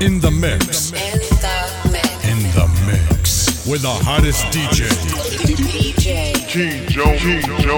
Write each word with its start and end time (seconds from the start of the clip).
In 0.00 0.20
the 0.20 0.30
mix. 0.30 0.90
In 0.92 1.18
the 1.18 1.90
mix. 1.92 2.28
In 2.28 2.38
the 2.52 2.66
mix. 2.84 3.66
With 3.66 3.82
the 3.82 3.88
hottest 3.88 4.44
DJ. 4.46 4.88
DJ. 5.44 6.34
King 6.48 6.86
Joe, 6.88 7.16
King 7.16 7.42
Joe. 7.60 7.76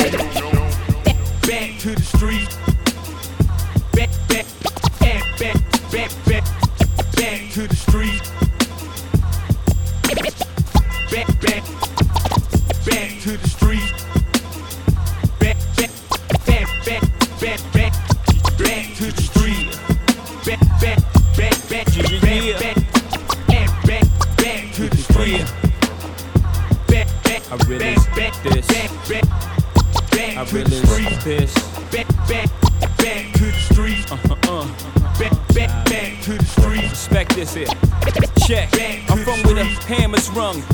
back 1.47 1.79
to 1.81 1.95
the 1.95 2.03
street. 2.03 2.49
Back, 3.93 4.11
back, 4.29 4.47
back, 4.99 5.39
back, 5.39 5.55
back, 5.93 6.25
back, 6.25 6.45
back 7.17 7.53
to 7.53 7.69
the 7.69 7.77
street. 7.77 8.46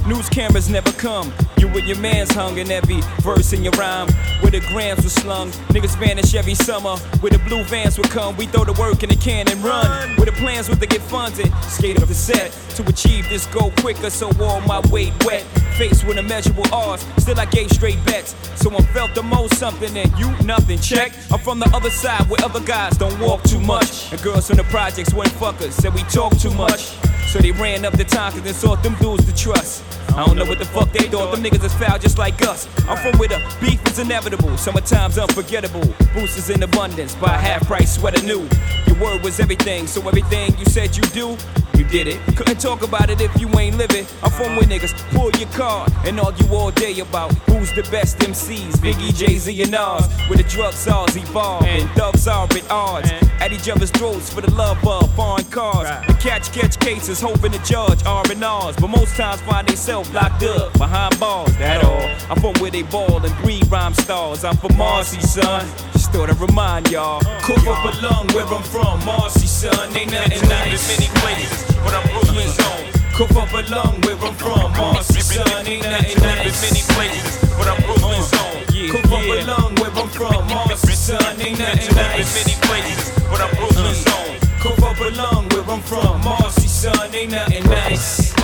News 0.06 0.28
cameras 0.28 0.69
never 0.69 0.92
come. 0.92 1.32
You 1.59 1.69
with 1.69 1.84
your 1.84 1.98
man's 1.98 2.30
hung 2.32 2.59
in 2.59 2.70
every 2.70 3.01
verse 3.20 3.52
in 3.52 3.62
your 3.62 3.73
rhyme. 3.74 4.09
Where 4.41 4.51
the 4.51 4.60
grams 4.68 5.05
were 5.05 5.10
slung, 5.10 5.51
niggas 5.70 5.96
vanish 5.98 6.34
every 6.34 6.55
summer. 6.55 6.96
Where 7.20 7.30
the 7.30 7.38
blue 7.38 7.65
vans 7.65 7.98
would 7.98 8.10
come, 8.10 8.37
we 8.37 8.46
throw 8.46 8.65
the 8.65 8.73
work 8.80 9.02
in 9.02 9.09
the 9.09 9.16
can 9.16 9.48
and 9.48 9.62
run. 9.62 10.16
Where 10.16 10.27
the 10.27 10.32
plans 10.32 10.68
were 10.68 10.77
to 10.77 10.87
get 10.87 11.01
funded, 11.02 11.52
skate 11.63 12.02
up 12.02 12.09
the 12.09 12.15
set 12.15 12.52
to 12.76 12.82
achieve 12.88 13.29
this 13.29 13.46
goal 13.46 13.73
quicker. 13.79 14.10
So 14.10 14.30
all 14.40 14.60
my 14.63 14.80
weight 14.90 15.13
wet, 15.24 15.43
faced 15.79 16.04
with 16.07 16.18
immeasurable 16.18 16.66
odds. 16.73 17.07
Still 17.18 17.38
I 17.38 17.46
gave 17.46 17.70
straight 17.70 18.04
bets. 18.04 18.35
So 18.57 18.74
I 18.74 18.82
felt 18.93 19.15
the 19.15 19.23
most 19.23 19.57
something 19.57 19.96
and 19.96 20.10
you 20.18 20.30
nothing. 20.45 20.79
Check. 20.79 21.13
I'm 21.30 21.38
from 21.38 21.59
the 21.59 21.70
other 21.74 21.90
side 21.90 22.29
where 22.29 22.45
other 22.45 22.60
guys 22.60 22.96
don't 22.96 23.18
walk 23.20 23.43
too 23.45 23.60
much. 23.60 24.13
And 24.13 24.20
girls 24.23 24.48
from 24.48 24.57
the 24.57 24.65
projects 24.65 25.15
weren't 25.15 25.32
fuckers, 25.32 25.73
said 25.73 25.95
we 25.95 26.02
talk 26.04 26.37
too 26.38 26.52
much. 26.54 26.96
So 27.33 27.38
they 27.38 27.51
ran 27.52 27.87
up 27.87 27.95
the 27.95 28.05
time 28.05 28.30
cause 28.33 28.43
they 28.43 28.52
sought 28.52 28.83
them 28.83 28.95
dudes 29.01 29.25
to 29.25 29.35
trust. 29.35 29.83
I 30.11 30.27
don't 30.27 30.37
know 30.37 30.45
what 30.45 30.59
the 30.59 30.66
fuck 30.66 30.93
they 30.93 31.09
thought, 31.09 31.33
them 31.33 31.43
niggas 31.43 31.65
is 31.65 31.73
foul 31.73 31.99
just 31.99 32.19
like 32.19 32.43
us. 32.43 32.69
I'm 32.87 32.99
from 32.99 33.19
where 33.19 33.30
the 33.30 33.41
beef 33.59 33.83
is 33.87 33.99
inevitable, 33.99 34.55
summertime's 34.59 35.16
unforgettable. 35.16 35.95
Boosters 36.13 36.51
in 36.51 36.63
abundance, 36.63 37.15
buy 37.15 37.30
half 37.30 37.66
price 37.66 37.97
sweater 37.97 38.23
new. 38.27 38.47
Your 38.87 38.97
word 39.01 39.25
was 39.25 39.41
everything, 39.41 39.87
so 39.87 40.07
everything 40.07 40.59
you 40.59 40.66
said 40.66 40.95
you 40.95 41.03
do, 41.05 41.38
you 41.76 41.84
did 41.84 42.06
it. 42.06 42.20
Couldn't 42.37 42.60
talk 42.60 42.82
about 42.82 43.10
it 43.10 43.20
if 43.20 43.38
you 43.40 43.48
ain't 43.59 43.76
living. 43.76 44.06
I'm 44.23 44.30
from 44.30 44.56
where 44.56 44.66
niggas 44.66 44.95
pull 45.15 45.30
your 45.32 45.48
card 45.51 45.92
and 46.04 46.18
argue 46.20 46.48
all 46.54 46.70
day 46.70 46.98
about 47.01 47.32
who's 47.48 47.73
the 47.73 47.82
best 47.90 48.18
MCs, 48.18 48.74
Biggie, 48.76 49.14
Jay 49.14 49.37
Z, 49.38 49.62
and 49.62 49.70
Nas. 49.70 50.06
Where 50.29 50.37
the 50.37 50.45
drug 50.45 50.74
czars 50.74 51.16
evolve 51.16 51.64
and 51.64 51.88
thugs 51.90 52.26
are 52.26 52.45
at 52.45 52.70
odds. 52.70 53.10
At 53.40 53.52
each 53.52 53.68
other's 53.68 53.90
throats 53.90 54.32
for 54.32 54.40
the 54.40 54.51
love 54.52 54.87
of 54.87 55.14
foreign 55.14 55.45
cars. 55.46 55.88
And 56.09 56.18
catch, 56.20 56.52
catch 56.52 56.79
cases, 56.79 57.20
hoping 57.20 57.52
the 57.52 57.59
judge 57.59 58.04
R 58.04 58.24
and 58.30 58.45
R's. 58.45 58.76
But 58.76 58.88
most 58.88 59.16
times 59.16 59.40
find 59.42 59.66
themselves 59.66 60.10
locked 60.12 60.42
up 60.45 60.73
behind 60.74 61.18
bars, 61.18 61.57
that 61.59 61.84
all. 61.84 62.30
I'm 62.30 62.40
from 62.40 62.54
where 62.62 62.70
they 62.70 62.82
ball 62.82 63.24
and 63.24 63.36
breed 63.42 63.66
rhyme 63.70 63.95
stars. 63.95 64.44
I'm 64.44 64.56
from 64.56 64.76
Marcy, 64.76 65.20
son. 65.20 65.66
Just 66.12 66.27
thought 66.28 66.31
I'd 66.31 66.50
remind 66.50 66.91
y'all. 66.91 67.21
Cook 67.41 67.65
up 67.65 67.88
a 67.88 67.93
lung 68.05 68.27
where 68.37 68.44
I'm 68.44 68.62
from, 68.62 69.03
Marcy, 69.06 69.47
son. 69.47 69.97
Ain't 69.97 70.12
nothing 70.12 70.47
nice. 70.47 70.84
many 70.93 71.09
places, 71.25 71.65
but 71.81 71.94
I'm 71.94 72.04
Brooklyn's 72.12 72.59
own. 72.60 72.84
Cook 73.16 73.32
up 73.32 73.49
a 73.49 73.62
where 74.04 74.21
I'm 74.21 74.34
from, 74.34 74.72
Marcy, 74.72 75.20
son. 75.20 75.66
Ain't 75.66 75.82
nothing 75.88 76.20
nice. 76.20 76.60
many 76.60 76.84
places, 76.92 77.41
but 77.56 77.66
I'm 77.66 77.81
Brooklyn's 77.81 78.28
own. 78.28 78.60
Cook 78.92 79.06
up 79.09 79.25
a 79.25 79.81
where 79.81 79.92
I'm 79.97 80.09
from, 80.09 80.47
Marcy, 80.48 80.92
son. 80.92 81.41
Ain't 81.41 81.59
nothing 81.59 81.97
nice. 81.97 82.36
many 82.36 82.60
places, 82.60 83.09
but 83.31 83.41
I'm 83.41 83.56
Brooklyn's 83.56 84.04
own. 84.12 84.36
Cook 84.60 84.84
up 84.84 85.00
a 85.00 85.54
where 85.56 85.65
I'm 85.65 85.81
from, 85.81 86.20
Marcy, 86.20 86.69
son. 86.69 87.15
Ain't 87.15 87.32
nothing 87.32 87.65
nice. 87.65 88.34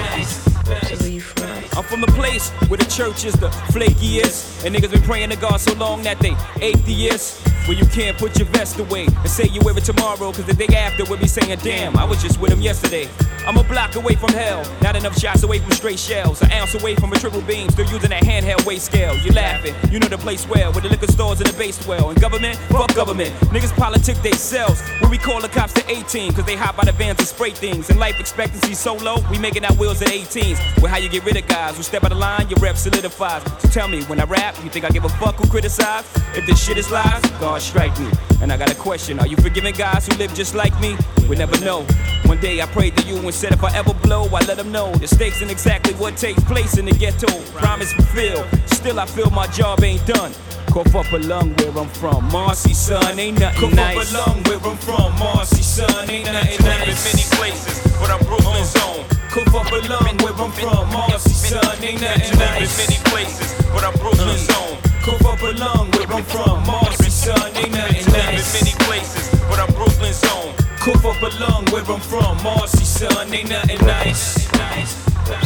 Where 0.64 1.08
you 1.08 1.20
from? 1.20 1.48
I'm 1.76 1.84
from 1.84 2.00
the 2.00 2.12
place 2.16 2.48
where 2.68 2.78
the 2.78 2.86
church 2.86 3.26
is 3.26 3.34
the 3.34 3.50
flakiest. 3.72 4.64
And 4.64 4.74
niggas 4.74 4.90
been 4.90 5.02
praying 5.02 5.30
to 5.30 5.36
God 5.36 5.60
so 5.60 5.74
long 5.74 6.02
that 6.04 6.18
they 6.18 6.34
atheists. 6.62 7.47
Where 7.68 7.76
you 7.76 7.84
can't 7.84 8.16
put 8.16 8.38
your 8.38 8.48
vest 8.48 8.78
away 8.78 9.04
and 9.04 9.28
say 9.28 9.44
you 9.44 9.60
wear 9.60 9.76
it 9.76 9.84
tomorrow, 9.84 10.32
cause 10.32 10.46
the 10.46 10.54
day 10.54 10.74
after 10.74 11.04
we'll 11.04 11.18
be 11.18 11.28
saying, 11.28 11.58
damn, 11.62 11.98
I 11.98 12.04
was 12.04 12.22
just 12.22 12.40
with 12.40 12.50
him 12.50 12.62
yesterday. 12.62 13.06
I'm 13.46 13.58
a 13.58 13.62
block 13.62 13.94
away 13.94 14.14
from 14.14 14.30
hell, 14.30 14.62
not 14.80 14.96
enough 14.96 15.18
shots 15.18 15.42
away 15.42 15.58
from 15.58 15.72
straight 15.72 15.98
shells. 15.98 16.40
An 16.40 16.50
ounce 16.52 16.74
away 16.74 16.94
from 16.96 17.12
a 17.12 17.16
triple 17.16 17.42
beam, 17.42 17.68
still 17.68 17.86
using 17.86 18.08
that 18.08 18.22
handheld 18.22 18.64
weight 18.64 18.80
scale. 18.80 19.16
You 19.18 19.32
laughing, 19.32 19.74
you 19.90 19.98
know 19.98 20.08
the 20.08 20.16
place 20.16 20.48
well, 20.48 20.72
where 20.72 20.80
the 20.80 20.88
liquor 20.88 21.12
stores 21.12 21.40
and 21.40 21.48
the 21.50 21.58
base 21.58 21.86
well. 21.86 22.08
And 22.08 22.18
government, 22.18 22.56
fuck 22.70 22.94
government. 22.94 23.34
Niggas 23.52 23.76
politic 23.76 24.16
they 24.18 24.32
selves. 24.32 24.80
When 25.00 25.10
we 25.10 25.18
call 25.18 25.42
the 25.42 25.48
cops 25.48 25.74
to 25.74 25.90
18, 25.90 26.32
cause 26.32 26.46
they 26.46 26.56
hop 26.56 26.78
out 26.78 26.88
of 26.88 26.94
vans 26.94 27.18
and 27.18 27.28
spray 27.28 27.50
things. 27.50 27.90
And 27.90 27.98
life 27.98 28.18
expectancy 28.18 28.72
so 28.72 28.94
low, 28.94 29.16
we 29.30 29.38
making 29.38 29.66
our 29.66 29.74
wheels 29.74 30.00
at 30.00 30.08
18s. 30.08 30.82
Well, 30.82 30.90
how 30.90 30.98
you 30.98 31.10
get 31.10 31.24
rid 31.24 31.36
of 31.36 31.46
guys 31.46 31.76
who 31.76 31.82
step 31.82 32.04
out 32.04 32.12
of 32.12 32.18
line, 32.18 32.48
your 32.48 32.58
rep 32.60 32.76
solidifies. 32.76 33.42
So 33.60 33.68
tell 33.68 33.88
me, 33.88 34.04
when 34.04 34.20
I 34.20 34.24
rap, 34.24 34.56
you 34.64 34.70
think 34.70 34.86
I 34.86 34.88
give 34.88 35.04
a 35.04 35.10
fuck 35.10 35.36
who 35.36 35.46
criticize? 35.48 36.04
If 36.34 36.46
this 36.46 36.62
shit 36.62 36.78
is 36.78 36.90
lies, 36.90 37.22
God 37.40 37.57
strike 37.58 37.98
me. 37.98 38.10
And 38.40 38.52
I 38.52 38.56
got 38.56 38.70
a 38.70 38.74
question, 38.74 39.18
are 39.18 39.26
you 39.26 39.36
forgiving 39.36 39.74
guys 39.74 40.06
who 40.06 40.16
live 40.16 40.34
just 40.34 40.54
like 40.54 40.78
me? 40.80 40.96
We 41.28 41.36
never 41.36 41.58
know. 41.64 41.82
One 42.24 42.38
day 42.40 42.60
I 42.60 42.66
prayed 42.66 42.96
to 42.96 43.06
you 43.06 43.16
and 43.16 43.34
said 43.34 43.52
if 43.52 43.62
I 43.64 43.74
ever 43.76 43.94
blow, 43.94 44.24
I 44.26 44.44
let 44.46 44.56
them 44.56 44.70
know 44.72 44.94
the 44.96 45.08
stakes 45.08 45.42
and 45.42 45.50
exactly 45.50 45.94
what 45.94 46.16
takes 46.16 46.42
place 46.44 46.78
in 46.78 46.84
the 46.84 46.92
ghetto. 46.92 47.28
Promise 47.56 47.92
fulfilled. 47.92 48.46
Still, 48.66 49.00
I 49.00 49.06
feel 49.06 49.30
my 49.30 49.46
job 49.48 49.82
ain't 49.82 50.04
done. 50.06 50.32
Cough 50.70 50.94
up 50.94 51.10
a 51.12 51.18
lung 51.18 51.54
where 51.56 51.78
I'm 51.78 51.88
from, 51.88 52.24
Marcy, 52.30 52.74
son, 52.74 53.18
ain't 53.18 53.40
nothing 53.40 53.60
Cook 53.60 53.72
nice. 53.74 54.14
up 54.14 54.26
a 54.26 54.30
lung 54.30 54.42
where 54.44 54.70
I'm 54.70 54.76
from, 54.76 55.18
Marcy, 55.18 55.62
son. 55.62 56.10
Ain't 56.10 56.26
nothing 56.26 56.64
nice. 56.66 57.04
many 57.08 57.24
places, 57.36 57.80
but 57.98 58.10
I'm 58.10 58.24
Brooklyn's 58.26 58.76
uh. 58.76 58.84
own. 58.86 59.04
Cook 59.30 59.54
up 59.54 59.72
a 59.72 59.88
lung 59.88 60.16
where 60.18 60.34
I'm 60.34 60.52
from, 60.52 60.90
Marcy, 60.92 61.30
son. 61.30 61.84
Ain't 61.84 62.00
nothing 62.02 62.38
nice. 62.38 62.76
many 62.76 63.00
places, 63.08 63.54
but 63.72 63.82
I'm 63.84 63.94
Brooklyn's 63.94 64.48
own. 64.50 64.76
Cook 65.02 65.22
up 65.24 65.40
a 65.40 65.52
lung 65.56 65.90
where 65.92 66.12
I'm 66.12 66.24
from, 66.24 66.66
Marcy, 66.66 66.97
son. 67.28 67.56
Ain't 67.56 67.72
nothing 67.72 68.12
nice. 68.12 68.54
many 68.54 68.74
places, 68.84 69.28
but 69.48 69.58
I'm 69.58 69.72
Brooklyn's 69.74 70.22
own. 70.34 70.54
Cook 70.80 71.04
up 71.04 71.20
a 71.22 71.30
lung 71.42 71.66
where 71.66 71.84
I'm 71.84 72.00
from, 72.00 72.42
Marcy, 72.42 72.84
son. 72.84 73.32
Ain't 73.32 73.50
nothing 73.50 73.80
nice. 73.86 74.48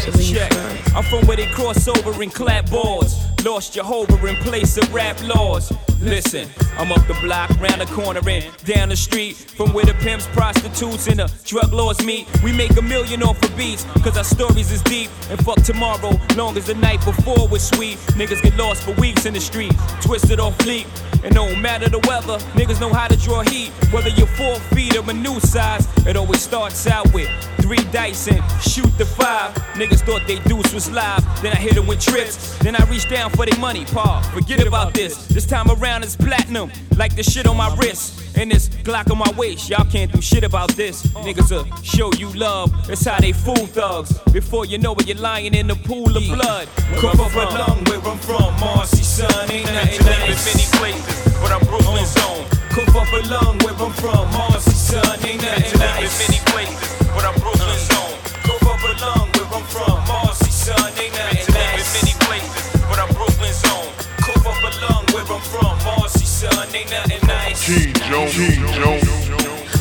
So 0.02 0.10
where 0.12 0.22
you 0.22 0.34
Check. 0.34 0.52
I'm 0.94 1.02
from 1.02 1.26
where 1.26 1.36
they 1.36 1.46
cross 1.46 1.88
over 1.88 2.22
and 2.22 2.32
clap 2.32 2.70
boards. 2.70 3.16
Lost 3.44 3.74
Jehovah 3.74 4.24
in 4.26 4.36
place 4.36 4.76
of 4.76 4.94
rap 4.94 5.20
laws. 5.22 5.72
Listen, 6.00 6.48
I'm 6.78 6.92
up 6.92 7.04
the 7.08 7.14
block, 7.20 7.50
round 7.60 7.80
the 7.80 7.86
corner, 7.86 8.20
and 8.28 8.44
down 8.64 8.90
the 8.90 8.96
street. 8.96 9.34
From 9.34 9.72
where 9.72 9.84
the 9.84 9.94
pimps, 9.94 10.26
prostitutes, 10.28 11.08
and 11.08 11.18
the 11.18 11.32
drug 11.44 11.72
lords 11.72 12.04
meet. 12.04 12.28
We 12.42 12.52
make 12.52 12.76
a 12.76 12.82
million 12.82 13.22
off 13.22 13.42
of 13.42 13.56
beats, 13.56 13.84
cause 14.04 14.16
our 14.16 14.24
stories 14.24 14.70
is 14.70 14.82
deep. 14.82 15.10
And 15.30 15.44
fuck 15.44 15.62
tomorrow, 15.62 16.12
long 16.36 16.56
as 16.56 16.66
the 16.66 16.74
night 16.74 17.04
before 17.04 17.48
was 17.48 17.66
sweet. 17.66 17.98
Niggas 18.18 18.42
get 18.42 18.56
lost 18.56 18.84
for 18.84 18.92
weeks 19.00 19.26
in 19.26 19.34
the 19.34 19.40
street, 19.40 19.74
twisted 20.00 20.38
off 20.38 20.56
fleet. 20.58 20.86
And 21.24 21.34
no 21.34 21.54
matter 21.56 21.88
the 21.88 22.00
weather, 22.00 22.38
niggas 22.54 22.80
know 22.80 22.92
how 22.92 23.08
to 23.08 23.16
draw 23.16 23.42
heat. 23.42 23.70
Whether 23.92 24.08
you're 24.10 24.26
four 24.26 24.56
feet 24.74 24.96
or 24.96 25.08
a 25.08 25.12
new 25.12 25.38
size, 25.40 25.86
it 26.06 26.16
always 26.16 26.42
starts 26.42 26.86
out 26.86 27.12
with 27.12 27.28
three 27.60 27.84
dice 27.92 28.28
and 28.28 28.42
shoot 28.60 28.90
the 28.98 29.06
five. 29.06 29.54
Niggas 29.74 30.04
thought 30.04 30.26
they 30.26 30.38
deuce 30.40 30.74
was 30.74 30.90
live, 30.90 31.22
then 31.42 31.52
I 31.52 31.56
hit 31.56 31.74
them 31.74 31.86
with 31.86 32.00
trips. 32.00 32.58
Then 32.58 32.74
I 32.76 32.84
reach 32.90 33.08
down 33.08 33.30
for 33.30 33.46
their 33.46 33.58
money, 33.58 33.84
pa. 33.84 34.20
Forget 34.34 34.66
about 34.66 34.94
this. 34.94 35.26
This 35.28 35.46
time 35.46 35.70
around 35.70 36.02
it's 36.02 36.16
platinum, 36.16 36.70
like 36.96 37.14
the 37.14 37.22
shit 37.22 37.46
on 37.46 37.56
my 37.56 37.74
wrist. 37.76 38.18
And 38.36 38.50
this 38.50 38.68
Glock 38.68 39.10
on 39.10 39.18
my 39.18 39.30
waist, 39.36 39.68
y'all 39.68 39.84
can't 39.84 40.10
do 40.10 40.20
shit 40.20 40.42
about 40.42 40.70
this. 40.70 41.06
Niggas 41.08 41.50
will 41.50 41.66
show 41.82 42.12
you 42.14 42.32
love, 42.32 42.72
that's 42.86 43.04
how 43.04 43.20
they 43.20 43.32
fool 43.32 43.66
thugs. 43.66 44.18
Before 44.32 44.64
you 44.64 44.78
know 44.78 44.94
it, 44.94 45.06
you're 45.06 45.18
lying 45.18 45.54
in 45.54 45.66
the 45.66 45.76
pool 45.76 46.16
of 46.16 46.24
blood. 46.24 46.68
A 46.92 47.06
lung 47.36 47.84
where 47.84 48.00
I'm 48.00 48.18
from, 48.18 48.58
Marcy, 48.58 49.02
son. 49.02 49.50
Ain't 49.50 49.66
nothing 49.66 50.06
nice. 50.06 50.46
many 50.46 50.66
places, 50.78 51.11
but 51.40 51.50
I'm 51.52 51.64
Brooklyn's 51.66 52.16
own. 52.28 52.44
Cook 52.70 52.94
up 52.94 53.12
a 53.12 53.20
lung 53.28 53.58
where 53.60 53.76
I'm 53.76 53.92
from, 53.92 54.30
Marcy, 54.32 54.72
son. 54.72 55.04
Ain't 55.24 55.42
nothing 55.42 55.78
nice. 55.78 56.18
many 56.18 56.40
places, 56.50 56.96
but 57.14 57.24
I'm 57.24 57.36
Brooklyn's 57.40 57.90
uh. 57.90 58.00
own. 58.00 58.14
Cook 58.46 58.62
up 58.66 58.82
a 58.82 58.92
lung 59.04 59.28
where 59.36 59.50
I'm 59.52 59.64
from, 59.68 59.98
Marcy, 60.08 60.50
son. 60.50 60.92
Ain't 60.98 61.12
nothing 61.14 61.54
nice. 61.54 61.92
many 61.96 62.14
places, 62.26 62.80
but 62.88 62.98
I'm 62.98 63.12
Brooklyn's 63.14 63.62
own. 63.70 63.88
Cook 64.24 64.44
up 64.46 64.60
a 64.62 64.70
lung 64.82 65.04
where 65.12 65.26
I'm 65.28 65.42
from, 65.42 65.74
Marcy, 65.84 66.24
son. 66.24 66.66
Ain't 66.74 66.90
nothing 66.90 67.26
nice. 67.26 67.66
King 67.66 67.94
Joe, 68.08 68.26
King 68.30 68.66
Joe. 68.72 69.22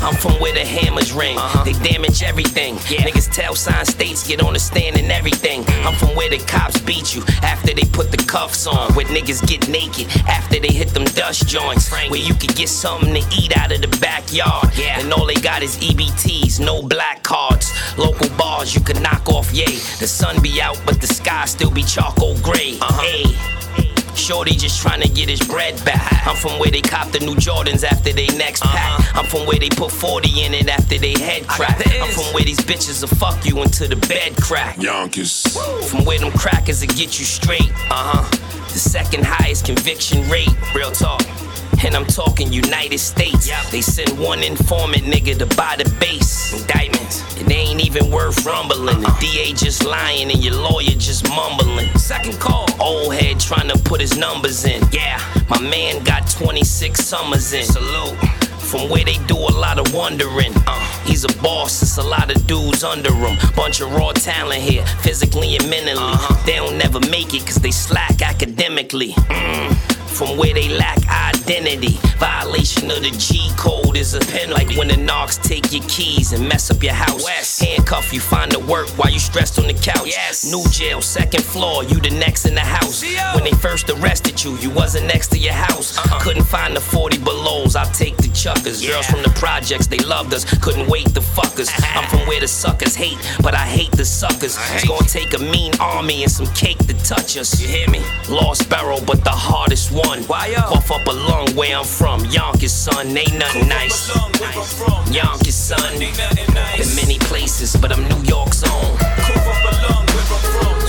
I'm 0.02 0.16
from 0.16 0.34
where 0.40 0.54
the 0.54 0.66
hammers 0.66 1.14
ring. 1.14 1.38
Uh-huh. 1.38 1.64
They 1.64 1.74
damage 1.74 2.24
everything. 2.24 2.76
Yeah. 2.90 3.08
Niggas 3.08 3.32
tell 3.32 3.56
sign 3.56 3.86
states 3.86 4.28
get 4.28 4.42
on 4.44 4.54
the 4.54 4.60
stand 4.60 4.98
and 4.98 5.12
everything. 5.12 5.64
I'm 5.86 5.94
from 5.96 6.16
where 6.16 6.30
the 6.30 6.40
cops 6.40 6.80
beat 6.82 7.16
you 7.16 7.24
after 7.44 7.74
they 7.74 7.84
put 7.84 8.12
the 8.12 8.18
cuffs 8.18 8.66
on. 8.66 8.92
Uh. 8.92 8.94
Where 8.94 9.06
niggas 9.06 9.46
get 9.48 9.70
naked 9.70 10.08
after 10.28 10.60
they 10.60 10.74
hit 10.74 10.90
them 10.90 11.06
dust 11.06 11.48
joints. 11.48 11.92
Where 11.92 12.16
you 12.16 12.34
can 12.34 12.54
get 12.56 12.70
something 12.70 13.14
to 13.14 13.24
eat 13.38 13.56
out 13.58 13.72
of 13.72 13.82
the 13.82 13.98
backyard. 14.00 14.70
Yeah. 14.76 15.00
And 15.00 15.14
all 15.14 15.26
they 15.26 15.36
got 15.36 15.62
is 15.62 15.78
EBTs, 15.78 16.60
no 16.60 16.82
black 16.82 17.22
cards. 17.24 17.72
Local 17.98 18.30
bars 18.38 18.74
you 18.74 18.82
can 18.82 19.02
knock 19.04 19.30
off, 19.30 19.54
yay. 19.54 19.78
The 20.00 20.08
sun 20.08 20.42
be 20.42 20.62
out, 20.62 20.82
but 20.86 21.00
the 21.00 21.08
sky 21.08 21.46
still 21.46 21.72
be 21.72 21.84
charcoal 21.84 22.38
gray. 22.40 22.78
Uh-huh. 22.82 23.02
Hey. 23.02 23.91
Shorty 24.16 24.56
just 24.56 24.82
trying 24.82 25.02
to 25.02 25.10
get 25.10 25.30
his 25.30 25.42
bread 25.42 25.84
back. 25.84 26.28
I'm 26.28 26.36
from 26.36 26.60
where 26.60 26.72
they 26.72 26.82
cop 26.82 27.12
the 27.12 27.20
new 27.20 27.36
Jordans 27.36 27.84
after 27.84 28.14
they 28.14 28.28
next 28.38 28.62
pack. 28.62 29.16
I'm 29.16 29.26
from 29.26 29.46
where 29.46 29.60
they 29.60 29.70
put 29.70 29.92
40 29.92 30.44
in 30.44 30.54
it 30.54 30.70
after 30.70 30.98
they 30.98 31.14
head 31.20 31.48
crack. 31.48 31.82
I'm 31.88 32.12
from 32.12 32.34
where 32.34 32.44
these 32.44 32.60
bitches 32.60 33.02
will 33.02 33.16
fuck 33.16 33.46
you 33.46 33.62
until 33.62 33.90
the 33.90 33.96
bed 34.08 34.36
crack. 34.38 34.82
Yonkers. 34.82 35.44
From 35.90 36.06
where 36.06 36.20
them 36.20 36.32
crackers 36.32 36.82
will 36.82 36.94
get 36.94 37.20
you 37.20 37.26
straight. 37.26 37.72
Uh 37.90 38.24
huh. 38.24 38.38
The 38.72 38.80
second 38.80 39.26
highest 39.26 39.66
conviction 39.66 40.28
rate. 40.30 40.50
Real 40.76 40.92
talk. 40.92 41.22
And 41.84 41.96
I'm 41.96 42.06
talking 42.06 42.54
United 42.54 43.00
States. 43.00 43.50
They 43.72 43.82
send 43.82 44.18
one 44.20 44.44
informant 44.44 45.04
nigga 45.04 45.38
to 45.40 45.46
buy 45.58 45.76
the 45.78 45.90
base. 46.00 46.54
Indictments. 46.54 47.24
It 47.42 47.50
ain't 47.52 47.84
even 47.84 48.12
worth 48.12 48.46
rumbling. 48.46 49.02
The 49.02 49.18
DA 49.20 49.54
just 49.54 49.84
lying 49.84 50.30
and 50.32 50.44
your 50.44 50.56
lawyer 50.56 50.96
just 50.98 51.28
mumbling. 51.30 51.90
Second 51.98 52.40
call. 52.40 52.68
Old 52.80 53.16
head 53.16 53.40
trying 53.40 53.68
to 53.70 53.80
put 53.80 54.00
his 54.00 54.16
numbers 54.16 54.64
in. 54.66 54.84
Yeah, 54.92 55.20
my 55.50 55.60
man 55.60 56.04
got 56.04 56.30
26 56.30 57.00
summers 57.04 57.52
in. 57.54 57.66
Salute. 57.66 58.18
From 58.60 58.88
where 58.90 59.04
they 59.04 59.18
do 59.26 59.36
a 59.36 59.54
lot 59.58 59.80
of 59.80 59.94
wondering. 59.94 60.54
Uh, 60.68 60.80
he's 61.04 61.26
a 61.26 61.42
boss, 61.42 61.82
it's 61.82 61.98
a 61.98 62.04
lot 62.04 62.34
of 62.34 62.46
dudes 62.48 62.84
under 62.84 63.14
him. 63.14 63.38
Bunch 63.56 63.82
of 63.82 63.92
raw 63.92 64.12
talent 64.14 64.62
here, 64.62 64.86
physically 65.02 65.58
and 65.58 65.70
mentally. 65.70 66.16
They 66.46 66.56
don't 66.56 66.78
never 66.78 67.00
make 67.10 67.34
it 67.34 67.46
cause 67.46 67.56
they 67.56 67.72
slack 67.72 68.22
academically. 68.22 69.12
Mm. 69.12 69.91
From 70.12 70.38
where 70.38 70.54
they 70.54 70.70
lack 70.70 71.00
identity. 71.08 71.98
Violation 72.18 72.92
of 72.92 73.02
the 73.02 73.12
G 73.18 73.50
code 73.58 73.98
is 73.98 74.14
a 74.14 74.20
penalty. 74.20 74.54
Like 74.54 74.78
when 74.78 74.88
the 74.90 74.96
narcs 74.96 75.42
take 75.42 75.72
your 75.72 75.84
keys 75.88 76.34
and 76.34 76.48
mess 76.48 76.70
up 76.70 76.84
your 76.84 76.94
house. 76.94 77.60
Handcuff 77.60 78.14
you, 78.14 78.20
find 78.20 78.52
the 78.52 78.60
work 78.60 78.90
while 78.98 79.10
you 79.10 79.20
stressed 79.20 79.58
on 79.58 79.68
the 79.68 79.74
couch. 79.74 80.14
New 80.52 80.64
jail, 80.70 81.02
second 81.02 81.44
floor, 81.44 81.84
you 81.84 82.00
the 82.00 82.10
next 82.12 82.46
in 82.46 82.54
the 82.56 82.62
house. 82.62 83.04
When 83.34 83.44
they 83.44 83.52
first 83.52 83.90
arrested 83.90 84.44
you, 84.44 84.58
you 84.58 84.70
wasn't 84.70 85.08
next 85.08 85.30
to 85.30 85.40
your 85.40 85.54
house. 85.54 85.98
Uh-huh. 85.98 86.20
Couldn't 86.22 86.44
find 86.44 86.76
the 86.76 86.82
40 86.82 87.18
belows, 87.20 87.76
I'll 87.76 87.92
take 87.92 88.18
the 88.18 88.30
chuckers. 88.30 88.86
Girls 88.86 89.08
from 89.08 89.24
the 89.24 89.34
projects, 89.36 89.88
they 89.88 90.00
loved 90.00 90.34
us, 90.34 90.46
couldn't 90.60 90.88
wait 90.90 91.08
the 91.14 91.22
fuckers. 91.22 91.70
I'm 91.96 92.08
from 92.10 92.28
where 92.28 92.40
the 92.40 92.48
suckers 92.48 92.96
hate, 92.96 93.18
but 93.42 93.56
I 93.56 93.66
hate 93.66 93.92
the 93.92 94.06
suckers. 94.06 94.58
It's 94.74 94.88
gonna 94.88 95.08
take 95.08 95.34
a 95.34 95.40
mean 95.40 95.74
army 95.80 96.24
and 96.24 96.32
some 96.32 96.48
cake 96.54 96.78
to 96.88 96.94
touch 97.04 97.38
us. 97.38 97.60
You 97.62 97.68
hear 97.68 97.90
me? 97.90 98.02
Lost 98.30 98.70
barrel, 98.70 99.00
but 99.06 99.24
the 99.24 99.32
hardest 99.32 99.92
one. 99.92 100.01
Why 100.28 100.54
up? 100.58 100.70
Cough 100.70 100.92
up 100.92 101.08
a 101.08 101.12
lung 101.12 101.56
where 101.56 101.78
I'm 101.78 101.86
from. 101.86 102.26
Yonkers, 102.26 102.72
son, 102.72 103.18
ain't 103.18 103.38
nothing 103.38 103.68
nice. 103.68 104.10
Yonkers, 105.12 105.56
son. 105.56 106.02
in 106.02 106.96
many 106.96 107.18
places, 107.20 107.76
but 107.76 107.92
I'm 107.92 108.08
New 108.08 108.24
York's 108.24 108.64
own. 108.64 108.98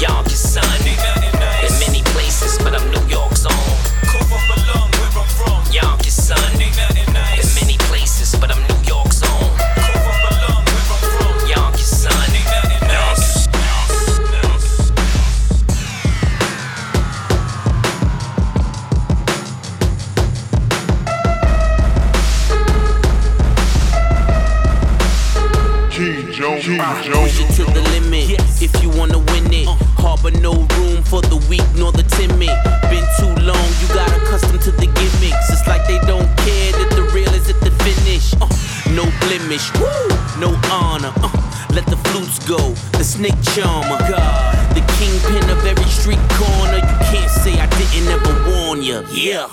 Yonkers, 0.01 0.39
son. 0.39 1.32
Snake 43.23 43.43
charmer. 43.55 43.99
Oh 44.01 44.09
God, 44.11 44.75
the 44.75 44.81
kingpin 44.99 45.49
of 45.51 45.65
every 45.65 45.85
street 45.85 46.19
corner. 46.31 46.77
You 46.77 46.99
can't 47.11 47.31
say 47.31 47.53
I 47.61 47.67
didn't 47.79 48.09
ever 48.09 48.51
warn 48.51 48.83
ya. 48.83 49.03
Yeah. 49.13 49.49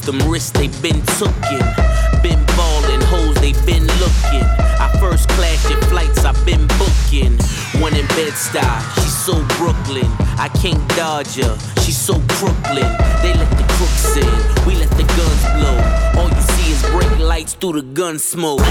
Them 0.00 0.18
risks 0.30 0.50
they 0.50 0.68
been 0.82 1.02
tookin'. 1.18 1.66
Been 2.22 2.42
ballin', 2.56 3.02
hoes 3.02 3.34
they 3.36 3.52
been 3.64 3.86
looking. 4.00 4.46
I 4.80 4.88
first 4.98 5.28
class 5.30 5.68
your 5.68 5.80
flights, 5.82 6.24
I've 6.24 6.42
been 6.46 6.66
booking. 6.78 7.38
One 7.80 7.94
in 7.94 8.06
Bed-Stuy, 8.16 8.80
she's 8.96 9.16
so 9.16 9.34
Brooklyn. 9.58 10.10
I 10.38 10.48
can't 10.60 10.86
dodge 10.96 11.36
her, 11.36 11.56
she's 11.82 11.98
so 11.98 12.14
Brooklyn. 12.40 12.90
They 13.22 13.34
let 13.34 13.50
the 13.56 13.64
crooks 13.76 14.16
in, 14.16 14.34
we 14.66 14.74
let 14.76 14.90
the 14.96 15.04
guns 15.04 15.44
blow. 15.58 15.78
All 16.20 16.28
you 16.28 16.42
see 16.54 16.72
is 16.72 16.82
brake 16.90 17.18
lights 17.18 17.54
through 17.54 17.74
the 17.80 17.82
gun 17.82 18.18
smoke. 18.18 18.60
You 18.60 18.66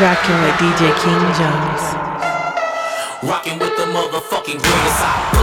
rocking 0.00 0.40
with 0.42 0.54
DJ 0.54 0.94
King 1.02 1.22
Jones. 1.34 1.82
Rocking 3.22 3.58
with 3.58 3.76
the 3.76 3.84
motherfucking 3.84 4.62
greatest. 4.62 5.37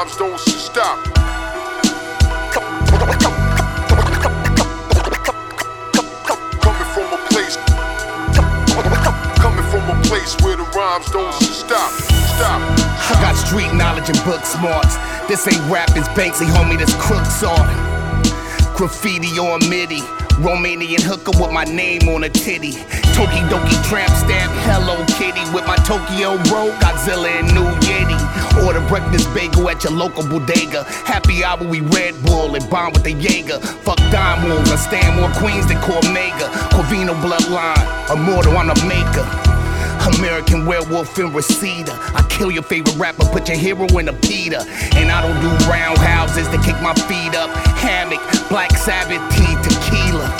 Rhymes 0.00 0.16
don't 0.16 0.40
stop. 0.40 0.98
Coming 6.62 6.88
from 6.94 7.12
a 7.12 7.18
place, 7.28 7.56
coming 9.36 9.64
from 9.64 9.90
a 9.90 10.02
place 10.04 10.40
where 10.40 10.56
the 10.56 10.64
rhymes 10.74 11.10
don't 11.10 11.34
stop. 11.34 11.90
Stop. 11.90 12.62
I 13.10 13.18
got 13.20 13.34
street 13.34 13.74
knowledge 13.74 14.08
and 14.08 14.24
book 14.24 14.42
smarts. 14.46 14.96
This 15.28 15.46
ain't 15.46 15.70
rap, 15.70 15.90
it's 15.90 16.08
Banksy, 16.08 16.46
homie, 16.46 16.78
this 16.78 16.94
crooks 16.94 17.42
art. 17.42 17.68
Graffiti 18.74 19.38
on 19.38 19.68
MIDI. 19.68 20.00
Romanian 20.40 21.02
hooker 21.02 21.32
with 21.38 21.52
my 21.52 21.64
name 21.64 22.08
on 22.08 22.24
a 22.24 22.30
titty. 22.30 22.72
Toki 23.20 23.44
Doki 23.52 23.76
tramp 23.84 24.08
stamp, 24.16 24.50
Hello 24.64 24.96
Kitty. 25.20 25.44
With 25.52 25.66
my 25.66 25.76
Tokyo 25.84 26.40
bro, 26.48 26.72
Godzilla 26.80 27.28
and 27.28 27.52
New 27.52 27.68
Yeti. 27.84 28.16
Order 28.64 28.80
breakfast 28.88 29.28
bagel 29.34 29.68
at 29.68 29.84
your 29.84 29.92
local 29.92 30.24
bodega. 30.24 30.84
Happy 31.04 31.44
hour, 31.44 31.62
we 31.62 31.80
Red 31.80 32.14
Bull 32.24 32.54
and 32.54 32.64
bomb 32.70 32.94
with 32.94 33.04
the 33.04 33.12
Jaeger. 33.12 33.60
Fuck 33.84 33.98
dime 34.08 34.48
wolves, 34.48 34.72
I 34.72 34.76
stand 34.76 35.20
more 35.20 35.28
queens 35.36 35.68
than 35.68 35.76
Cormega. 35.84 36.48
Corvino 36.72 37.12
bloodline, 37.20 37.84
immortal, 38.08 38.56
I'm 38.56 38.68
the 38.68 38.80
maker. 38.88 39.28
American 40.16 40.64
werewolf 40.64 41.18
in 41.18 41.30
Reseda. 41.34 41.92
I 41.92 42.26
kill 42.30 42.50
your 42.50 42.62
favorite 42.62 42.96
rapper, 42.96 43.26
put 43.26 43.48
your 43.48 43.58
hero 43.58 43.84
in 43.98 44.08
a 44.08 44.14
Peter. 44.14 44.64
And 44.96 45.12
I 45.12 45.20
don't 45.20 45.38
do 45.44 45.50
roundhouses 45.68 46.48
to 46.48 46.58
kick 46.64 46.80
my 46.80 46.94
feet 47.04 47.36
up. 47.36 47.50
Hammock, 47.84 48.24
Black 48.48 48.72
Sabbath 48.78 49.20
tea, 49.36 49.54
tequila. 49.60 50.39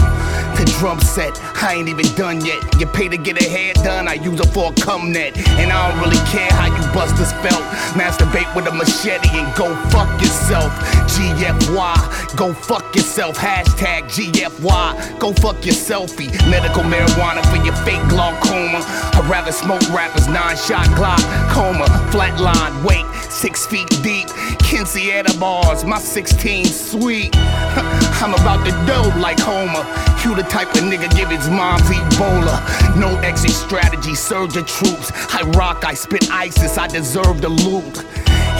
Drum 0.80 0.98
set, 0.98 1.38
I 1.62 1.74
ain't 1.74 1.90
even 1.90 2.06
done 2.14 2.42
yet. 2.42 2.56
You 2.80 2.86
pay 2.86 3.06
to 3.06 3.18
get 3.18 3.36
a 3.36 3.46
hair 3.46 3.74
done, 3.74 4.08
I 4.08 4.14
use 4.14 4.40
it 4.40 4.46
for 4.46 4.72
a 4.72 4.74
cum 4.74 5.12
net. 5.12 5.36
And 5.60 5.70
I 5.70 5.90
don't 5.90 6.00
really 6.00 6.24
care 6.32 6.50
how 6.52 6.72
you 6.72 6.82
bust 6.94 7.16
this 7.16 7.34
belt. 7.44 7.60
Masturbate 7.92 8.48
with 8.56 8.66
a 8.66 8.72
machete 8.72 9.28
and 9.28 9.54
go 9.54 9.76
fuck 9.90 10.08
yourself. 10.22 10.72
GFY, 11.12 12.34
go 12.34 12.54
fuck 12.54 12.96
yourself. 12.96 13.36
Hashtag 13.36 14.04
GFY, 14.08 15.18
go 15.18 15.34
fuck 15.34 15.66
your 15.66 15.74
selfie. 15.74 16.32
Medical 16.48 16.84
marijuana 16.84 17.44
for 17.52 17.62
your 17.62 17.76
fake 17.84 18.00
glaucoma. 18.08 18.80
I'd 18.80 19.28
rather 19.28 19.52
smoke 19.52 19.86
rappers, 19.90 20.28
nine 20.28 20.56
shot 20.56 20.86
glaucoma. 20.96 21.84
Flatline, 22.08 22.82
weight, 22.86 23.04
six 23.30 23.66
feet 23.66 23.90
deep. 24.02 24.28
Kinsey 24.60 25.12
bars, 25.38 25.84
my 25.84 25.98
16 25.98 26.64
sweet. 26.64 27.36
I'm 28.22 28.34
about 28.34 28.66
to 28.66 28.72
dope 28.86 29.16
like 29.16 29.40
Homer. 29.40 29.80
You 30.22 30.34
the 30.36 30.42
type 30.42 30.68
of 30.74 30.82
nigga 30.82 31.08
give 31.16 31.30
his 31.30 31.48
mom's 31.48 31.88
Ebola. 31.88 32.60
No 32.98 33.16
exit 33.20 33.52
strategy, 33.52 34.14
surge 34.14 34.54
your 34.54 34.64
troops. 34.64 35.10
I 35.32 35.42
rock, 35.56 35.84
I 35.86 35.94
spit 35.94 36.30
ISIS, 36.30 36.76
I 36.76 36.86
deserve 36.86 37.40
the 37.40 37.48
loot. 37.48 38.04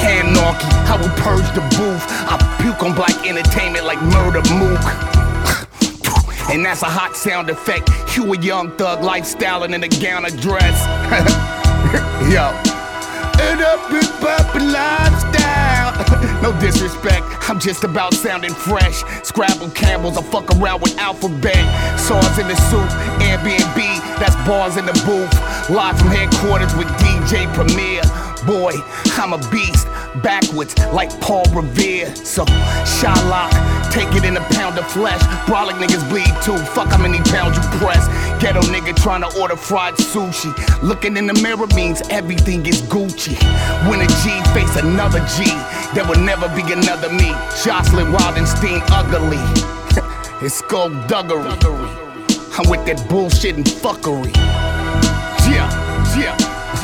Anarchy, 0.01 0.67
I 0.89 0.97
will 0.97 1.15
purge 1.21 1.47
the 1.55 1.61
booth. 1.77 2.05
I 2.09 2.59
puke 2.63 2.83
on 2.83 2.95
black 2.95 3.27
entertainment 3.27 3.85
like 3.85 3.99
Murda 3.99 4.43
Mook. 4.59 4.81
And 6.51 6.65
that's 6.65 6.83
a 6.83 6.87
hot 6.87 7.15
sound 7.15 7.49
effect. 7.49 7.89
You 8.17 8.33
a 8.33 8.41
young 8.41 8.73
thug 8.77 9.01
lifestyling 9.01 9.73
in 9.73 9.85
a 9.85 9.89
gown 9.89 10.27
or 10.27 10.31
dress. 10.31 10.83
Yo. 12.33 12.71
Up 13.63 13.93
is 13.93 14.09
poppin' 14.21 14.73
lifestyle. 14.73 15.30
no 16.43 16.59
disrespect, 16.61 17.27
I'm 17.49 17.59
just 17.59 17.85
about 17.85 18.15
sounding 18.15 18.53
fresh. 18.53 19.03
Scrabble 19.23 19.71
Campbell's, 19.71 20.19
I 20.19 20.23
fuck 20.23 20.51
around 20.57 20.83
with 20.83 20.97
Alphabet. 20.99 21.61
Saws 21.99 22.39
in 22.39 22.49
the 22.49 22.57
soup, 22.69 22.89
Airbnb, 23.21 23.79
that's 24.19 24.37
bars 24.47 24.77
in 24.77 24.87
the 24.87 24.93
booth. 25.07 25.33
Live 25.71 25.99
from 25.99 26.09
headquarters 26.09 26.75
with 26.77 26.89
DJ 26.99 27.53
Premier. 27.55 28.03
Boy, 28.47 28.73
I'm 29.21 29.33
a 29.35 29.39
beast, 29.51 29.87
backwards 30.23 30.77
like 30.93 31.11
Paul 31.21 31.45
Revere. 31.53 32.15
So, 32.15 32.45
Shylock, 32.85 33.51
take 33.93 34.13
it 34.15 34.25
in 34.25 34.37
a 34.37 34.41
pound 34.55 34.79
of 34.79 34.87
flesh. 34.91 35.21
Brolic 35.47 35.75
niggas 35.75 36.09
bleed 36.09 36.33
too, 36.43 36.59
fuck 36.75 36.89
how 36.89 36.99
many 36.99 37.19
pounds 37.31 37.57
you 37.57 37.63
press. 37.79 38.07
Ghetto 38.43 38.61
nigga 38.63 38.95
trying 38.97 39.23
to 39.23 39.41
order 39.41 39.57
fried 39.57 39.95
sushi. 39.95 40.53
Looking 40.83 41.17
in 41.17 41.27
the 41.27 41.35
mirror 41.35 41.67
means 41.75 42.03
everything 42.11 42.67
is 42.67 42.83
Gucci. 42.83 43.37
When 43.89 44.01
a 44.01 44.07
G 44.07 44.31
face 44.53 44.77
another 44.77 45.21
G, 45.37 45.45
there 45.95 46.07
will 46.07 46.21
never 46.21 46.49
be 46.55 46.63
another 46.73 47.11
me. 47.11 47.31
Jocelyn 47.65 48.13
Wildenstein 48.13 48.83
ugly. 48.91 49.39
it's 50.45 50.57
skullduggery. 50.57 52.01
I'm 52.59 52.69
with 52.69 52.85
that 52.87 53.07
bullshit 53.09 53.57
and 53.57 53.65
fuckery. 53.65 54.35
Yeah, 55.49 55.69
yeah, 56.19 56.37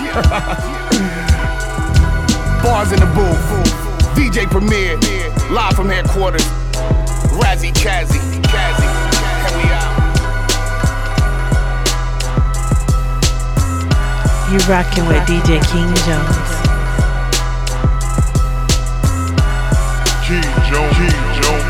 yeah. 0.02 0.75
Bars 2.66 2.90
in 2.90 2.98
the 2.98 3.06
booth. 3.14 3.38
DJ 4.16 4.44
Premier, 4.50 4.96
live 5.54 5.76
from 5.76 5.88
headquarters. 5.88 6.42
Razzie 7.38 7.72
Chazzy, 7.72 8.18
Chazzy, 8.42 8.88
and 9.46 9.54
we 9.54 9.70
out. 9.70 9.94
You 14.50 14.58
rockin' 14.68 15.06
with 15.06 15.22
DJ 15.28 15.62
King 15.70 15.94
Jones. 16.06 16.50
King 20.26 20.50
Jones, 20.68 20.96
King 20.96 21.18
Jones. 21.40 21.65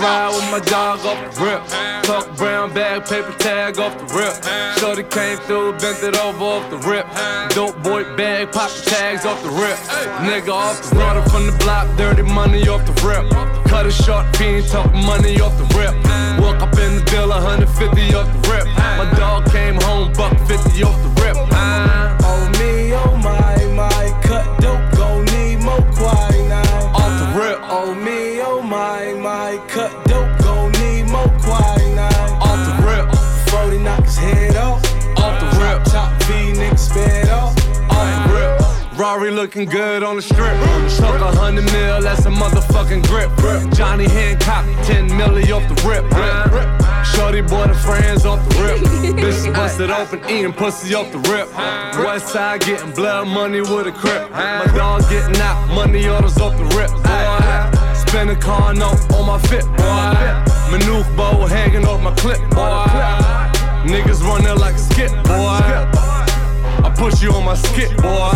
Ride 0.00 0.32
with 0.34 0.50
my 0.50 0.60
dog 0.60 1.00
off 1.04 1.34
the 1.34 1.44
rip. 1.44 1.62
Tuck 2.04 2.36
brown 2.36 2.72
bag, 2.72 3.04
paper 3.04 3.32
tag 3.38 3.78
off 3.78 3.96
the 3.98 4.06
rip. 4.16 4.34
Shorty 4.78 5.04
came 5.04 5.38
through, 5.46 5.72
bent 5.78 6.02
it 6.02 6.16
over 6.18 6.44
off 6.44 6.70
the 6.70 6.78
rip. 6.88 7.06
Dope 7.54 7.80
boy 7.82 8.04
bag, 8.16 8.50
pop 8.52 8.70
the 8.70 8.82
tags 8.90 9.24
off 9.26 9.42
the 9.42 9.50
rip. 9.50 9.78
Nigga 10.26 10.52
off 10.52 10.82
the 10.88 10.96
runner 10.96 11.22
from 11.28 11.46
the 11.46 11.56
block, 11.62 11.86
dirty 11.96 12.22
money 12.22 12.66
off 12.68 12.84
the 12.86 12.96
rip. 13.06 13.24
Cut 13.68 13.86
it 13.86 13.92
short, 13.92 14.24
fiend, 14.36 14.66
talk 14.68 14.92
money 14.92 15.40
off 15.40 15.56
the 15.58 15.68
rip. 15.78 15.94
Walk 16.40 16.62
up 16.62 16.72
in 16.78 16.96
the 16.96 17.04
deal, 17.10 17.28
150 17.28 18.14
off 18.14 18.26
the 18.32 18.50
rip. 18.50 18.66
My 18.98 19.06
dog 19.16 19.50
came 19.52 19.76
home, 19.82 20.12
buck 20.14 20.36
50 20.48 20.82
off 20.82 20.96
the 21.02 21.10
rip. 21.22 21.36
Uh, 21.36 22.16
Oh 22.22 22.48
me, 22.58 22.92
oh 22.94 23.16
my, 23.18 23.56
my, 23.74 24.20
cut 24.22 24.46
dope, 24.60 24.80
gon' 24.96 25.24
need 25.26 25.62
more 25.62 25.82
quinine. 25.94 26.39
Cut 29.90 30.04
dope, 30.06 30.38
gon' 30.40 30.72
need 30.72 31.10
more 31.10 31.28
quinine. 31.40 31.98
off 32.40 32.60
the 32.66 32.74
rip, 32.86 33.06
40 33.50 33.78
knock 33.78 34.04
his 34.04 34.16
head 34.16 34.56
off. 34.56 34.82
off 35.18 35.40
the 35.40 35.46
rip. 35.60 35.84
Chop 35.90 36.22
V, 36.24 36.52
nigga, 36.52 36.78
sped 36.78 37.28
off. 37.28 37.56
off 37.90 38.28
the 38.28 38.34
rip. 38.34 38.98
Rari 38.98 39.30
looking 39.30 39.64
good 39.64 40.02
on 40.02 40.16
the 40.16 40.22
strip. 40.22 40.54
Tuck 40.98 41.20
a 41.20 41.38
hundred 41.38 41.64
mil, 41.72 42.02
that's 42.02 42.26
a 42.26 42.30
motherfucking 42.30 43.06
grip. 43.06 43.30
Johnny 43.72 44.08
Hancock, 44.08 44.64
10 44.84 45.08
milli 45.10 45.50
off 45.54 45.66
the 45.68 45.88
rip. 45.88 46.04
Shorty 47.06 47.40
boy 47.40 47.66
the 47.66 47.74
friends 47.74 48.26
off 48.26 48.46
the 48.48 48.62
rip. 48.62 48.78
Bitch 49.16 49.54
busted 49.54 49.90
open, 49.90 50.20
eating 50.28 50.52
pussy 50.52 50.94
off 50.94 51.10
the 51.12 51.18
rip. 51.30 51.48
West 52.04 52.28
side 52.28 52.60
getting 52.60 52.92
blood 52.92 53.28
money 53.28 53.60
with 53.60 53.86
a 53.86 53.92
crip. 53.92 54.30
My 54.30 54.66
dog 54.76 55.02
getting 55.08 55.40
out, 55.40 55.66
money 55.74 56.06
orders 56.08 56.38
off 56.38 56.56
the 56.56 56.64
rip. 56.76 56.90
Boy. 56.90 57.39
A 58.12 58.36
on 59.14 59.24
my 59.24 59.38
fit, 59.38 59.64
boy. 59.76 60.12
Maneuver 60.68 61.16
bow 61.16 61.46
hanging 61.46 61.86
off 61.86 62.02
my 62.02 62.12
clip, 62.16 62.40
boy. 62.50 62.84
Niggas 63.86 64.20
running 64.22 64.58
like 64.58 64.74
a 64.74 64.78
skip, 64.78 65.12
boy. 65.24 65.62
I 66.82 66.92
push 66.96 67.22
you 67.22 67.30
on 67.32 67.44
my 67.44 67.54
skip, 67.54 67.96
boy. 67.98 68.34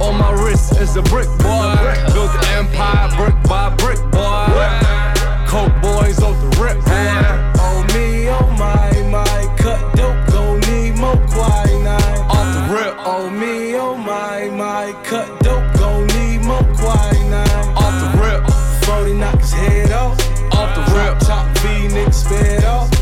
On 0.00 0.16
my 0.16 0.30
wrist 0.30 0.78
is 0.80 0.94
a 0.96 1.02
brick, 1.02 1.26
boy. 1.38 1.74
Built 2.14 2.30
the 2.32 2.46
empire 2.54 3.10
brick 3.16 3.34
by 3.48 3.74
brick, 3.74 3.98
boy. 4.12 4.46
Coke 5.48 5.74
boys 5.82 6.22
off 6.22 6.38
the 6.40 6.62
rip, 6.62 6.78
boy. 6.84 7.58
Oh 7.58 7.82
me, 7.94 8.28
oh 8.30 8.48
my, 8.56 8.92
my, 9.10 9.56
cut 9.58 9.96
dope, 9.96 10.24
gon' 10.30 10.60
need 10.70 10.96
more 10.96 11.18
quinine. 11.26 12.30
Off 12.30 12.48
the 12.54 12.74
rip, 12.74 12.94
Oh 13.00 13.28
me, 13.28 13.74
oh 13.74 13.96
my, 13.96 14.48
my, 14.50 14.92
cut 15.02 15.26
dope, 15.40 15.47
40 19.68 19.88
knock 19.88 20.20
his 20.20 20.52
off. 20.52 20.74
the 20.74 20.94
rip. 20.94 21.20
Chop 21.26 21.58
V, 21.58 21.88
nigga, 21.94 22.14
sped 22.14 22.64
off. 22.64 22.97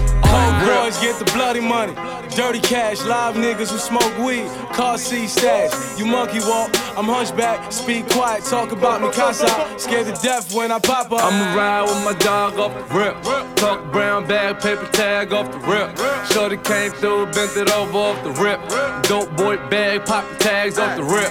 Get 1.01 1.19
the 1.19 1.31
bloody 1.35 1.61
money. 1.61 1.95
Dirty 2.35 2.61
cash, 2.61 3.05
live 3.05 3.35
niggas 3.35 3.71
who 3.71 3.79
smoke 3.79 4.19
weed, 4.19 4.49
car 4.73 4.99
seat 4.99 5.29
stash. 5.29 5.99
You 5.99 6.07
monkey 6.07 6.41
walk, 6.41 6.71
I'm 6.97 7.05
hunchback, 7.05 7.71
speak 7.71 8.09
quiet, 8.09 8.45
talk 8.45 8.73
about 8.73 9.03
me 9.03 9.11
casa. 9.13 9.47
Scared 9.79 10.07
to 10.07 10.23
death 10.23 10.55
when 10.55 10.73
I 10.73 10.79
pop 10.79 11.13
up. 11.13 11.23
I'ma 11.23 11.55
ride 11.55 11.83
with 11.83 12.05
my 12.05 12.15
dog 12.19 12.59
off 12.59 12.75
the 12.75 12.95
rip. 12.95 13.15
Talk 13.57 13.93
brown 13.93 14.27
bag, 14.27 14.61
paper 14.61 14.87
tag 14.93 15.33
off 15.33 15.51
the 15.53 15.59
rip. 15.59 15.97
Shorty 16.31 16.57
came 16.59 16.91
through, 16.93 17.27
bent 17.27 17.57
it 17.57 17.71
over 17.73 17.99
off 17.99 18.23
the 18.25 18.33
rip. 18.33 18.61
Dope 19.03 19.35
boy 19.37 19.57
bag, 19.69 20.05
pop 20.07 20.29
the 20.31 20.37
tags 20.37 20.79
off 20.79 20.97
the 20.97 21.05
rip. 21.05 21.31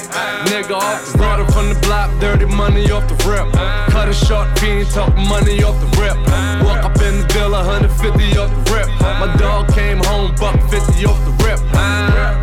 Nigga 0.49 0.75
off 0.75 1.05
the 1.05 1.17
started 1.17 1.51
from 1.53 1.69
the 1.69 1.79
block, 1.81 2.09
dirty 2.19 2.45
money 2.45 2.89
off 2.91 3.07
the 3.07 3.15
rip. 3.29 3.51
Cut 3.89 4.09
it 4.09 4.13
short, 4.13 4.47
fiend, 4.59 4.89
talk 4.89 5.13
money 5.15 5.63
off 5.63 5.79
the 5.81 6.01
rip. 6.01 6.17
Walk 6.65 6.83
up 6.83 6.97
in 7.01 7.21
the 7.21 7.27
deal, 7.33 7.51
150 7.51 8.37
off 8.37 8.49
the 8.49 8.73
rip. 8.73 8.89
My 8.99 9.33
dog 9.37 9.54
came 9.63 9.99
home, 9.99 10.33
buck 10.35 10.59
50 10.69 11.05
off 11.05 11.19
the 11.23 11.31
rip. 11.43 11.59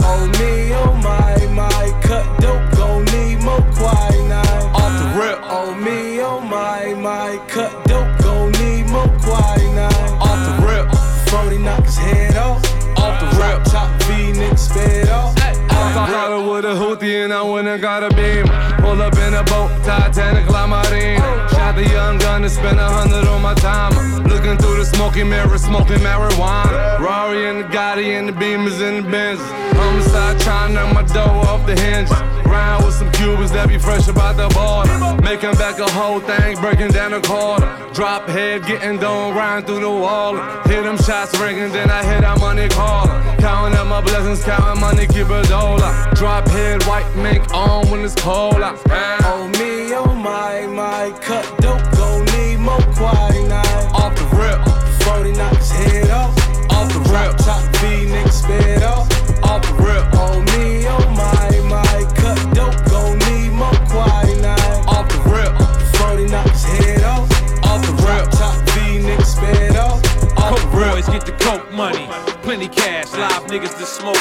Oh 0.04 0.26
me, 0.38 0.72
oh 0.72 0.94
my, 1.02 1.46
my, 1.52 2.00
cut 2.02 2.24
dope, 2.40 2.64
gon' 2.76 3.04
need 3.06 3.42
more 3.42 3.60
quinine. 3.76 4.72
Off 4.72 4.92
the 5.00 5.20
rip. 5.20 5.38
Oh 5.42 5.74
me, 5.74 6.20
oh 6.20 6.40
my, 6.40 6.94
my, 6.94 7.38
cut 7.48 7.72
dope, 7.86 8.08
gon' 8.22 8.52
need 8.52 8.88
more 8.88 9.08
quinine. 9.20 9.92
Off 10.20 10.40
the 10.46 10.66
rip. 10.66 10.86
40 11.28 11.58
knock 11.58 11.84
his 11.84 11.96
head 11.96 12.36
off. 12.36 12.62
Off 12.96 13.20
the 13.20 13.26
rip. 13.40 13.64
Top 13.64 13.90
V, 14.04 14.32
nigga, 14.32 14.58
sped 14.58 15.08
off. 15.08 15.36
I 15.38 16.06
holler 16.06 16.50
with 16.50 16.64
a 16.64 16.74
hoopty 16.74 17.24
and 17.24 17.32
I 17.32 17.42
went 17.42 17.68
and 17.68 17.82
got 17.82 18.02
a 18.02 18.08
beam. 18.14 18.46
Pull 18.78 19.02
up 19.02 19.16
in 19.18 19.34
a 19.34 19.44
boat, 19.44 19.70
Titanic 19.84 20.48
La 20.48 20.66
Marine. 20.66 21.20
Oh. 21.20 21.48
Shot 21.50 21.74
the 21.74 21.86
young 21.88 22.18
gun 22.18 22.42
and 22.44 22.52
spent 22.52 22.78
a 22.78 22.84
hundred 22.84 23.28
on 23.28 23.42
my 23.42 23.54
time. 23.54 24.11
Looking 24.52 24.66
through 24.66 24.84
the 24.84 24.84
smoky 24.84 25.24
mirror, 25.24 25.56
smoking 25.56 26.00
marijuana. 26.04 26.98
Rari 27.00 27.48
and 27.48 27.60
the 27.60 27.64
Gotti 27.74 28.18
and 28.18 28.28
the 28.28 28.34
Beamers 28.34 28.86
and 28.86 29.06
the 29.06 29.10
Benz. 29.10 29.40
Homicide 29.80 30.38
trying 30.40 30.74
to 30.74 30.74
knock 30.74 30.92
my 30.92 31.02
dough 31.04 31.40
off 31.48 31.64
the 31.64 31.74
hinges. 31.74 32.12
Round 32.44 32.84
with 32.84 32.94
some 32.94 33.10
Cubans 33.12 33.50
that 33.52 33.66
be 33.70 33.78
fresh 33.78 34.08
about 34.08 34.36
the 34.36 34.52
border. 34.52 34.92
Making 35.22 35.52
back 35.52 35.78
a 35.78 35.90
whole 35.90 36.20
thing, 36.20 36.60
breaking 36.60 36.90
down 36.90 37.14
a 37.14 37.22
quarter. 37.22 37.64
Drop 37.94 38.28
head, 38.28 38.66
getting 38.66 38.98
done, 38.98 39.34
riding 39.34 39.64
through 39.64 39.80
the 39.80 39.88
wall. 39.88 40.36
Hit 40.68 40.82
them 40.84 40.98
shots 40.98 41.32
ringing, 41.40 41.72
then 41.72 41.88
I 41.88 42.04
hit 42.04 42.20
that 42.20 42.38
money 42.38 42.68
caller. 42.68 43.22
Counting 43.38 43.78
up 43.78 43.86
my 43.86 44.02
blessings, 44.02 44.44
counting 44.44 44.82
money, 44.82 45.06
keep 45.06 45.30
a 45.30 45.42
dollar. 45.48 46.12
Drop 46.12 46.46
head, 46.48 46.82
white 46.84 47.08
mink 47.16 47.42
on 47.54 47.88
when 47.90 48.04
it's 48.04 48.16
cold. 48.16 48.60
out. 48.60 48.78
Oh 49.24 49.48
me, 49.58 49.94
oh 49.94 50.14
my, 50.14 50.66
my, 50.66 51.18
cut 51.22 51.46
dope, 51.62 51.80
gon' 51.96 52.26
need 52.36 52.58
more 52.58 52.84
quinine. 52.92 53.61
Rip, 57.12 57.36
Top 57.38 57.62
V, 57.76 58.06
nigga, 58.08 58.32
sped 58.32 58.82
off. 58.82 59.06
off 59.44 59.62
the 59.62 59.74
rip, 59.84 60.04
Oh 60.16 60.40
me, 60.56 60.86
oh 60.88 61.04
my, 61.12 61.50
my, 61.68 61.98
cut 62.16 62.40
dope, 62.54 62.76
gon' 62.90 63.18
need 63.28 63.52
more 63.52 63.70
quinine. 63.92 64.84
off 64.88 65.06
the 65.12 65.20
rip, 65.28 65.52
40 65.96 66.26
knock 66.28 66.48
his 66.48 66.64
head 66.64 67.02
off. 67.04 67.28
off 67.64 67.80
the 67.84 67.92
rip, 68.04 68.30
Top 68.32 68.56
V, 68.72 69.04
nigga, 69.04 69.24
sped 69.24 69.76
off. 69.76 70.00
off 70.38 70.56
the 70.56 70.66
Coke 70.66 70.74
rip. 70.74 70.92
boys 70.92 71.06
get 71.08 71.24
the 71.26 71.36
coke 71.44 71.70
money. 71.72 72.08
Plenty 72.42 72.68
cash, 72.68 73.12
live 73.12 73.44
niggas 73.46 73.76
that 73.78 73.86
smoke. 73.86 74.16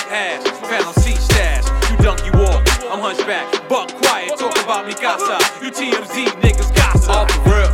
Found 0.70 0.86
on 0.86 0.94
seat 0.96 1.18
stash, 1.18 1.66
you 1.90 1.98
donkey 2.04 2.32
walk. 2.38 2.62
I'm 2.92 3.00
hunchback, 3.00 3.48
buck 3.70 3.90
quiet, 3.96 4.38
talk 4.38 4.56
about 4.64 4.86
me 4.86 4.94
casa. 4.94 5.40
You 5.64 5.72
TMZ 5.72 6.28
niggas 6.44 6.76
gossip. 6.76 7.10
Off 7.10 7.28
the 7.28 7.50
rip. 7.50 7.71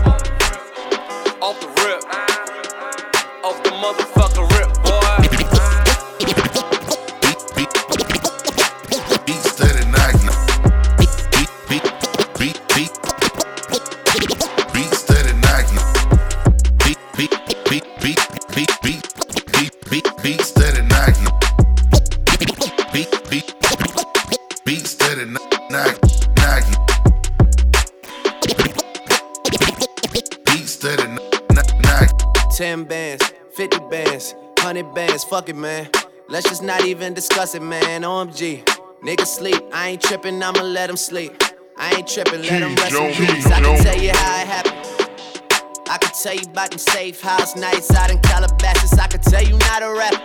Bands, 34.97 35.23
fuck 35.23 35.47
it, 35.47 35.55
man. 35.55 35.87
Let's 36.27 36.49
just 36.49 36.63
not 36.63 36.83
even 36.83 37.13
discuss 37.13 37.53
it, 37.53 37.61
man. 37.61 38.01
OMG. 38.01 38.65
Niggas 39.03 39.27
sleep, 39.27 39.61
I 39.71 39.89
ain't 39.89 40.01
tripping, 40.01 40.41
I'ma 40.41 40.63
let 40.63 40.87
them 40.87 40.97
sleep. 40.97 41.39
I 41.77 41.93
ain't 41.93 42.07
tripping, 42.07 42.41
let 42.41 42.61
them 42.61 42.73
rest 42.73 42.95
in 42.95 43.13
peace. 43.13 43.45
I 43.45 43.61
can 43.61 43.83
tell 43.83 44.01
you 44.01 44.09
how 44.09 44.41
it 44.41 44.47
happened. 44.47 45.87
I 45.87 45.99
can 45.99 46.11
tell 46.23 46.33
you 46.33 46.47
about 46.49 46.71
them 46.71 46.79
safe 46.79 47.21
house 47.21 47.55
nights 47.55 47.93
out 47.93 48.09
in 48.09 48.17
Calabasas. 48.21 48.97
I 48.97 49.05
can 49.05 49.21
tell 49.21 49.43
you 49.43 49.55
not 49.69 49.83
a 49.83 49.93
rap. 49.93 50.15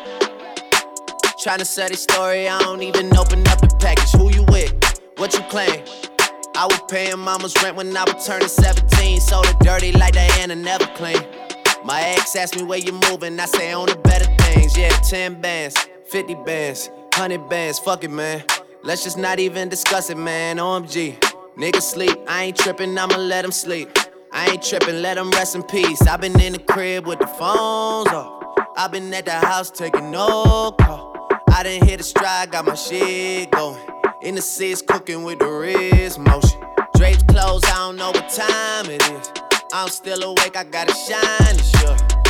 Tryna 1.45 1.67
sell 1.67 1.91
this 1.91 2.03
story, 2.03 2.49
I 2.49 2.59
don't 2.61 2.83
even 2.83 3.15
open 3.15 3.47
up 3.49 3.61
the 3.61 3.77
package. 3.79 4.13
Who 4.13 4.33
you 4.33 4.45
with? 4.49 4.73
What 5.19 5.35
you 5.35 5.43
claim? 5.51 5.85
I 6.57 6.65
was 6.65 6.81
paying 6.89 7.19
mama's 7.19 7.55
rent 7.63 7.77
when 7.77 7.95
I 7.95 8.05
was 8.05 8.27
turning 8.27 8.49
17. 8.49 9.21
Sold 9.21 9.45
it 9.49 9.59
dirty 9.61 9.93
like 9.93 10.15
Diana, 10.15 10.57
never 10.57 10.87
clean. 10.97 11.23
My 11.85 12.01
ex 12.17 12.35
asked 12.37 12.57
me 12.57 12.63
where 12.63 12.79
you 12.79 12.93
moving, 13.11 13.39
I 13.39 13.45
say 13.45 13.73
on 13.75 13.87
the 13.87 13.97
better 13.97 14.32
things. 14.53 14.77
Yeah, 14.77 14.91
10 14.91 15.41
bands, 15.41 15.77
50 16.07 16.35
bands, 16.47 16.89
100 16.89 17.49
bands, 17.49 17.79
fuck 17.79 18.05
it, 18.05 18.11
man. 18.11 18.45
Let's 18.83 19.05
just 19.05 19.19
not 19.19 19.39
even 19.39 19.69
discuss 19.69 20.11
it, 20.11 20.19
man. 20.19 20.57
OMG. 20.57 21.21
Niggas 21.57 21.83
sleep, 21.83 22.19
I 22.27 22.45
ain't 22.45 22.57
tripping, 22.57 22.97
I'ma 22.99 23.17
let 23.17 23.43
them 23.43 23.53
sleep. 23.53 23.89
I 24.33 24.51
ain't 24.51 24.63
tripping, 24.63 25.03
let 25.03 25.15
them 25.17 25.31
rest 25.33 25.55
in 25.55 25.63
peace. 25.63 26.01
i 26.07 26.17
been 26.17 26.39
in 26.41 26.55
the 26.55 26.59
crib 26.59 27.07
with 27.07 27.19
the 27.19 27.27
phones 27.27 28.09
off. 28.09 28.43
i 28.77 28.89
been 28.89 29.13
at 29.13 29.27
the 29.27 29.33
house 29.33 29.71
taking 29.71 30.11
no 30.11 30.75
call. 30.81 31.29
I 31.49 31.63
didn't 31.63 31.87
hit 31.87 32.01
a 32.01 32.03
stride, 32.03 32.51
got 32.51 32.65
my 32.65 32.75
shit 32.75 33.51
going. 33.51 33.81
In 34.23 34.35
the 34.35 34.41
six, 34.41 34.81
cooking 34.81 35.25
with 35.25 35.41
the 35.41 35.51
wrist 35.51 36.19
motion. 36.19 36.59
Drapes 36.97 37.23
closed, 37.25 37.67
I 37.67 37.77
don't 37.77 37.97
know 37.97 38.11
what 38.11 38.29
time 38.31 38.87
it 38.87 39.03
is. 39.03 39.31
I'm 39.75 39.89
still 39.89 40.23
awake, 40.23 40.57
I 40.57 40.65
gotta 40.65 40.95
shine, 40.95 41.59
sure. 41.59 42.22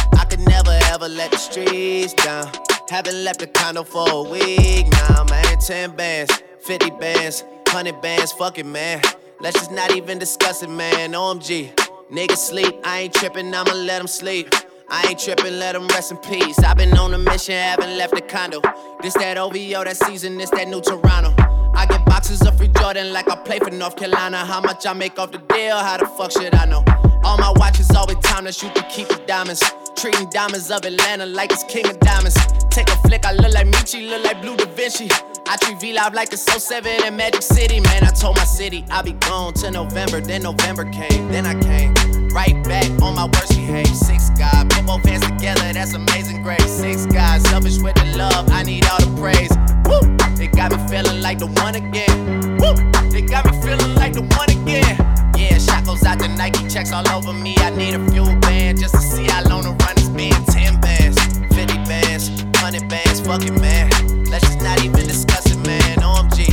Never 0.52 0.78
ever 0.92 1.08
let 1.08 1.30
the 1.30 1.38
streets 1.38 2.12
down. 2.12 2.46
Haven't 2.90 3.24
left 3.24 3.40
the 3.40 3.46
condo 3.46 3.84
for 3.84 4.06
a 4.08 4.22
week 4.22 4.86
now, 4.88 5.24
man. 5.30 5.58
10 5.58 5.96
bands, 5.96 6.42
50 6.60 6.90
bands, 7.00 7.42
100 7.68 8.02
bands, 8.02 8.32
fuck 8.32 8.58
it, 8.58 8.66
man. 8.66 9.00
Let's 9.40 9.58
just 9.58 9.72
not 9.72 9.96
even 9.96 10.18
discuss 10.18 10.62
it, 10.62 10.68
man. 10.68 11.12
OMG. 11.12 11.74
Niggas 12.10 12.36
sleep, 12.36 12.74
I 12.84 13.00
ain't 13.00 13.14
tripping, 13.14 13.54
I'ma 13.54 13.72
let 13.72 13.98
them 13.98 14.06
sleep. 14.06 14.54
I 14.90 15.08
ain't 15.08 15.18
tripping, 15.18 15.58
let 15.58 15.72
them 15.72 15.86
rest 15.88 16.10
in 16.10 16.18
peace. 16.18 16.58
I've 16.58 16.76
been 16.76 16.92
on 16.98 17.14
a 17.14 17.18
mission, 17.18 17.54
haven't 17.54 17.96
left 17.96 18.14
the 18.14 18.20
condo. 18.20 18.60
This 19.00 19.14
that 19.14 19.38
OVO, 19.38 19.84
that 19.84 19.96
season, 19.96 20.36
this 20.36 20.50
that 20.50 20.68
new 20.68 20.82
Toronto. 20.82 21.32
I 21.74 21.86
get 21.86 22.04
boxes 22.04 22.42
of 22.42 22.58
free 22.58 22.68
Jordan 22.68 23.14
like 23.14 23.30
I 23.30 23.36
play 23.36 23.58
for 23.58 23.70
North 23.70 23.96
Carolina. 23.96 24.44
How 24.44 24.60
much 24.60 24.84
I 24.84 24.92
make 24.92 25.18
off 25.18 25.32
the 25.32 25.38
deal? 25.38 25.78
How 25.78 25.96
the 25.96 26.06
fuck 26.06 26.30
should 26.30 26.54
I 26.54 26.66
know? 26.66 26.84
All 27.24 27.38
my 27.38 27.52
watches 27.56 27.90
always 27.92 28.18
timeless, 28.18 28.62
you 28.62 28.68
can 28.70 28.84
keep 28.90 29.08
the 29.08 29.16
diamonds. 29.26 29.62
Treating 30.02 30.28
diamonds 30.30 30.68
of 30.68 30.84
Atlanta 30.84 31.24
like 31.26 31.52
it's 31.52 31.62
king 31.62 31.86
of 31.86 31.96
diamonds. 32.00 32.34
Take 32.70 32.88
a 32.88 32.96
flick, 33.06 33.24
I 33.24 33.34
look 33.34 33.54
like 33.54 33.68
Michi, 33.68 34.10
look 34.10 34.24
like 34.24 34.42
Bleu 34.42 34.56
Da 34.56 34.64
Vinci. 34.74 35.08
I 35.46 35.56
treat 35.58 35.80
V 35.80 35.92
Live 35.92 36.12
like 36.12 36.32
it's 36.32 36.42
07 36.42 37.04
in 37.04 37.14
Magic 37.14 37.40
City. 37.40 37.78
Man, 37.78 38.02
I 38.02 38.10
told 38.10 38.36
my 38.36 38.42
city 38.42 38.84
I'll 38.90 39.04
be 39.04 39.12
gone 39.12 39.54
till 39.54 39.70
November. 39.70 40.20
Then 40.20 40.42
November 40.42 40.90
came, 40.90 41.28
then 41.28 41.46
I 41.46 41.54
came. 41.62 41.94
Right 42.30 42.64
back 42.64 42.90
on 43.00 43.14
my 43.14 43.26
worst 43.26 43.50
behavior. 43.50 43.94
Six 43.94 44.30
guys, 44.30 44.64
put 44.70 44.86
both 44.86 45.04
hands 45.04 45.24
together, 45.24 45.72
that's 45.72 45.94
amazing 45.94 46.42
grace. 46.42 46.66
Six 46.66 47.06
guys, 47.06 47.44
selfish 47.48 47.78
with 47.78 47.94
the 47.94 48.16
love, 48.18 48.50
I 48.50 48.64
need 48.64 48.84
all 48.86 48.98
the 48.98 49.20
praise. 49.20 49.52
Woo! 49.86 50.00
They 50.34 50.48
got 50.48 50.72
me 50.72 50.78
feeling 50.88 51.22
like 51.22 51.38
the 51.38 51.46
one 51.46 51.76
again. 51.76 52.58
Woo! 52.58 52.74
They 53.08 53.22
got 53.22 53.44
me 53.44 53.52
feeling 53.62 53.94
like 53.94 54.14
the 54.14 54.22
one 54.22 54.50
again. 54.50 55.31
Yeah, 55.42 55.58
shot 55.58 55.84
goes 55.84 56.04
out 56.04 56.20
the 56.20 56.28
Nike, 56.28 56.68
checks 56.68 56.92
all 56.92 57.08
over 57.10 57.32
me. 57.32 57.56
I 57.58 57.70
need 57.70 57.94
a 57.94 58.10
fuel 58.10 58.32
band 58.46 58.78
just 58.78 58.94
to 58.94 59.00
see 59.00 59.24
how 59.24 59.42
long 59.48 59.62
the 59.64 59.70
run 59.70 59.96
has 59.98 60.08
been. 60.08 60.38
10 60.54 60.80
bands, 60.80 61.18
50 61.52 61.74
bands, 61.90 62.30
100 62.62 62.88
bands, 62.88 63.20
fuck 63.20 63.42
it, 63.42 63.58
man. 63.60 63.90
Let's 64.30 64.46
just 64.46 64.62
not 64.62 64.84
even 64.84 65.04
discuss 65.04 65.50
it, 65.50 65.58
man. 65.66 65.98
OMG. 65.98 66.46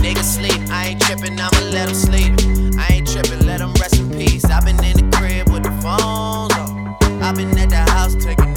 Niggas 0.00 0.24
sleep, 0.24 0.58
I 0.70 0.88
ain't 0.88 1.02
tripping, 1.02 1.38
I'ma 1.38 1.60
let 1.68 1.92
them 1.92 1.94
sleep. 1.94 2.32
I 2.80 2.94
ain't 2.94 3.06
tripping, 3.12 3.44
let 3.46 3.58
them 3.58 3.74
rest 3.74 4.00
in 4.00 4.08
peace. 4.08 4.46
I've 4.46 4.64
been 4.64 4.82
in 4.82 4.96
the 4.96 5.16
crib 5.16 5.50
with 5.52 5.64
the 5.64 5.74
phones 5.84 6.56
off. 6.56 6.72
I've 7.20 7.36
been 7.36 7.52
at 7.58 7.68
the 7.68 7.84
house 7.92 8.14
taking 8.14 8.49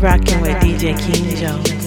rocking 0.00 0.40
with 0.40 0.56
DJ 0.58 0.98
King 0.98 1.36
Jones. 1.36 1.79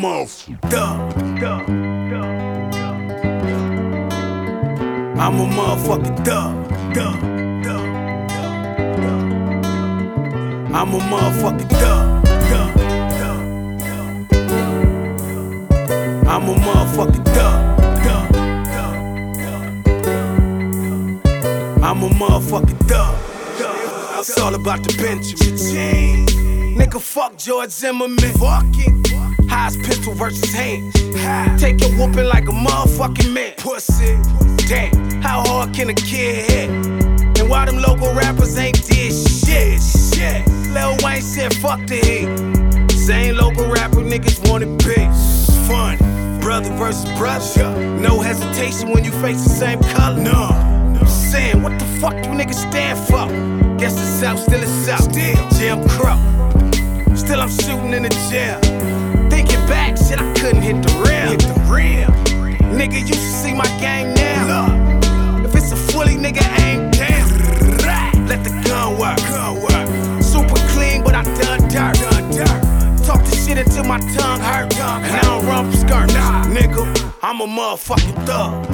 What? 0.00 0.46
I'm 5.18 5.40
a 5.40 5.44
motherfucker. 5.48 6.12
Thug. 6.24 6.54
Thug. 6.94 7.16
I'm 10.78 10.94
a 10.94 10.98
motherfucking 10.98 11.68
thug. 11.70 12.24
Thug. 12.28 12.74
Thug. 12.74 12.86
I'm 16.28 16.48
a 16.48 16.54
motherfucking 16.54 17.24
thug. 17.24 17.28
Thug. 17.28 18.22
I'm 18.78 18.84
a 18.84 18.90
motherfucking 19.34 19.64
thug. 21.74 21.82
I'm 21.82 22.02
a 22.02 22.08
motherfucking 22.10 22.80
thug. 22.88 23.14
It's 24.20 24.38
all 24.38 24.54
about 24.54 24.84
the 24.84 24.92
Benjamin. 24.96 25.56
Nigga, 26.76 27.00
fuck 27.00 27.36
George 27.36 27.70
Zimmerman. 27.70 28.32
Fuck 28.38 28.64
it. 28.76 29.17
Take 30.30 31.80
your 31.80 31.90
whooping 31.96 32.26
like 32.26 32.44
a 32.48 32.52
motherfucking 32.52 33.32
man. 33.32 33.54
Pussy. 33.56 34.18
Damn, 34.68 35.22
how 35.22 35.40
hard 35.40 35.72
can 35.72 35.88
a 35.88 35.94
kid 35.94 36.50
hit? 36.50 36.70
And 36.70 37.48
why 37.48 37.64
them 37.64 37.78
local 37.78 38.12
rappers 38.12 38.58
ain't 38.58 38.84
did 38.86 39.12
shit? 39.12 39.80
Shit. 39.80 40.46
Lil 40.74 40.96
Wayne 41.02 41.22
said 41.22 41.54
fuck 41.54 41.80
the 41.86 41.96
hate. 41.96 42.90
Same 42.90 43.36
local 43.36 43.70
rapper 43.70 44.02
niggas 44.02 44.46
wanted 44.50 44.78
peace. 44.80 45.48
Funny. 45.66 45.96
Brother 46.42 46.74
versus 46.76 47.10
brother. 47.16 47.74
No 47.98 48.20
hesitation 48.20 48.90
when 48.90 49.04
you 49.04 49.12
face 49.12 49.42
the 49.42 49.48
same 49.48 49.80
color. 49.80 50.20
No. 50.20 51.04
Saying 51.06 51.62
what 51.62 51.78
the 51.78 51.86
fuck 52.00 52.12
you 52.12 52.32
niggas 52.32 52.68
stand 52.68 52.98
for? 53.08 53.78
Guess 53.78 53.94
the 53.94 54.04
South 54.04 54.40
still 54.40 54.62
is 54.62 54.86
South. 54.86 55.10
Still 55.10 55.48
Jim 55.58 55.88
Crow. 55.88 56.18
Still 57.16 57.40
I'm 57.40 57.48
shooting 57.48 57.94
in 57.94 58.02
the 58.02 58.10
jail. 58.30 58.97
Hit 60.68 60.82
the 60.82 60.92
rim. 61.00 61.28
Hit 61.28 61.40
the 61.40 61.54
rim. 61.72 62.10
Nigga, 62.76 63.00
you 63.00 63.14
should 63.14 63.36
see 63.42 63.54
my 63.54 63.68
gang 63.80 64.12
now. 64.14 65.42
If 65.42 65.54
it's 65.54 65.72
a 65.72 65.76
fully 65.76 66.14
nigga 66.14 66.44
aim 66.60 66.90
down. 66.90 67.26
Let 68.28 68.44
the 68.44 68.50
gun 68.66 68.98
work. 68.98 69.16
Gun 69.32 69.54
work. 69.64 70.22
Super 70.22 70.60
clean, 70.72 71.02
but 71.02 71.14
I 71.14 71.22
done 71.40 71.62
dirt. 71.72 71.96
Done 72.04 72.30
dirt. 72.30 72.60
Talk 73.06 73.24
the 73.24 73.34
shit 73.34 73.58
until 73.58 73.84
my 73.84 73.98
tongue 74.16 74.40
hurt. 74.40 74.76
And 74.76 75.12
I 75.16 75.22
don't 75.22 75.46
run 75.46 75.70
from 75.70 75.80
skirt. 75.80 76.08
Nah, 76.12 76.44
nigga, 76.56 76.84
I'm 77.22 77.40
a 77.40 77.46
motherfucking 77.46 78.26
thug. 78.26 78.66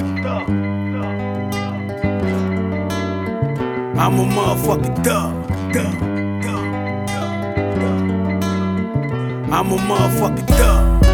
I'm 3.97 4.19
a 4.19 4.25
motherfucking 4.37 5.03
thug. 5.05 5.33
Thug. 5.73 5.95
I'm 9.53 9.71
a 9.71 9.77
motherfucking 9.77 10.47
thug. 10.47 11.04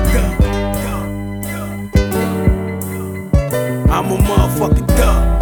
I'm 4.01 4.11
a 4.11 4.17
motherfucking 4.17 4.87
thug. 4.97 5.41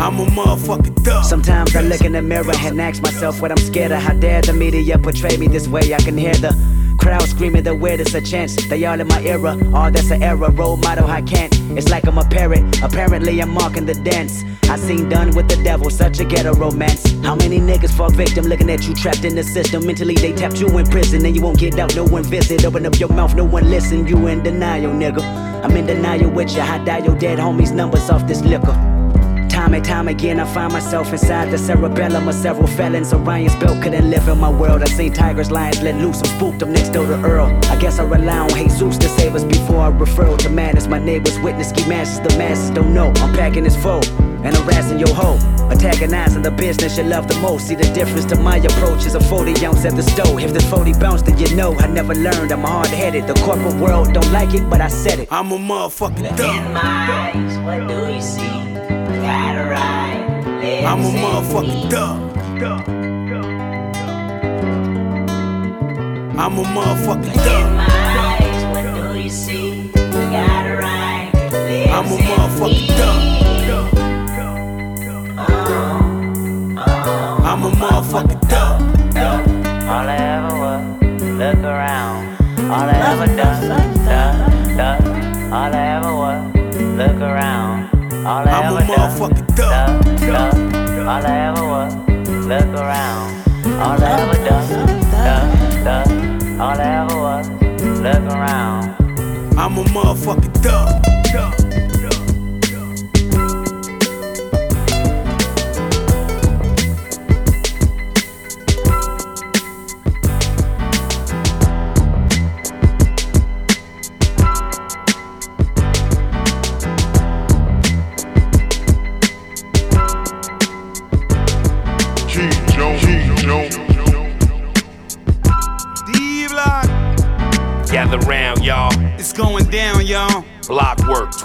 I'm 0.00 0.18
a 0.18 0.24
motherfucking 0.24 1.04
thug. 1.04 1.24
Sometimes 1.26 1.76
I 1.76 1.82
look 1.82 2.00
in 2.00 2.12
the 2.12 2.22
mirror 2.22 2.54
and 2.56 2.80
ask 2.80 3.02
myself 3.02 3.42
what 3.42 3.50
I'm 3.50 3.58
scared 3.58 3.92
of. 3.92 4.00
How 4.00 4.14
dare 4.14 4.40
the 4.40 4.54
media 4.54 4.98
portray 4.98 5.36
me 5.36 5.46
this 5.46 5.68
way? 5.68 5.92
I 5.92 5.98
can 5.98 6.16
hear 6.16 6.32
the 6.32 6.56
crowd 6.98 7.24
screaming 7.24 7.64
the 7.64 7.74
weirdest 7.74 8.14
a 8.14 8.22
chance. 8.22 8.56
They 8.68 8.82
all 8.86 8.98
in 8.98 9.08
my 9.08 9.22
era, 9.24 9.58
all 9.74 9.90
that's 9.90 10.10
an 10.10 10.22
error. 10.22 10.50
Role 10.50 10.78
model, 10.78 11.06
I 11.06 11.20
can't. 11.20 11.54
It's 11.76 11.90
like 11.90 12.06
I'm 12.06 12.16
a 12.16 12.24
parrot. 12.24 12.80
Apparently, 12.82 13.38
I'm 13.42 13.50
marking 13.50 13.84
the 13.84 13.92
dance. 13.92 14.42
I 14.68 14.76
seen 14.76 15.08
done 15.08 15.30
with 15.36 15.48
the 15.48 15.62
devil, 15.62 15.90
such 15.90 16.18
a 16.18 16.24
ghetto 16.24 16.52
romance. 16.54 17.12
How 17.22 17.36
many 17.36 17.60
niggas 17.60 17.96
fall 17.96 18.10
victim 18.10 18.46
looking 18.46 18.68
at 18.68 18.86
you 18.86 18.94
trapped 18.94 19.24
in 19.24 19.36
the 19.36 19.44
system? 19.44 19.86
Mentally, 19.86 20.14
they 20.14 20.32
tapped 20.32 20.60
you 20.60 20.66
in 20.78 20.86
prison 20.86 21.24
and 21.24 21.36
you 21.36 21.42
won't 21.42 21.58
get 21.58 21.78
out. 21.78 21.94
No 21.94 22.04
one 22.04 22.24
visit. 22.24 22.64
Open 22.64 22.84
up 22.84 22.98
your 22.98 23.08
mouth, 23.08 23.34
no 23.36 23.44
one 23.44 23.70
listen. 23.70 24.06
You 24.08 24.26
in 24.26 24.42
denial, 24.42 24.90
nigga. 24.90 25.22
I'm 25.64 25.76
in 25.76 25.86
denial 25.86 26.30
with 26.30 26.52
you. 26.54 26.62
I 26.62 26.78
dial 26.84 27.04
your 27.04 27.16
dead 27.16 27.38
homies' 27.38 27.72
numbers 27.72 28.10
off 28.10 28.26
this 28.26 28.42
liquor. 28.42 28.74
Time 29.48 29.72
and 29.72 29.84
time 29.84 30.08
again, 30.08 30.40
I 30.40 30.52
find 30.52 30.72
myself 30.72 31.12
inside 31.12 31.50
the 31.50 31.58
cerebellum 31.58 32.28
of 32.28 32.34
several 32.34 32.66
felons. 32.66 33.12
Orion's 33.14 33.54
belt 33.56 33.82
couldn't 33.82 34.10
live 34.10 34.26
in 34.28 34.38
my 34.38 34.50
world. 34.50 34.82
I 34.82 34.86
seen 34.86 35.12
tigers, 35.12 35.50
lions 35.50 35.80
let 35.80 35.94
loose. 35.94 36.18
I'm 36.18 36.36
spooked, 36.36 36.62
I'm 36.62 36.72
next 36.72 36.90
door 36.90 37.06
to 37.06 37.14
Earl. 37.22 37.46
I 37.66 37.76
guess 37.76 38.00
I 38.00 38.04
rely 38.04 38.38
on 38.38 38.48
Jesus 38.50 38.98
to 38.98 39.08
save 39.10 39.34
us 39.36 39.44
before 39.44 39.80
I 39.80 39.88
refer 39.88 40.36
to 40.36 40.50
madness. 40.50 40.88
My 40.88 40.98
neighbors 40.98 41.38
witness 41.38 41.70
ski 41.70 41.88
masses, 41.88 42.20
the 42.20 42.36
masses 42.36 42.70
don't 42.70 42.92
know. 42.92 43.12
I'm 43.16 43.32
packing 43.32 43.64
his 43.64 43.76
foe 43.76 44.02
and 44.46 44.56
harassing 44.56 44.98
your 44.98 45.12
hoe. 45.12 45.38
Antagonizing 45.70 46.42
the 46.42 46.50
business 46.50 46.96
you 46.96 47.04
love 47.04 47.26
the 47.26 47.34
most. 47.40 47.66
See 47.66 47.74
the 47.74 47.90
difference 47.92 48.24
to 48.26 48.36
my 48.36 48.58
approach 48.58 49.04
is 49.04 49.14
a 49.14 49.20
40 49.20 49.66
ounce 49.66 49.84
at 49.84 49.96
the 49.96 50.02
stove. 50.02 50.38
If 50.38 50.52
this 50.52 50.64
40 50.70 50.92
bounce, 50.94 51.22
then 51.22 51.36
you 51.36 51.54
know 51.56 51.74
I 51.74 51.88
never 51.88 52.14
learned. 52.14 52.52
I'm 52.52 52.62
hard 52.62 52.88
headed. 52.88 53.26
The 53.26 53.34
corporate 53.34 53.76
world 53.76 54.14
don't 54.14 54.30
like 54.32 54.54
it, 54.54 54.70
but 54.70 54.80
I 54.80 54.88
said 54.88 55.18
it. 55.18 55.28
I'm 55.32 55.50
a 55.50 55.58
motherfucking 55.58 56.36
thug. 56.36 56.56
In 56.56 56.72
my 56.72 56.80
eyes, 57.34 57.58
what 57.66 57.88
do 57.88 58.14
you 58.14 58.22
see? 58.22 58.56
Ride. 59.66 60.84
I'm 60.86 61.00
a 61.00 61.10
motherfucking 61.22 61.90
thug. 61.90 62.36
I'm 66.38 66.58
a 66.58 66.62
motherfucking 66.62 67.34
thug. 67.34 67.68
What 68.72 69.12
do 69.12 69.18
you 69.18 69.30
see? 69.30 69.85
All 88.96 89.02
I 89.02 89.08
I'm 89.08 89.20
a 89.20 89.28
ever 89.28 89.54
done, 89.54 90.02
motherfucking 90.02 90.18
thug. 90.18 91.06
All 91.06 91.26
I 91.26 91.38
ever 91.48 91.64
was, 91.66 91.94
look 92.46 92.80
around. 92.80 93.30
All 93.80 94.02
I 94.02 94.20
ever 94.22 94.38
done, 94.48 95.00
done, 95.10 95.84
done. 95.84 96.60
All 96.60 96.80
I 96.80 97.04
ever 97.04 97.16
was, 97.20 97.48
look 98.00 98.32
around. 98.32 98.96
I'm 99.58 99.76
a 99.76 99.84
motherfucking 99.84 100.54
thug. 100.62 101.05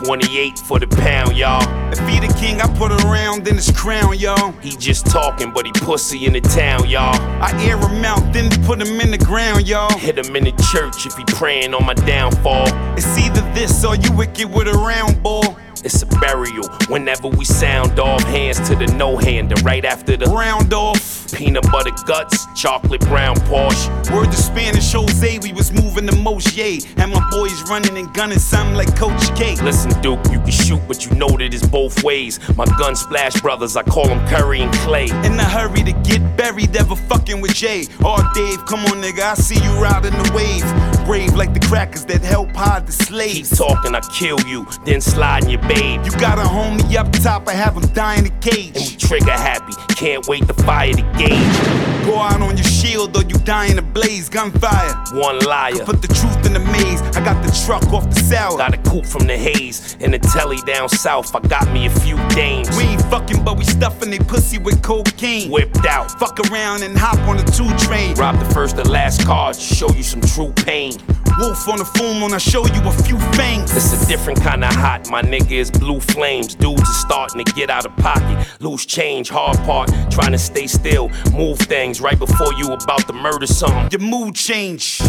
28 0.05 0.57
for 0.59 0.79
the 0.79 0.87
pound, 0.87 1.37
y'all. 1.37 1.61
If 1.91 1.99
he 2.07 2.19
the 2.19 2.33
king, 2.39 2.59
I 2.59 2.67
put 2.77 2.91
around 3.03 3.47
in 3.47 3.55
his 3.55 3.69
crown, 3.71 4.17
y'all. 4.17 4.51
He 4.53 4.71
just 4.71 5.05
talking, 5.05 5.51
but 5.51 5.65
he 5.65 5.71
pussy 5.71 6.25
in 6.25 6.33
the 6.33 6.41
town, 6.41 6.89
y'all. 6.89 7.15
I 7.41 7.51
air 7.63 7.77
him 7.77 8.03
out, 8.03 8.33
then 8.33 8.49
put 8.63 8.81
him 8.81 8.99
in 8.99 9.11
the 9.11 9.17
ground, 9.17 9.67
y'all. 9.67 9.95
Hit 9.97 10.17
him 10.17 10.35
in 10.35 10.45
the 10.45 10.51
church 10.71 11.05
if 11.05 11.15
he 11.15 11.23
praying 11.25 11.73
on 11.73 11.85
my 11.85 11.93
downfall. 11.93 12.67
It's 12.97 13.17
either 13.17 13.41
this 13.53 13.85
or 13.85 13.95
you 13.95 14.11
wicked 14.13 14.51
with 14.51 14.67
a 14.67 14.73
round 14.73 15.21
ball. 15.21 15.57
It's 15.83 16.01
a 16.03 16.05
burial 16.05 16.67
whenever 16.89 17.27
we 17.27 17.45
sound 17.45 17.99
off. 17.99 18.23
Hands 18.23 18.59
to 18.69 18.75
the 18.75 18.87
no 18.97 19.17
hander 19.17 19.55
right 19.63 19.83
after 19.83 20.15
the 20.15 20.25
round 20.25 20.73
off. 20.73 21.10
Peanut 21.31 21.69
butter 21.71 21.91
guts, 22.05 22.47
chocolate 22.53 23.01
brown 23.01 23.35
Porsche. 23.47 23.89
Word 24.13 24.31
to 24.31 24.37
Spanish 24.37 24.91
Jose, 24.91 25.39
we 25.39 25.53
was 25.53 25.71
moving 25.71 26.05
the 26.05 26.15
most, 26.17 26.55
yay. 26.55 26.79
And 26.97 27.11
my 27.11 27.27
boys 27.29 27.61
running 27.69 27.97
and 27.97 28.13
gunning 28.13 28.39
something 28.39 28.75
like 28.75 28.95
Coach 28.95 29.35
K. 29.35 29.55
Listen, 29.63 29.91
Duke, 30.01 30.19
you 30.31 30.39
can 30.39 30.51
shoot, 30.51 30.81
but 30.87 31.05
you 31.05 31.15
know 31.15 31.29
that 31.29 31.53
it's 31.53 31.65
both 31.65 32.03
ways. 32.03 32.39
My 32.55 32.65
gun 32.77 32.95
splash 32.95 33.39
brothers, 33.41 33.75
I 33.75 33.83
call 33.83 34.07
them 34.07 34.25
Curry 34.27 34.61
and 34.61 34.73
Clay. 34.75 35.05
In 35.25 35.39
a 35.39 35.43
hurry 35.43 35.83
to 35.83 35.93
get 36.03 36.21
buried, 36.37 36.75
ever 36.75 36.95
fucking 36.95 37.41
with 37.41 37.53
Jay. 37.53 37.85
Oh, 38.03 38.21
Dave, 38.33 38.65
come 38.65 38.81
on, 38.85 39.01
nigga, 39.01 39.21
I 39.21 39.33
see 39.35 39.55
you 39.55 39.71
riding 39.81 40.11
the 40.11 40.31
wave. 40.33 40.65
Brave 41.05 41.33
like 41.33 41.53
the 41.53 41.59
crackers 41.61 42.05
that 42.05 42.21
help 42.21 42.51
hide 42.55 42.85
the 42.87 42.91
slaves. 42.91 43.49
Keep 43.49 43.57
talking, 43.57 43.95
I 43.95 44.01
kill 44.01 44.39
you, 44.41 44.67
then 44.85 45.01
slide 45.01 45.43
in 45.43 45.51
your 45.51 45.61
babe. 45.61 46.05
You 46.05 46.11
got 46.11 46.37
a 46.37 46.43
homie 46.43 46.95
up 46.95 47.11
top, 47.13 47.47
I 47.47 47.53
have 47.53 47.75
him 47.75 47.87
die 47.93 48.17
in 48.17 48.25
the 48.25 48.29
cage. 48.41 48.75
And 48.75 48.85
we 48.85 48.95
trigger 48.97 49.31
happy, 49.31 49.73
can't 49.95 50.27
wait 50.27 50.47
to 50.47 50.53
fire 50.53 50.93
the 50.93 51.03
gauge. 51.27 51.81
Go 52.05 52.17
out 52.17 52.41
on 52.41 52.57
your 52.57 52.65
shield 52.65 53.15
or 53.15 53.23
you 53.23 53.37
die 53.45 53.67
in 53.67 53.77
a 53.77 53.81
blaze, 53.81 54.27
gunfire. 54.27 54.93
One 55.13 55.39
liar. 55.39 55.73
Could 55.73 55.85
put 55.85 56.01
the 56.01 56.07
truth 56.07 56.45
in 56.45 56.53
the 56.53 56.59
maze. 56.59 57.01
I 57.15 57.23
got 57.23 57.43
the 57.45 57.51
truck 57.65 57.85
off 57.93 58.09
the 58.09 58.19
sour. 58.19 58.57
Got 58.57 58.73
a 58.73 58.77
coupe 58.77 59.05
from 59.05 59.27
the 59.27 59.37
haze 59.37 59.97
and 59.99 60.13
the 60.13 60.19
telly 60.19 60.57
down 60.65 60.89
south. 60.89 61.35
I 61.35 61.39
got 61.47 61.71
me 61.71 61.85
a 61.85 61.89
few 61.89 62.17
dames. 62.29 62.75
We 62.75 62.83
ain't 62.83 63.01
fucking, 63.03 63.43
but 63.43 63.57
we 63.57 63.65
stuffing 63.65 64.09
they 64.09 64.19
pussy 64.19 64.57
with 64.57 64.81
cocaine. 64.81 65.51
Whipped 65.51 65.85
out. 65.85 66.09
Fuck 66.19 66.39
around 66.49 66.81
and 66.83 66.97
hop 66.97 67.19
on 67.29 67.37
the 67.37 67.43
two 67.43 67.69
train. 67.85 68.15
Rob 68.15 68.39
the 68.39 68.53
first 68.53 68.77
and 68.77 68.89
last 68.89 69.23
card, 69.25 69.55
show 69.55 69.89
you 69.91 70.03
some 70.03 70.21
true 70.21 70.51
pain. 70.65 70.93
Wolf 71.37 71.67
on 71.67 71.77
the 71.77 71.85
phone 71.85 72.21
when 72.21 72.33
I 72.33 72.37
show 72.37 72.65
you 72.65 72.81
a 72.87 72.91
few 72.91 73.17
fangs. 73.33 73.75
It's 73.75 74.03
a 74.03 74.07
different 74.07 74.41
kind 74.41 74.63
of 74.63 74.73
hot, 74.73 75.09
my 75.09 75.21
nigga 75.21 75.51
is 75.51 75.71
blue 75.71 75.99
flames. 75.99 76.55
Dudes 76.55 76.81
are 76.81 76.93
starting 76.93 77.43
to 77.43 77.51
get 77.53 77.69
out 77.69 77.85
of 77.85 77.95
pocket. 77.97 78.47
Loose 78.59 78.85
change, 78.85 79.29
hard 79.29 79.57
part, 79.59 79.89
trying 80.09 80.31
to 80.31 80.37
stay 80.37 80.67
still. 80.67 81.09
Move 81.33 81.57
things 81.59 82.01
right 82.01 82.17
before 82.17 82.53
you 82.53 82.71
about 82.71 83.07
to 83.07 83.13
murder 83.13 83.47
something. 83.47 83.89
Your 83.91 84.07
mood 84.07 84.35
change. 84.35 84.99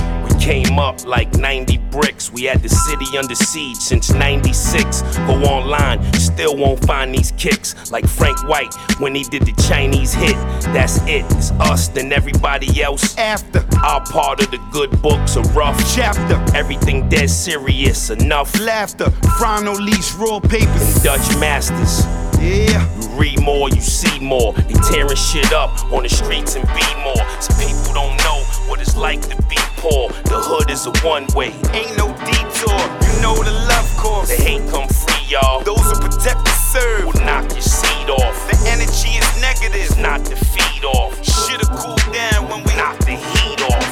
Came 0.43 0.77
up 0.77 1.07
like 1.07 1.33
90 1.35 1.79
bricks. 1.93 2.33
We 2.33 2.43
had 2.43 2.63
the 2.63 2.69
city 2.69 3.17
under 3.17 3.37
siege 3.37 3.77
since 3.77 4.11
96. 4.11 5.03
Go 5.19 5.35
online, 5.45 6.03
still 6.15 6.57
won't 6.57 6.85
find 6.85 7.15
these 7.15 7.31
kicks. 7.39 7.93
Like 7.93 8.09
Frank 8.09 8.49
White 8.49 8.75
when 8.99 9.15
he 9.15 9.23
did 9.23 9.43
the 9.43 9.53
Chinese 9.69 10.13
hit. 10.13 10.35
That's 10.75 11.01
it, 11.03 11.25
it's 11.37 11.53
us, 11.53 11.87
then 11.87 12.13
everybody 12.13 12.83
else. 12.83 13.17
After. 13.17 13.65
Our 13.85 14.05
part 14.05 14.43
of 14.43 14.51
the 14.51 14.59
good 14.73 14.91
books, 15.01 15.37
a 15.37 15.43
rough 15.55 15.79
chapter. 15.95 16.35
Everything 16.57 17.09
dead 17.09 17.31
serious, 17.31 18.11
enough 18.11 18.59
laughter. 18.59 19.05
Frono 19.39 19.79
lease, 19.79 20.13
raw 20.17 20.41
papers. 20.41 20.97
And 20.97 21.05
Dutch 21.05 21.39
masters. 21.39 22.05
Yeah. 22.43 22.83
You 23.01 23.09
read 23.11 23.41
more, 23.41 23.69
you 23.69 23.81
see 23.81 24.19
more. 24.19 24.55
They 24.55 24.75
tearing 24.91 25.15
shit 25.15 25.53
up 25.53 25.71
on 25.93 26.03
the 26.03 26.09
streets 26.09 26.57
and 26.57 26.67
be 26.75 26.83
more. 27.05 27.41
Some 27.41 27.57
people 27.61 27.95
don't 27.95 28.17
know 28.25 28.43
what 28.69 28.81
it's 28.81 28.97
like 28.97 29.21
to 29.29 29.37
be 29.49 29.57
poor. 29.79 30.09
The 30.31 30.39
hood 30.39 30.71
is 30.71 30.87
a 30.87 30.93
one 31.05 31.27
way. 31.35 31.53
Ain't 31.73 31.97
no 31.97 32.13
detour. 32.25 32.83
You 33.03 33.13
know 33.23 33.37
the 33.43 33.55
love 33.69 33.89
course. 33.97 34.29
The 34.29 34.43
hate 34.43 34.65
come 34.71 34.89
free, 34.89 35.25
y'all. 35.29 35.63
Those 35.63 35.83
who 35.83 35.99
protect 36.01 36.45
the 36.45 36.55
serve 36.73 37.07
will 37.07 37.21
knock 37.25 37.51
your 37.53 37.63
seat 37.63 38.09
off. 38.09 38.37
The 38.51 38.57
energy 38.71 39.19
is 39.19 39.29
negative. 39.41 39.81
It's 39.81 39.97
not 39.97 40.25
the 40.25 40.37
feed 40.37 40.85
off. 40.85 41.17
Should've 41.25 41.71
cooled 41.71 42.07
down 42.13 42.49
when 42.49 42.63
we 42.65 42.73
knock 42.77 42.99
the 43.05 43.17
heat 43.17 43.61
off. 43.71 43.87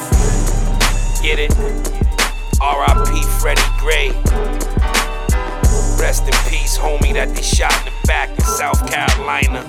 Get 1.23 1.39
it? 1.39 1.53
R.I.P. 2.61 3.23
Freddie 3.41 3.63
Gray. 3.79 4.11
Rest 6.01 6.25
in 6.25 6.37
peace, 6.49 6.79
homie, 6.79 7.13
that 7.13 7.29
they 7.35 7.43
shot 7.43 7.77
in 7.81 7.93
the 7.93 8.07
back 8.07 8.31
in 8.31 8.45
South 8.45 8.81
Carolina. 8.89 9.61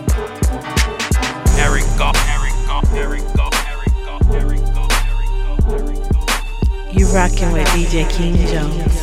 Eric 1.59 1.83
Goff, 1.97 2.15
Eric 2.31 2.55
Goff, 2.67 2.87
Eric 2.93 3.23
Goff, 3.35 3.50
Goff. 7.11 7.31
You 7.31 7.45
rockin' 7.45 7.51
with 7.51 7.67
DJ 7.69 8.09
King 8.09 8.35
Jones. 8.47 9.01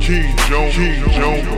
King 0.00 0.36
Jones. 0.46 0.74
King 0.76 1.04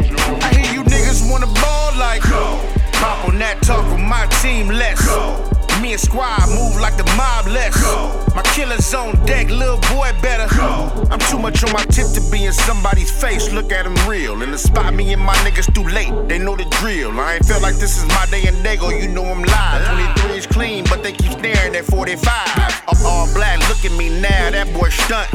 Jones. 0.02 0.44
I 0.44 0.54
hear 0.54 0.72
you 0.72 0.82
niggas 0.84 1.30
wanna 1.30 1.46
ball 1.46 1.94
like 1.98 2.22
go. 2.22 2.73
Pop 3.00 3.28
on 3.28 3.38
that 3.38 3.62
talk 3.62 3.84
with 3.90 4.00
my 4.00 4.26
team, 4.42 4.68
let's 4.68 5.04
go. 5.06 5.53
Me 5.82 5.92
and 5.92 6.00
squad 6.00 6.48
move 6.48 6.80
like 6.80 6.96
the 6.96 7.04
mob, 7.16 7.46
let's 7.46 7.80
go. 7.82 8.24
My 8.34 8.42
killer's 8.54 8.92
on 8.94 9.14
deck, 9.26 9.50
little 9.50 9.78
boy 9.94 10.10
better 10.22 10.52
go. 10.56 11.06
I'm 11.10 11.18
too 11.30 11.38
much 11.38 11.62
on 11.64 11.72
my 11.72 11.84
tip 11.84 12.08
to 12.14 12.22
be 12.30 12.44
in 12.44 12.52
somebody's 12.52 13.10
face. 13.10 13.52
Look 13.52 13.70
at 13.72 13.86
him 13.86 13.94
real. 14.08 14.42
And 14.42 14.52
the 14.52 14.58
spot 14.58 14.94
me 14.94 15.12
and 15.12 15.22
my 15.22 15.34
niggas 15.44 15.72
too 15.74 15.84
late. 15.84 16.12
They 16.28 16.38
know 16.38 16.56
the 16.56 16.64
drill. 16.80 17.18
I 17.20 17.34
ain't 17.34 17.46
felt 17.46 17.62
like 17.62 17.76
this 17.76 17.98
is 17.98 18.06
my 18.08 18.26
day 18.30 18.46
and 18.46 18.56
Dago, 18.64 18.90
you 19.00 19.08
know 19.08 19.24
I'm 19.24 19.42
live. 19.42 20.14
23 20.14 20.38
is 20.38 20.46
clean, 20.46 20.84
but 20.84 21.02
they 21.02 21.12
keep 21.12 21.32
staring 21.32 21.74
at 21.76 21.84
45. 21.84 22.24
Up 22.88 23.00
all 23.04 23.32
black, 23.34 23.58
look 23.68 23.84
at 23.84 23.96
me 23.96 24.08
now, 24.20 24.50
that 24.50 24.72
boy 24.72 24.88
stunt. 24.88 25.28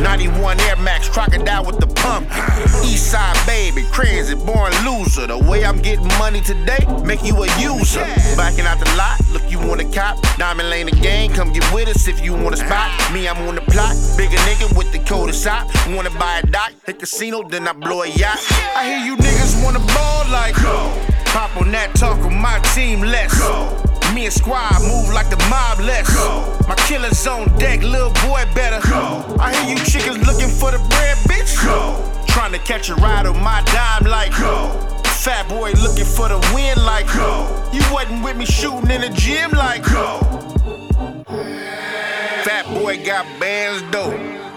91 0.00 0.60
Air 0.60 0.76
Max, 0.76 1.08
crocodile 1.08 1.64
with 1.64 1.78
the 1.78 1.86
pump. 1.86 2.28
East 2.84 3.10
side 3.10 3.36
baby, 3.46 3.84
crazy, 3.92 4.34
born 4.34 4.72
loser. 4.84 5.26
The 5.26 5.38
way 5.38 5.64
I'm 5.64 5.78
getting 5.78 6.08
money 6.18 6.40
today, 6.40 6.84
make 7.04 7.24
you 7.24 7.34
a 7.42 7.60
user. 7.60 8.00
Backing 8.36 8.66
out 8.66 8.78
the 8.78 8.90
lot, 8.96 9.20
look, 9.32 9.50
you 9.50 9.58
want 9.58 9.80
a 9.86 9.94
cop. 9.94 10.18
Diamond 10.38 10.70
Lane 10.70 10.86
the 10.86 10.92
gang, 10.92 11.30
come 11.30 11.52
get 11.52 11.64
with 11.72 11.88
us 11.88 12.08
if 12.08 12.24
you 12.24 12.32
want 12.32 12.54
a 12.54 12.58
spot. 12.58 12.90
Me, 13.12 13.28
I'm 13.28 13.36
on 13.48 13.54
the 13.54 13.60
plot. 13.62 13.94
Bigger 14.16 14.36
nigga 14.48 14.76
with 14.76 14.92
the 14.92 14.98
coldest 15.00 15.44
shop. 15.44 15.68
Wanna 15.88 16.10
buy 16.10 16.40
a 16.42 16.46
dock, 16.46 16.72
hit 16.84 16.98
casino, 16.98 17.42
then 17.48 17.68
I 17.68 17.72
blow 17.72 18.02
a 18.02 18.08
yacht. 18.08 18.38
I 18.76 18.86
hear 18.86 18.98
you 18.98 19.16
niggas 19.16 19.62
wanna 19.64 19.80
ball 19.94 20.24
like 20.30 20.54
go. 20.56 20.92
Pop 21.26 21.56
on 21.56 21.70
that 21.72 21.94
talk 21.94 22.16
with 22.22 22.32
my 22.32 22.58
team, 22.74 23.00
let's 23.00 23.38
go. 23.38 23.82
Me 24.14 24.24
and 24.24 24.32
squad 24.32 24.80
move 24.82 25.12
like 25.12 25.28
the 25.30 25.36
mob, 25.50 25.80
let's 25.80 26.14
go. 26.14 26.56
My 26.68 26.74
killer's 26.86 27.26
on 27.26 27.46
deck, 27.58 27.82
little 27.82 28.12
boy 28.26 28.44
better 28.54 28.80
go. 28.88 29.36
I 29.38 29.54
hear 29.54 29.76
you 29.76 29.84
chickens 29.84 30.26
looking 30.26 30.48
for 30.48 30.70
the 30.70 30.78
bread, 30.88 31.16
bitch. 31.28 31.64
Go. 31.64 32.02
Trying 32.28 32.52
to 32.52 32.58
catch 32.58 32.88
a 32.90 32.94
ride 32.96 33.26
on 33.26 33.42
my 33.42 33.62
dime 33.66 34.10
like 34.10 34.30
go. 34.38 34.95
Fat 35.24 35.48
boy 35.48 35.72
looking 35.72 36.04
for 36.04 36.28
the 36.28 36.38
win 36.54 36.78
like 36.84 37.06
go. 37.12 37.48
You 37.72 37.82
wasn't 37.92 38.22
with 38.22 38.36
me 38.36 38.44
shooting 38.44 38.90
in 38.90 39.00
the 39.00 39.10
gym 39.10 39.50
like 39.52 39.82
go. 39.82 40.20
Fat 42.44 42.66
boy 42.68 43.04
got 43.04 43.26
bands 43.40 43.82
though. 43.90 44.12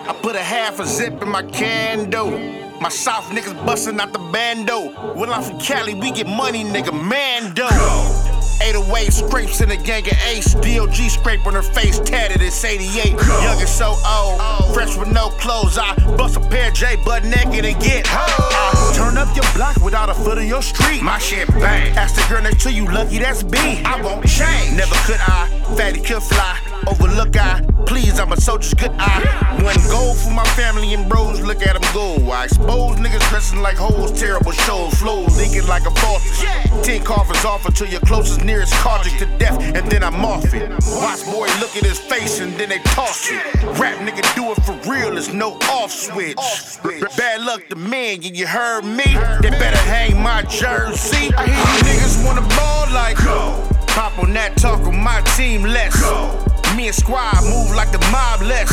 I 0.07 0.13
put 0.21 0.35
a 0.35 0.43
half 0.43 0.79
a 0.79 0.85
zip 0.85 1.21
in 1.21 1.29
my 1.29 1.43
can 1.43 2.09
though. 2.09 2.37
My 2.79 2.89
South 2.89 3.25
niggas 3.25 3.65
bustin' 3.65 3.99
out 3.99 4.13
the 4.13 4.19
bando. 4.19 4.91
Well, 5.15 5.33
I'm 5.33 5.43
from 5.43 5.59
Cali, 5.59 5.95
we 5.95 6.11
get 6.11 6.27
money, 6.27 6.63
nigga, 6.63 6.93
man 6.93 7.53
mando. 7.55 8.38
808 8.61 9.13
scrapes 9.13 9.61
in 9.61 9.71
a 9.71 9.77
gang 9.77 10.05
of 10.07 10.17
ace. 10.27 10.53
DOG 10.55 10.95
scrape 10.95 11.45
on 11.45 11.53
her 11.53 11.63
face, 11.63 11.99
tatted, 11.99 12.41
it's 12.41 12.63
88. 12.63 13.11
Young 13.11 13.59
and 13.59 13.69
so 13.69 13.95
old, 14.07 14.73
fresh 14.73 14.95
with 14.97 15.11
no 15.11 15.29
clothes. 15.29 15.77
I 15.77 15.95
bust 16.17 16.37
a 16.37 16.39
pair 16.39 16.69
of 16.69 16.73
J 16.73 16.95
butt 16.97 17.23
naked 17.23 17.65
and 17.65 17.81
get 17.81 18.05
I 18.09 18.93
turn 18.95 19.17
up 19.17 19.35
your 19.35 19.45
block 19.53 19.77
without 19.83 20.09
a 20.09 20.13
foot 20.13 20.37
in 20.37 20.47
your 20.47 20.61
street. 20.61 21.01
My 21.01 21.17
shit 21.17 21.47
bang. 21.47 21.95
Ask 21.97 22.15
the 22.15 22.33
girl 22.33 22.43
next 22.43 22.63
to 22.63 22.71
you, 22.71 22.85
lucky 22.85 23.19
that's 23.19 23.43
B. 23.43 23.57
I 23.57 24.01
won't 24.01 24.27
change. 24.27 24.77
Never 24.77 24.95
could 25.05 25.19
I, 25.19 25.47
fatty 25.77 26.01
could 26.01 26.23
fly. 26.23 26.68
Overlook 26.89 27.37
I, 27.37 27.61
please, 27.85 28.19
I'm 28.19 28.31
a 28.31 28.41
soldier's 28.41 28.73
good 28.73 28.91
eye. 28.97 29.59
One 29.61 29.77
gold 29.89 30.17
for 30.17 30.31
my 30.31 30.45
family 30.57 30.93
and 30.93 31.07
bros, 31.07 31.39
look 31.39 31.61
at 31.61 31.79
them 31.79 31.93
go. 31.93 32.31
I 32.31 32.45
expose 32.45 32.97
niggas 32.97 33.29
dressing 33.29 33.61
like 33.61 33.77
hoes, 33.77 34.11
terrible 34.19 34.51
shows, 34.51 34.95
flows 34.95 35.37
leaking 35.37 35.67
like 35.67 35.85
a 35.85 35.91
faucet. 35.91 36.83
Ten 36.83 37.03
coffins 37.03 37.45
offer 37.45 37.71
to 37.71 37.87
your 37.87 37.99
closest, 38.01 38.43
nearest 38.43 38.73
cardiac 38.73 39.19
to 39.19 39.25
death, 39.37 39.61
and 39.61 39.85
then 39.91 40.03
I'm 40.03 40.25
off 40.25 40.51
it. 40.53 40.67
Watch 40.87 41.25
boy 41.25 41.47
look 41.59 41.75
at 41.77 41.85
his 41.85 41.99
face 41.99 42.39
and 42.39 42.53
then 42.53 42.69
they 42.69 42.79
toss 42.79 43.29
it. 43.29 43.39
Rap 43.77 43.99
nigga 43.99 44.23
do 44.35 44.51
it 44.51 44.59
for 44.63 44.73
real, 44.89 45.11
there's 45.11 45.31
no 45.31 45.51
off 45.69 45.91
switch. 45.91 46.37
Bad 47.17 47.41
luck 47.41 47.67
to 47.69 47.75
men, 47.75 48.23
you, 48.23 48.47
heard 48.47 48.83
me? 48.83 49.05
They 49.41 49.51
better 49.51 49.77
hang 49.77 50.19
my 50.21 50.41
jersey. 50.43 51.31
I 51.37 51.45
hear 51.45 51.55
you 51.55 51.99
niggas 51.99 52.25
wanna 52.25 52.41
ball 52.55 52.91
like 52.91 53.17
go. 53.17 53.63
Pop 53.87 54.17
on 54.17 54.33
that 54.33 54.57
talk 54.57 54.79
with 54.85 54.95
my 54.95 55.21
team 55.37 55.63
less. 55.63 56.48
Me 56.75 56.87
and 56.87 56.95
Squad 56.95 57.43
move 57.43 57.75
like 57.75 57.91
the 57.91 57.99
mob 58.11 58.41
less. 58.41 58.69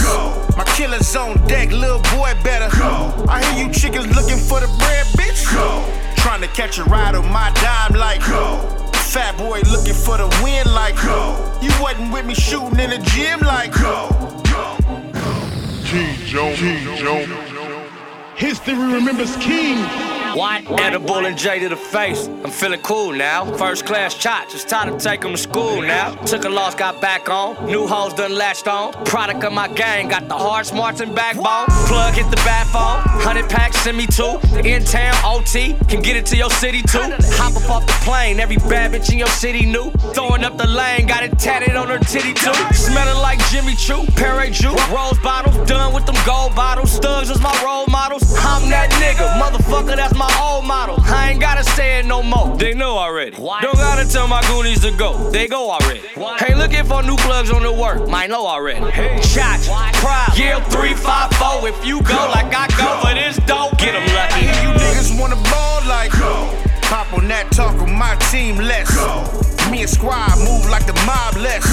My 0.56 0.64
killer's 0.76 1.14
on 1.16 1.36
deck, 1.46 1.70
little 1.70 2.00
boy 2.16 2.34
better. 2.42 2.68
Go. 2.76 3.26
I 3.28 3.42
hear 3.44 3.66
you 3.66 3.72
chickens 3.72 4.14
looking 4.14 4.38
for 4.38 4.60
the 4.60 4.68
bread, 4.78 5.06
bitch. 5.18 5.42
Trying 6.16 6.40
to 6.42 6.48
catch 6.48 6.78
a 6.78 6.84
ride 6.84 7.14
on 7.14 7.30
my 7.32 7.50
dime 7.54 7.98
like. 7.98 8.20
Go. 8.26 8.58
Fat 8.92 9.36
boy 9.38 9.60
looking 9.70 9.94
for 9.94 10.18
the 10.18 10.28
win 10.42 10.66
like. 10.74 10.96
Go. 10.96 11.58
You 11.62 11.70
wasn't 11.80 12.12
with 12.12 12.26
me 12.26 12.34
shooting 12.34 12.78
in 12.78 12.90
the 12.90 12.98
gym 12.98 13.40
like. 13.40 13.72
King 15.84 16.16
Jones. 16.26 16.58
King 16.58 16.96
Jones. 16.96 17.28
History 18.36 18.74
remembers 18.74 19.36
King. 19.36 20.05
What? 20.36 20.70
Edible 20.82 21.24
and 21.24 21.38
J 21.38 21.60
to 21.60 21.70
the 21.70 21.76
face. 21.76 22.26
I'm 22.26 22.50
feeling 22.50 22.82
cool 22.82 23.10
now. 23.10 23.50
First 23.56 23.86
class 23.86 24.12
shots, 24.12 24.52
it's 24.54 24.64
time 24.64 24.92
to 24.92 25.02
take 25.02 25.22
them 25.22 25.32
to 25.32 25.38
school 25.38 25.80
now. 25.80 26.14
Took 26.26 26.44
a 26.44 26.50
loss, 26.50 26.74
got 26.74 27.00
back 27.00 27.30
on. 27.30 27.64
New 27.64 27.86
hoes 27.86 28.12
done 28.12 28.34
latched 28.34 28.68
on. 28.68 28.92
Product 29.06 29.42
of 29.44 29.54
my 29.54 29.66
gang, 29.66 30.08
got 30.08 30.28
the 30.28 30.36
hard 30.36 30.66
smarts 30.66 31.00
and 31.00 31.14
backbone. 31.14 31.64
Plug 31.88 32.12
hit 32.12 32.28
the 32.28 32.36
bat 32.44 32.66
phone. 32.66 33.00
100 33.24 33.48
packs, 33.48 33.78
send 33.78 33.96
me 33.96 34.06
two. 34.06 34.38
In 34.62 34.84
town, 34.84 35.14
OT, 35.24 35.72
can 35.88 36.02
get 36.02 36.16
it 36.16 36.26
to 36.26 36.36
your 36.36 36.50
city 36.50 36.82
too. 36.82 37.00
Hop 37.40 37.56
up 37.56 37.70
off 37.70 37.86
the 37.86 37.96
plane, 38.04 38.38
every 38.38 38.58
bad 38.58 38.92
bitch 38.92 39.10
in 39.10 39.18
your 39.18 39.28
city 39.28 39.64
knew. 39.64 39.90
Throwing 40.12 40.44
up 40.44 40.58
the 40.58 40.66
lane, 40.66 41.06
got 41.06 41.22
it 41.22 41.38
tatted 41.38 41.76
on 41.76 41.88
her 41.88 41.98
titty 41.98 42.34
too. 42.34 42.52
Smelling 42.74 43.22
like 43.22 43.38
Jimmy 43.48 43.74
Choo, 43.74 44.04
Perry 44.16 44.50
Jew, 44.50 44.76
rose 44.92 45.18
bottles. 45.20 45.56
Done 45.66 45.94
with 45.94 46.04
them 46.04 46.16
gold 46.26 46.54
bottles. 46.54 47.00
Stugs 47.00 47.30
was 47.30 47.40
my 47.40 47.56
role 47.64 47.86
models. 47.86 48.22
I'm 48.36 48.68
that 48.68 48.90
nigga, 49.00 49.40
motherfucker, 49.40 49.96
that's 49.96 50.14
my 50.14 50.25
old 50.40 50.64
model. 50.64 50.96
I 51.04 51.30
ain't 51.30 51.40
gotta 51.40 51.64
say 51.64 51.98
it 51.98 52.06
no 52.06 52.22
more. 52.22 52.56
They 52.56 52.74
know 52.74 52.96
already. 52.96 53.32
Don't 53.32 53.76
gotta 53.76 54.08
tell 54.08 54.28
my 54.28 54.42
goonies 54.48 54.80
to 54.80 54.92
go. 54.92 55.30
They 55.30 55.48
go 55.48 55.70
already. 55.70 56.00
Hey, 56.38 56.54
looking 56.54 56.84
for 56.84 57.02
new 57.02 57.16
plugs 57.16 57.50
on 57.50 57.62
the 57.62 57.72
work. 57.72 58.08
Might 58.08 58.30
know 58.30 58.46
already. 58.46 58.80
Proud. 58.80 60.38
Yeah, 60.38 60.62
three, 60.68 60.94
five, 60.94 61.30
four. 61.32 61.68
If 61.68 61.84
you 61.84 62.02
go 62.02 62.20
like 62.34 62.54
I 62.54 62.68
go 62.76 63.00
for 63.02 63.14
this 63.14 63.36
dope, 63.46 63.78
them 63.78 64.06
lucky. 64.14 64.46
You 64.62 64.70
niggas 64.74 65.18
wanna 65.18 65.36
ball 65.36 65.84
like. 65.86 66.12
go. 66.12 66.66
Pop 66.86 67.12
on 67.14 67.26
that 67.26 67.50
talk 67.50 67.74
with 67.80 67.90
my 67.90 68.14
team 68.30 68.58
less. 68.58 68.86
Me 69.70 69.82
and 69.82 69.90
Squad 69.90 70.38
move 70.38 70.70
like 70.70 70.86
the 70.86 70.94
mob 71.02 71.34
less. 71.34 71.66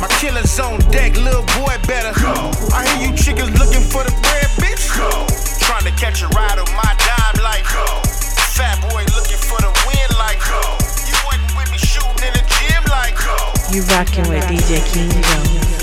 My 0.00 0.06
killer's 0.22 0.54
on 0.60 0.78
deck, 0.94 1.16
little 1.16 1.42
boy 1.58 1.74
better. 1.90 2.14
go. 2.22 2.54
I 2.70 2.86
hear 2.94 3.10
you 3.10 3.16
chickens 3.16 3.50
looking 3.58 3.82
for 3.82 4.04
the 4.06 4.14
bread, 4.22 4.46
bitch. 4.62 4.86
Go. 4.94 5.26
Trying 5.66 5.84
to 5.90 5.94
catch 5.98 6.22
a 6.22 6.28
ride 6.28 6.60
on 6.60 6.70
my 6.76 6.94
dime 6.94 7.21
like. 7.42 7.64
Fat 8.54 8.80
boy 8.90 9.04
looking 9.14 9.38
for 9.38 9.58
the 9.60 9.72
win 9.86 10.08
like. 10.18 10.40
You 11.06 11.16
wasn't 11.26 11.56
with 11.56 11.70
me 11.70 11.78
shooting 11.78 12.26
in 12.26 12.32
the 12.32 12.44
gym 12.46 12.82
like. 12.88 13.18
You 13.72 13.82
rockin' 13.94 14.28
with 14.28 14.44
DJ 14.44 14.80
King 14.92 15.10
Jones. 15.10 15.81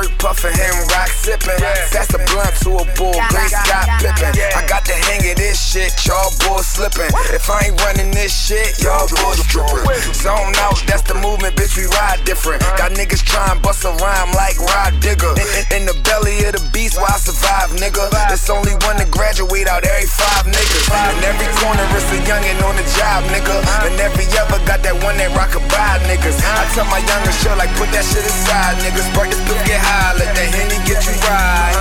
Perk 0.00 0.18
puffin', 0.18 0.52
him 0.56 0.76
rock 0.88 1.12
sippin'. 1.12 1.60
That's 1.92 2.12
a 2.14 2.20
blunt 2.32 2.54
to 2.64 2.80
a 2.80 2.84
bull, 2.96 3.16
Grace 3.28 3.52
Scott 3.52 3.86
Pippin'. 4.00 4.32
I 4.56 4.64
got 4.64 4.84
the 4.84 4.96
hang 4.96 5.20
of 5.30 5.36
this 5.36 5.60
shit, 5.60 5.92
y'all 6.06 6.32
boys 6.46 6.66
slippin'. 6.66 7.12
If 7.36 7.48
I 7.50 7.68
ain't 7.68 7.76
running 7.84 8.10
this 8.10 8.32
shit, 8.32 8.80
y'all 8.80 9.08
boys 9.08 9.44
trippin'. 9.48 9.84
Zone 10.14 10.56
out, 10.64 10.80
that's 10.88 11.04
the 11.04 11.14
movement, 11.20 11.56
bitch, 11.56 11.76
we 11.76 11.84
ride 12.00 12.24
different. 12.24 12.62
Got 12.80 12.92
niggas 12.96 13.24
tryin' 13.24 13.60
bust 13.60 13.84
a 13.84 13.92
rhyme 14.00 14.32
like 14.32 14.56
Rod 14.60 14.96
Digger. 15.00 15.36
In, 15.76 15.84
the 15.84 15.96
belly 16.04 16.44
of 16.48 16.56
the 16.56 16.64
beast, 16.72 16.96
why 16.96 17.12
I 17.12 17.18
survive, 17.20 17.72
nigga. 17.76 18.08
It's 18.32 18.48
only 18.48 18.72
one 18.88 18.96
to 18.96 19.06
graduate 19.08 19.68
out 19.68 19.84
every 19.84 20.08
five 20.08 20.48
niggas. 20.48 20.86
In 21.12 21.24
every 21.24 21.50
corner, 21.60 21.84
it's 21.92 22.08
a 22.12 22.18
youngin' 22.24 22.60
on 22.64 22.76
the 22.76 22.86
job, 22.96 23.24
nigga. 23.32 23.52
And 23.84 23.96
every 24.00 24.24
other 24.38 24.60
got 24.64 24.80
that 24.84 24.96
one 25.04 25.16
that 25.20 25.32
rock 25.36 25.52
a 25.56 25.60
buy, 25.68 26.00
niggas. 26.08 26.40
I 26.40 26.64
tell 26.72 26.88
my 26.88 27.02
youngest 27.04 27.42
chill, 27.42 27.56
like, 27.56 27.72
put 27.76 27.92
that 27.92 28.04
shit 28.04 28.24
aside, 28.24 28.80
niggas. 28.84 29.08
Break 29.16 29.34
this 29.34 29.42
pill, 29.48 29.58
get 29.66 29.80
high, 29.80 29.89
let 30.16 30.30
that 30.34 30.48
Henny 30.54 30.78
get 30.86 31.02
you 31.02 31.14
right. 31.26 31.74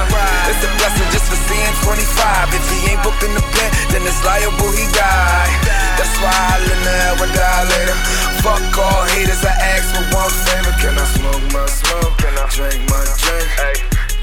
It's 0.50 0.64
a 0.66 0.70
blessing 0.82 1.10
just 1.14 1.30
for 1.30 1.40
seeing 1.46 1.76
25. 1.86 2.58
If 2.58 2.66
he 2.74 2.94
ain't 2.94 3.02
booked 3.06 3.22
in 3.22 3.34
the 3.38 3.44
pen, 3.54 3.70
then 3.94 4.02
it's 4.08 4.22
liable 4.26 4.72
he 4.74 4.86
die. 4.94 5.50
That's 5.98 6.16
why 6.24 6.34
I 6.34 6.58
live 6.66 6.82
now 6.86 7.24
and 7.24 7.34
die 7.34 7.66
later. 7.70 7.98
Fuck 8.42 8.66
all 8.78 9.04
haters, 9.14 9.44
I 9.46 9.54
ask 9.78 9.94
for 9.94 10.06
one 10.16 10.32
favor. 10.48 10.74
Can 10.82 10.96
I 10.98 11.06
smoke 11.06 11.46
my 11.54 11.66
smoke? 11.70 12.14
Can 12.18 12.34
I 12.34 12.46
drink 12.50 12.82
my 12.90 13.04
drink? 13.22 13.50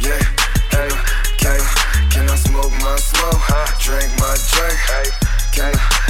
Yeah. 0.02 0.22
Can 0.72 0.90
I, 0.90 0.98
can 1.38 1.54
I, 1.54 1.66
can 2.10 2.24
I 2.26 2.36
smoke 2.36 2.74
my 2.82 2.96
smoke? 2.96 3.44
Drink 3.78 4.10
my 4.18 4.34
drink? 4.50 4.78
I, 4.90 5.04
can 5.54 5.74
I? 5.74 6.05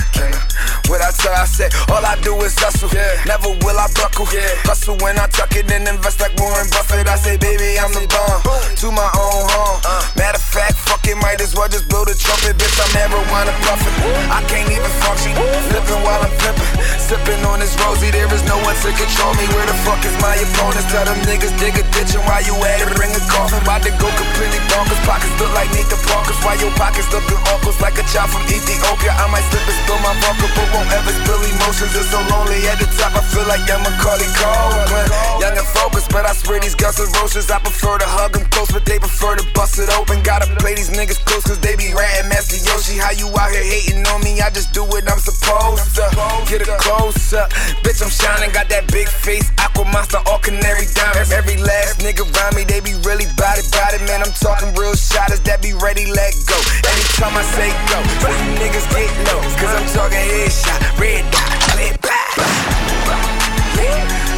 What 0.86 1.02
I 1.02 1.10
tell, 1.10 1.34
I 1.34 1.44
say, 1.50 1.66
all 1.90 2.04
I 2.04 2.14
do 2.22 2.32
is 2.46 2.54
hustle. 2.54 2.86
Never 3.26 3.50
will 3.66 3.78
I 3.78 3.90
buckle. 3.98 4.26
Hustle 4.62 4.94
when 5.02 5.18
I 5.18 5.26
tuck 5.26 5.50
it 5.58 5.66
and 5.66 5.82
invest 5.88 6.22
like 6.22 6.34
Warren 6.38 6.70
Buffett. 6.70 7.10
I 7.10 7.18
say, 7.18 7.36
baby, 7.36 7.74
I'm 7.74 7.90
the 7.90 8.06
bomb. 8.06 8.40
To 8.82 8.88
my 8.94 9.10
own 9.18 9.44
home. 9.50 9.82
Matter 10.14 10.38
of 10.38 10.46
fact, 10.46 10.78
fuck 10.86 11.02
it, 11.10 11.18
might 11.18 11.42
as 11.42 11.58
well 11.58 11.66
just 11.66 11.90
blow 11.90 12.06
the 12.06 12.14
trumpet. 12.14 12.54
Bitch, 12.54 12.78
I'm 12.78 12.90
marijuana 12.94 13.50
puffin'. 13.66 13.94
I 14.30 14.40
can't 14.46 14.70
even 14.70 14.92
function. 15.02 15.34
Flipping 15.74 16.02
while 16.06 16.22
I'm 16.22 16.30
flipping. 16.38 16.70
Sipping 17.02 17.42
on 17.46 17.58
this 17.58 17.74
rosy, 17.82 18.14
there 18.14 18.30
is 18.30 18.46
no 18.46 18.54
one 18.62 18.78
to 18.86 18.90
control 18.94 19.34
me. 19.34 19.46
Where 19.50 19.66
the 19.66 19.74
fuck 19.82 19.98
is 20.06 20.14
my 20.22 20.38
opponents? 20.38 20.86
Tell 20.94 21.02
them 21.02 21.18
niggas 21.26 21.54
dig 21.58 21.74
a 21.78 21.84
ditch 21.98 22.14
and 22.14 22.22
while 22.30 22.42
you 22.46 22.54
at 22.62 22.86
it, 22.86 22.94
bring 22.94 23.10
a 23.10 23.22
coffin. 23.26 23.58
About 23.66 23.82
to 23.82 23.90
go 23.98 24.06
completely 24.14 24.62
bonkers. 24.70 25.02
Pockets 25.02 25.34
look 25.42 25.50
like 25.50 25.70
Nathan 25.74 25.98
Parkers. 26.06 26.38
Why 26.46 26.54
your 26.62 26.70
pockets 26.78 27.10
looking 27.10 27.42
awkward 27.50 27.74
like 27.82 27.98
a 27.98 28.06
child 28.06 28.30
from 28.30 28.46
Ethiopia? 28.46 29.10
I 29.18 29.26
might 29.34 29.46
slip 29.50 29.66
and 29.66 29.78
spill 29.82 29.98
my 30.02 30.05
vodka, 30.22 30.46
but 30.54 30.66
won't 30.74 30.90
ever 30.92 31.12
spill 31.22 31.42
emotions. 31.42 31.92
It's 31.96 32.10
so 32.10 32.20
lonely 32.30 32.62
at 32.68 32.78
the 32.78 32.88
top. 32.98 33.14
I 33.16 33.22
feel 33.26 33.46
like 33.48 33.64
I'm 33.66 33.82
Macaulay 33.82 34.28
Culkin. 34.38 35.08
Young 35.40 35.56
and 35.56 35.68
focused, 35.74 36.10
but 36.10 36.26
I 36.26 36.32
swear 36.32 36.60
these 36.60 36.74
girls 36.74 37.00
are 37.00 37.10
roaches. 37.18 37.50
I 37.50 37.58
prefer 37.58 37.98
to 37.98 38.06
hug 38.06 38.32
them 38.32 38.44
close, 38.50 38.70
but 38.70 38.84
they 38.84 38.98
prefer 38.98 39.36
to 39.36 39.44
bust 39.54 39.78
it 39.78 39.90
open. 39.98 40.22
Gotta 40.22 40.46
play 40.60 40.74
these 40.74 40.90
niggas 40.90 41.18
close, 41.24 41.44
cause 41.44 41.60
they 41.60 41.76
be 41.76 41.92
ratting 41.94 42.28
Master 42.28 42.58
Yoshi. 42.60 42.98
How 42.98 43.10
you 43.12 43.26
out 43.34 43.50
here 43.50 43.64
hating 43.64 44.06
on 44.12 44.22
me? 44.22 44.40
I 44.40 44.50
just 44.50 44.72
do 44.72 44.84
what 44.84 45.04
I'm 45.10 45.18
supposed 45.18 45.94
to. 45.96 46.04
Get 46.46 46.62
it 46.62 46.70
closer. 46.78 47.44
Bitch, 47.82 48.02
I'm 48.02 48.10
shining, 48.10 48.52
got 48.52 48.68
that 48.68 48.86
big 48.92 49.08
face. 49.08 49.50
Aqua 49.58 49.84
monster, 49.90 50.18
all 50.26 50.38
canary 50.38 50.86
diamonds. 50.94 51.32
Every 51.32 51.56
last 51.56 52.00
nigga 52.00 52.22
around 52.22 52.54
me, 52.54 52.64
they 52.64 52.80
be 52.80 52.94
really 53.02 53.26
body 53.36 53.62
it. 53.96 54.02
Man, 54.06 54.22
I'm 54.22 54.32
talking 54.36 54.74
real 54.74 54.94
shotters 54.94 55.40
that 55.48 55.62
be 55.62 55.72
ready, 55.72 56.06
let 56.06 56.32
go. 56.46 56.58
Anytime 56.84 57.34
I 57.36 57.44
say 57.56 57.70
go, 57.88 57.98
you 58.28 58.50
niggas 58.60 58.86
get 58.92 59.10
low. 59.28 59.40
Cause 59.56 59.72
I'm 59.72 59.86
talking 59.96 60.20
headshot, 60.20 60.76
red 61.00 61.24
dot, 61.32 61.48
clip 61.72 61.96
back. 62.04 62.28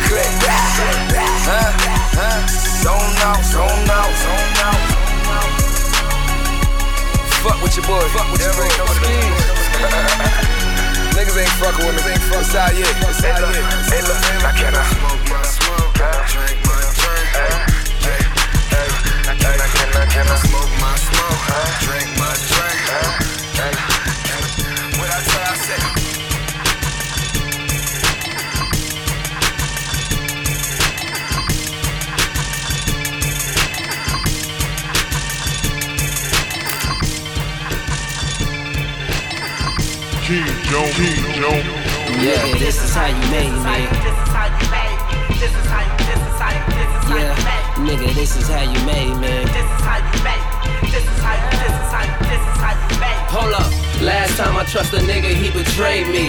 Clip 0.06 0.32
back. 0.46 0.70
Huh? 1.50 1.74
Huh? 2.14 2.38
Zone 2.78 3.18
out, 3.26 3.42
zone 3.42 3.90
out, 3.90 4.12
zone 4.22 4.54
out. 4.62 4.78
Fuck 7.42 7.58
with 7.58 7.74
your 7.74 7.86
boy. 7.90 8.06
Fuck 8.14 8.30
with 8.30 8.38
your 8.38 8.54
boy. 8.54 8.70
Niggas 11.18 11.34
ain't 11.34 11.50
fucking 11.58 11.82
with 11.86 12.06
me. 12.06 12.14
Ain't 12.14 12.22
fuck 12.30 12.46
side 12.46 12.78
yet. 12.78 12.94
Side 13.18 13.42
yet. 13.42 13.58
Hey, 13.90 14.02
look, 14.06 14.14
I 14.46 14.54
cannot 14.54 14.78
uh, 14.78 14.94
smoke 14.94 15.26
my 15.26 15.42
smoke. 15.42 15.90
Drink 16.30 16.58
my 16.62 16.78
drink. 17.02 17.34
Hey, 17.34 17.66
hey, 18.06 18.22
hey. 18.78 18.88
Can 19.26 19.58
I, 19.58 19.66
can 19.74 19.90
I, 19.90 20.06
can 20.06 20.22
I 20.22 20.38
smoke 20.38 20.70
my 20.78 20.94
smoke? 20.94 21.34
Drink 21.82 22.06
my 22.06 22.14
drink. 22.14 22.17
King 40.68 40.76
Jones. 40.76 40.96
King 40.96 41.40
Jones. 41.40 41.64
Yeah, 42.20 42.58
this 42.58 42.76
is 42.84 42.92
how 42.92 43.06
you 43.06 43.24
made 43.32 43.48
it, 43.48 43.62
man. 43.64 43.80
Yeah, 47.08 47.32
nigga, 47.80 48.12
this 48.14 48.36
is 48.36 48.48
how 48.48 48.60
you 48.60 48.84
made, 48.84 49.16
man. 49.16 49.48
Hold 53.32 53.54
up. 53.54 53.72
Last 54.02 54.36
time 54.36 54.56
I 54.58 54.64
trust 54.64 54.92
a 54.92 54.98
nigga, 54.98 55.32
he 55.32 55.50
betrayed 55.50 56.08
me. 56.08 56.28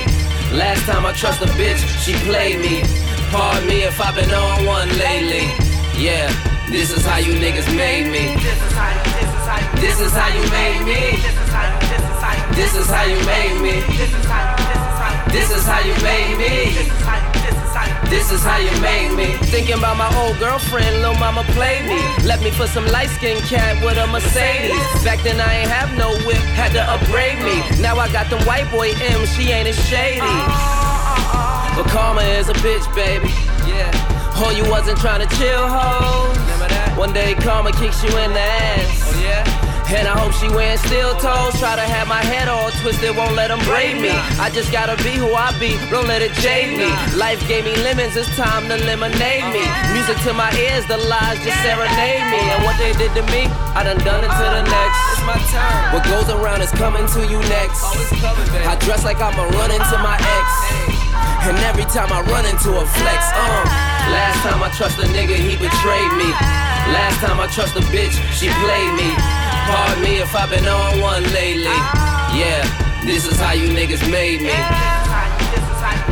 Last 0.57 0.85
time 0.85 1.05
I 1.05 1.11
trust 1.11 1.41
a 1.41 1.47
bitch, 1.59 1.83
she 1.99 2.13
played 2.23 2.59
me. 2.61 2.83
Pardon 3.31 3.67
me 3.67 3.83
if 3.83 3.99
I've 3.99 4.15
been 4.15 4.31
on 4.31 4.65
one 4.65 4.87
lately. 4.97 5.51
Yeah, 6.01 6.31
this 6.69 6.95
is 6.95 7.05
how 7.05 7.17
you 7.17 7.33
niggas 7.33 7.67
made 7.75 8.09
me. 8.09 8.35
This 9.81 9.99
is 9.99 10.13
how 10.13 10.27
you 10.33 10.49
made 10.49 10.85
me. 10.85 11.18
This 12.59 12.75
is 12.75 12.87
how 12.87 13.05
you 13.05 13.15
made 13.25 13.61
me. 13.61 13.79
This 15.31 15.49
is 15.49 15.63
how 15.63 15.79
you 15.79 15.93
made 16.03 16.35
me. 16.37 16.75
This 18.09 18.31
is 18.33 18.43
how 18.43 18.57
you 18.57 18.81
made 18.81 19.15
me. 19.15 19.37
Thinking 19.47 19.77
about 19.77 19.95
my 19.95 20.13
old 20.19 20.37
girlfriend, 20.39 20.97
little 20.97 21.15
mama 21.15 21.45
played 21.55 21.85
me. 21.85 22.01
Left 22.27 22.43
me 22.43 22.51
for 22.51 22.67
some 22.67 22.85
light 22.87 23.07
skinned 23.11 23.39
cat 23.47 23.81
with 23.81 23.97
a 23.97 24.05
Mercedes. 24.07 24.75
Back 25.05 25.23
then 25.23 25.39
I 25.39 25.61
ain't 25.61 25.71
have 25.71 25.97
no 25.97 26.11
whip, 26.27 26.43
had 26.59 26.73
to 26.73 26.83
upgrade 26.83 27.39
me. 27.39 27.63
Now 27.81 27.97
I 27.97 28.11
got 28.11 28.29
them 28.29 28.45
white 28.45 28.69
boy 28.69 28.91
M, 28.91 29.25
she 29.25 29.51
ain't 29.51 29.69
as 29.69 29.79
shady. 29.87 30.19
But 30.19 31.87
karma 31.95 32.23
is 32.23 32.49
a 32.49 32.53
bitch, 32.55 32.83
baby. 32.93 33.31
Yeah. 33.71 33.89
Oh, 34.35 34.51
you 34.51 34.69
wasn't 34.69 34.99
trying 34.99 35.25
to 35.25 35.35
chill, 35.37 35.65
ho. 35.65 36.27
One 36.99 37.13
day 37.13 37.35
karma 37.35 37.71
kicks 37.71 38.03
you 38.03 38.09
in 38.17 38.33
the 38.33 38.41
ass. 38.41 39.08
And 39.89 40.05
I 40.05 40.13
hope 40.13 40.37
she 40.37 40.45
wearing 40.53 40.77
steel 40.85 41.17
toes. 41.17 41.57
Try 41.57 41.73
to 41.73 41.81
have 41.81 42.05
my 42.05 42.21
head 42.21 42.45
all 42.45 42.69
twisted, 42.85 43.17
won't 43.17 43.33
let 43.33 43.49
them 43.49 43.57
braid 43.65 43.97
me. 43.97 44.13
I 44.37 44.53
just 44.53 44.71
gotta 44.71 44.93
be 45.01 45.17
who 45.17 45.33
I 45.33 45.49
be, 45.57 45.73
don't 45.89 46.05
let 46.05 46.21
it 46.21 46.29
jade 46.45 46.77
me. 46.77 46.93
Life 47.17 47.41
gave 47.49 47.65
me 47.65 47.73
lemons, 47.81 48.13
it's 48.13 48.29
time 48.37 48.69
to 48.69 48.77
lemonade 48.85 49.49
me. 49.49 49.65
Music 49.97 50.13
to 50.29 50.31
my 50.37 50.53
ears, 50.61 50.85
the 50.85 51.01
lies 51.09 51.41
just 51.41 51.57
serenade 51.65 52.21
me. 52.29 52.41
And 52.53 52.61
what 52.61 52.77
they 52.77 52.93
did 53.01 53.09
to 53.17 53.25
me, 53.33 53.49
I 53.73 53.81
done 53.81 53.97
done 54.05 54.21
it 54.21 54.29
to 54.29 54.45
the 54.45 54.61
next. 54.61 54.99
It's 55.17 55.25
my 55.25 55.37
turn. 55.49 55.81
What 55.97 56.05
goes 56.05 56.29
around 56.29 56.61
is 56.61 56.69
coming 56.77 57.09
to 57.17 57.21
you 57.25 57.41
next. 57.49 57.81
I 58.69 58.77
dress 58.85 59.01
like 59.01 59.17
I'ma 59.17 59.49
run 59.57 59.73
into 59.73 59.97
my 60.05 60.21
ex. 60.21 60.47
And 61.49 61.57
every 61.65 61.89
time 61.89 62.13
I 62.13 62.21
run 62.29 62.45
into 62.45 62.77
a 62.77 62.85
flex, 62.85 63.21
um. 63.33 63.65
Last 64.13 64.41
time 64.45 64.61
I 64.61 64.69
trust 64.69 64.97
a 64.99 65.05
nigga, 65.09 65.33
he 65.33 65.57
betrayed 65.57 66.13
me. 66.13 66.29
Last 66.93 67.21
time 67.21 67.39
I 67.39 67.47
trust 67.47 67.75
a 67.75 67.81
bitch, 67.93 68.17
she 68.33 68.49
played 68.49 68.93
me. 68.93 69.38
Pardon 69.69 70.03
me 70.03 70.19
if 70.19 70.35
I've 70.35 70.49
been 70.49 70.67
on 70.67 70.99
one 70.99 71.23
lately. 71.33 71.77
Yeah, 72.33 72.65
this 73.05 73.25
is 73.25 73.39
how 73.39 73.53
you 73.53 73.69
niggas 73.69 74.03
made 74.09 74.41
me. 74.41 74.53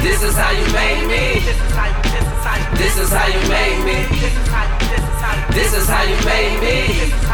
This 0.04 0.22
is 0.24 0.36
how 0.36 0.52
you 0.52 0.66
made 0.74 1.08
me. 1.08 1.42
This 2.78 2.98
is 2.98 3.10
how 3.10 3.28
you 3.28 3.42
made 3.50 3.84
me. 3.84 3.98
This 5.52 5.74
is 5.74 5.88
how 5.90 6.04
you 6.04 6.18
made 6.26 6.60
me. 6.62 7.27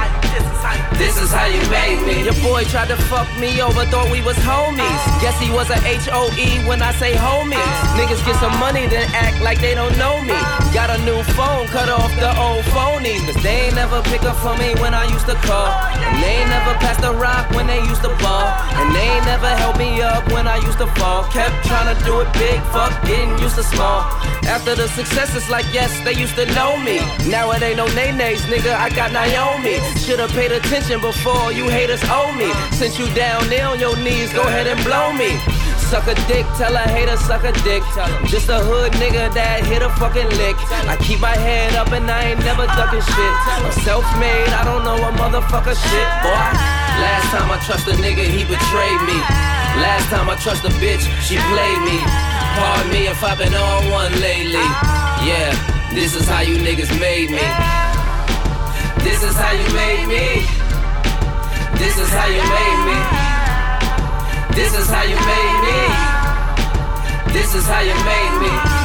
This 0.97 1.21
is 1.21 1.31
how 1.31 1.45
you 1.45 1.61
made 1.69 2.01
me. 2.05 2.23
Your 2.23 2.37
boy 2.41 2.63
tried 2.65 2.89
to 2.89 2.97
fuck 3.09 3.27
me 3.39 3.61
over, 3.61 3.85
thought 3.85 4.09
we 4.11 4.21
was 4.21 4.37
homies. 4.45 4.81
Oh. 4.81 5.19
Guess 5.21 5.39
he 5.41 5.49
was 5.51 5.69
a 5.69 5.79
H-O-E 5.85 6.65
when 6.67 6.81
I 6.81 6.91
say 6.93 7.13
homies. 7.13 7.57
Oh. 7.57 7.97
Niggas 7.99 8.23
get 8.25 8.37
some 8.39 8.55
money, 8.59 8.87
then 8.87 9.09
act 9.13 9.41
like 9.41 9.59
they 9.59 9.75
don't 9.75 9.95
know 9.97 10.21
me. 10.21 10.37
Oh. 10.37 10.71
Got 10.73 10.89
a 10.89 10.99
new 11.05 11.21
phone, 11.37 11.67
cut 11.67 11.89
off 11.89 12.11
the 12.17 12.31
old 12.39 12.63
phonies. 12.73 13.21
Cause 13.25 13.41
they 13.43 13.67
ain't 13.67 13.75
never 13.75 14.01
pick 14.03 14.23
up 14.23 14.37
for 14.37 14.55
me 14.57 14.73
when 14.81 14.93
I 14.93 15.05
used 15.11 15.25
to 15.27 15.35
call. 15.45 15.69
And 16.01 16.23
they 16.23 16.41
ain't 16.41 16.49
never 16.49 16.73
passed 16.79 17.01
the 17.01 17.13
rock 17.13 17.49
when 17.51 17.67
they 17.67 17.79
used 17.83 18.01
to 18.01 18.13
ball. 18.23 18.47
And 18.79 18.93
they 18.95 19.07
ain't 19.17 19.25
never 19.25 19.49
helped 19.49 19.79
me 19.79 20.01
up 20.01 20.25
when 20.31 20.47
I 20.47 20.57
used 20.57 20.77
to 20.79 20.87
fall. 20.97 21.23
Kept 21.31 21.65
trying 21.65 21.89
to 21.93 21.97
do 22.05 22.21
it 22.21 22.31
big, 22.33 22.61
fuck 22.71 22.93
getting 23.05 23.37
used 23.39 23.55
to 23.55 23.63
small. 23.63 24.01
After 24.45 24.75
the 24.75 24.87
success, 24.89 25.35
it's 25.35 25.49
like, 25.49 25.65
yes, 25.71 25.91
they 26.03 26.13
used 26.13 26.35
to 26.35 26.45
know 26.53 26.77
me. 26.77 26.99
Now 27.29 27.51
it 27.51 27.61
ain't 27.61 27.77
no 27.77 27.87
nay-nays, 27.95 28.41
nigga, 28.43 28.75
I 28.75 28.89
got 28.89 29.11
Naomi. 29.13 29.79
Should've 29.99 30.31
paid 30.31 30.51
attention 30.63 31.01
before 31.01 31.51
you 31.51 31.67
haters 31.67 32.01
owe 32.07 32.31
me. 32.33 32.47
Since 32.71 32.97
you 32.97 33.07
down 33.13 33.47
there 33.49 33.67
on 33.67 33.79
your 33.79 33.95
knees, 33.97 34.31
go 34.33 34.41
ahead 34.43 34.67
and 34.67 34.79
blow 34.83 35.11
me. 35.13 35.35
Suck 35.91 36.07
a 36.07 36.15
dick, 36.25 36.45
tell 36.57 36.73
a 36.73 36.85
hater 36.87 37.17
suck 37.17 37.43
a 37.43 37.51
dick. 37.67 37.83
Just 38.25 38.49
a 38.49 38.59
hood 38.63 38.93
nigga 38.93 39.31
that 39.33 39.65
hit 39.65 39.81
a 39.83 39.89
fucking 39.99 40.29
lick. 40.39 40.55
I 40.87 40.95
keep 40.97 41.19
my 41.19 41.35
head 41.35 41.75
up 41.75 41.91
and 41.91 42.09
I 42.09 42.33
ain't 42.33 42.39
never 42.39 42.65
ducking 42.65 43.03
shit. 43.03 43.33
I'm 43.59 43.71
self-made, 43.83 44.49
I 44.55 44.63
don't 44.63 44.83
know 44.83 44.97
a 44.97 45.11
motherfucker 45.13 45.75
shit, 45.75 46.09
boy. 46.23 46.47
Last 47.03 47.27
time 47.35 47.51
I 47.51 47.59
trust 47.67 47.87
a 47.87 47.95
nigga, 47.99 48.23
he 48.23 48.47
betrayed 48.47 49.01
me. 49.05 49.17
Last 49.83 50.09
time 50.09 50.29
I 50.29 50.35
trust 50.39 50.63
a 50.65 50.71
bitch, 50.81 51.03
she 51.21 51.35
played 51.51 51.81
me. 51.83 51.99
Pardon 52.57 52.89
me 52.91 53.07
if 53.07 53.23
I've 53.23 53.37
been 53.37 53.53
on 53.53 53.91
one 53.91 54.13
lately. 54.21 54.65
Yeah, 55.27 55.51
this 55.93 56.15
is 56.15 56.27
how 56.27 56.41
you 56.41 56.57
niggas 56.57 56.89
made 56.99 57.29
me. 57.29 57.82
This 59.03 59.21
is 59.21 59.35
how 59.35 59.51
you 59.51 59.67
made 59.73 60.07
me. 60.07 60.45
This 61.77 61.97
is 61.97 62.09
how 62.09 62.27
you 62.27 62.43
made 62.55 62.79
me. 62.87 62.97
This 64.55 64.73
is 64.79 64.87
how 64.89 65.03
you 65.03 65.15
made 65.15 65.59
me. 65.65 65.77
This 67.33 67.55
is 67.55 67.65
how 67.65 67.81
you 67.81 67.95
made 68.05 68.39
me. 68.41 68.82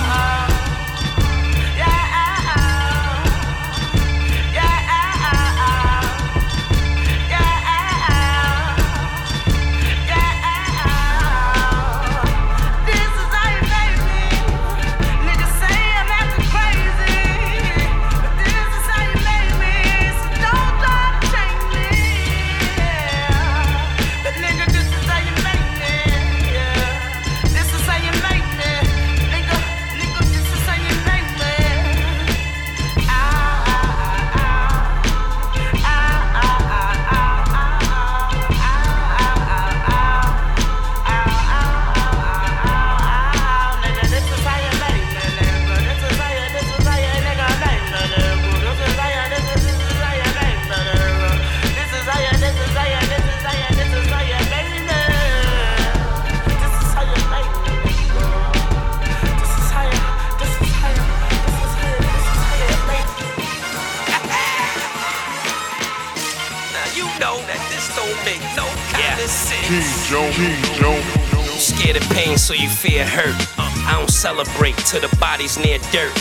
Body's 75.39 75.59
near 75.59 75.79
dirt. 75.93 76.13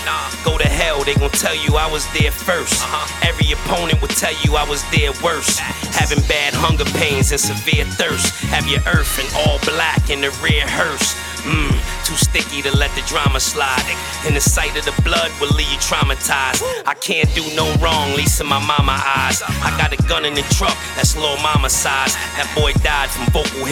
Go 0.45 0.57
to 0.59 0.67
hell, 0.67 1.03
they 1.03 1.15
gon' 1.15 1.31
tell 1.31 1.55
you 1.55 1.75
I 1.75 1.89
was 1.89 2.05
there 2.13 2.29
1st 2.29 2.83
uh-huh. 2.85 3.27
Every 3.27 3.51
opponent 3.51 3.99
will 3.99 4.13
tell 4.13 4.33
you 4.45 4.55
I 4.55 4.63
was 4.69 4.83
there 4.93 5.11
worse. 5.23 5.57
Having 5.57 6.21
bad 6.27 6.53
hunger 6.53 6.85
pains 7.01 7.31
and 7.31 7.41
severe 7.41 7.85
thirst. 7.97 8.29
Have 8.53 8.67
your 8.67 8.81
earth 8.85 9.17
in 9.17 9.25
all 9.41 9.57
black 9.65 10.11
in 10.11 10.21
the 10.21 10.29
rear 10.45 10.67
hearse. 10.69 11.17
Mmm, 11.41 11.73
too 12.07 12.15
sticky 12.15 12.61
to 12.61 12.71
let 12.77 12.89
the 12.95 13.03
drama 13.03 13.39
slide. 13.39 13.83
And 14.25 14.35
the 14.35 14.39
sight 14.39 14.77
of 14.79 14.85
the 14.85 14.95
blood 15.03 15.29
will 15.39 15.51
leave 15.59 15.67
you 15.67 15.79
traumatized. 15.83 16.63
I 16.87 16.95
can't 16.95 17.27
do 17.35 17.43
no 17.55 17.67
wrong, 17.83 18.15
least 18.15 18.39
in 18.39 18.47
my 18.47 18.63
mama 18.63 18.95
eyes. 18.95 19.43
I 19.43 19.75
got 19.77 19.91
a 19.91 19.99
gun 20.07 20.23
in 20.23 20.33
the 20.33 20.47
truck, 20.55 20.77
that's 20.95 21.15
little 21.17 21.35
mama 21.43 21.69
size. 21.69 22.15
That 22.39 22.47
boy 22.55 22.71
died 22.79 23.09
from 23.09 23.27
vocal 23.35 23.67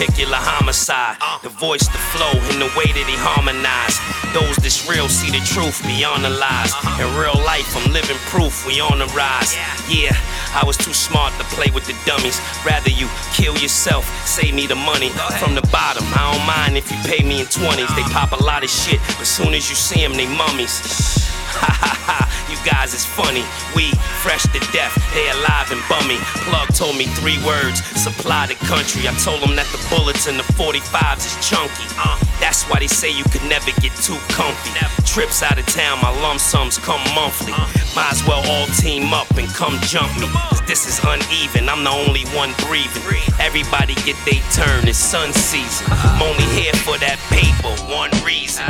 homicide. 0.66 1.16
The 1.42 1.48
voice, 1.48 1.86
the 1.88 2.02
flow, 2.12 2.34
and 2.52 2.60
the 2.60 2.70
way 2.76 2.88
that 2.90 3.06
he 3.06 3.16
harmonized. 3.16 3.98
Those 4.34 4.56
that's 4.60 4.84
real 4.88 5.08
see 5.08 5.30
the 5.30 5.40
truth 5.44 5.80
beyond 5.86 6.24
the 6.24 6.30
lies. 6.30 6.72
In 7.00 7.08
real 7.16 7.38
life, 7.44 7.68
I'm 7.76 7.92
living 7.92 8.18
proof 8.28 8.66
we 8.66 8.80
on 8.80 8.98
the 8.98 9.08
rise. 9.16 9.56
Yeah, 9.88 10.16
I 10.56 10.64
was 10.64 10.78
too 10.78 10.94
smart 10.94 11.36
to 11.36 11.44
play 11.52 11.68
with 11.70 11.84
the 11.84 11.94
dummies. 12.08 12.40
Rather 12.64 12.88
you 12.88 13.08
kill 13.34 13.56
yourself, 13.58 14.08
save 14.26 14.54
me 14.54 14.66
the 14.66 14.74
money 14.74 15.10
from 15.38 15.54
the 15.54 15.60
bottom. 15.70 16.04
I 16.16 16.32
don't 16.32 16.46
mind 16.46 16.76
if 16.80 16.90
you 16.90 16.96
pay 17.04 17.22
me 17.22 17.40
in 17.40 17.46
20s. 17.46 17.94
They 17.94 18.02
pop 18.08 18.32
a 18.32 18.42
lot 18.42 18.64
of 18.64 18.70
shit, 18.70 19.00
but 19.18 19.26
soon 19.26 19.52
as 19.52 19.68
you 19.68 19.76
see 19.76 20.00
them, 20.00 20.14
they 20.14 20.26
mummies. 20.26 21.24
Ha 21.56 21.72
ha 21.72 21.96
ha, 22.04 22.45
you 22.48 22.56
guys 22.64 22.94
is 22.94 23.04
funny. 23.04 23.44
We 23.74 23.90
fresh 24.22 24.42
to 24.54 24.60
death, 24.72 24.94
they 25.14 25.26
alive 25.30 25.70
and 25.70 25.82
bummy. 25.88 26.18
Plug 26.46 26.68
told 26.74 26.96
me 26.96 27.06
three 27.18 27.38
words, 27.44 27.82
supply 27.98 28.46
the 28.46 28.54
country. 28.66 29.08
I 29.08 29.14
told 29.22 29.42
him 29.42 29.56
that 29.56 29.66
the 29.74 29.80
bullets 29.90 30.26
and 30.26 30.38
the 30.38 30.46
45s 30.54 31.26
is 31.26 31.36
chunky. 31.42 31.86
Uh, 31.98 32.18
that's 32.40 32.64
why 32.68 32.78
they 32.78 32.86
say 32.86 33.10
you 33.10 33.24
could 33.24 33.44
never 33.48 33.70
get 33.80 33.94
too 33.98 34.18
comfy. 34.28 34.70
Trips 35.04 35.42
out 35.42 35.58
of 35.58 35.66
town, 35.66 35.98
my 36.02 36.12
lump 36.20 36.40
sums 36.40 36.78
come 36.78 37.00
monthly. 37.14 37.52
Might 37.96 38.12
as 38.12 38.22
well 38.26 38.44
all 38.44 38.66
team 38.76 39.12
up 39.12 39.30
and 39.38 39.48
come 39.48 39.78
jump 39.88 40.12
me. 40.20 40.28
this 40.66 40.86
is 40.86 41.00
uneven, 41.02 41.68
I'm 41.68 41.84
the 41.84 41.90
only 41.90 42.24
one 42.36 42.52
breathing. 42.68 43.02
Everybody 43.40 43.94
get 44.04 44.16
their 44.28 44.42
turn, 44.52 44.86
it's 44.86 44.98
sun 44.98 45.32
season. 45.32 45.86
I'm 45.90 46.22
only 46.22 46.44
here 46.52 46.74
for 46.84 46.98
that 46.98 47.16
paper, 47.32 47.72
one 47.88 48.12
reason. 48.20 48.64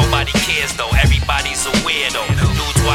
Nobody 0.00 0.32
cares 0.42 0.74
though, 0.74 0.90
everybody's 0.98 1.66
a 1.66 1.72
weirdo 1.86 2.41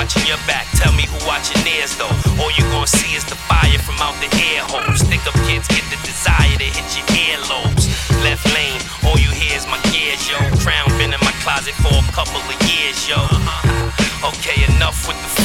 watching 0.07 0.25
your 0.25 0.39
back. 0.47 0.65
Tell 0.79 0.93
me 0.93 1.03
who 1.03 1.19
watching 1.27 1.59
theirs 1.67 1.97
though. 1.99 2.15
All 2.39 2.51
you 2.55 2.63
gonna 2.71 2.87
see 2.87 3.11
is 3.15 3.25
the 3.25 3.35
fire 3.35 3.79
from 3.83 3.99
out 3.99 4.15
the 4.23 4.31
air 4.55 4.63
hose. 4.63 5.03
Think 5.03 5.27
up 5.27 5.35
kids 5.43 5.67
get 5.67 5.83
the 5.91 5.99
desire 6.07 6.55
to 6.55 6.63
hit 6.63 6.87
your 6.95 7.03
earlobes. 7.11 7.91
Left 8.23 8.45
lane, 8.55 8.79
all 9.03 9.19
you 9.19 9.27
hear 9.35 9.57
is 9.57 9.67
my 9.67 9.75
gears, 9.91 10.23
yo. 10.23 10.39
Crown 10.63 10.87
been 10.97 11.11
in 11.11 11.19
my 11.27 11.35
closet 11.43 11.75
for 11.83 11.91
a 11.91 12.11
couple 12.15 12.39
of 12.39 12.57
years, 12.71 13.03
yo. 13.03 13.19
Uh-huh. 13.19 13.91
Okay, 14.27 14.65
enough 14.75 15.07
with 15.07 15.15
the 15.21 15.36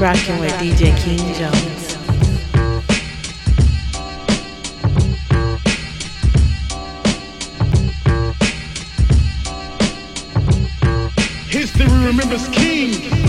rocking 0.00 0.38
with 0.38 0.52
DJ 0.52 0.96
King 0.98 1.18
Jones. 1.34 1.96
History 11.48 11.86
remembers 11.86 12.48
King. 12.48 13.27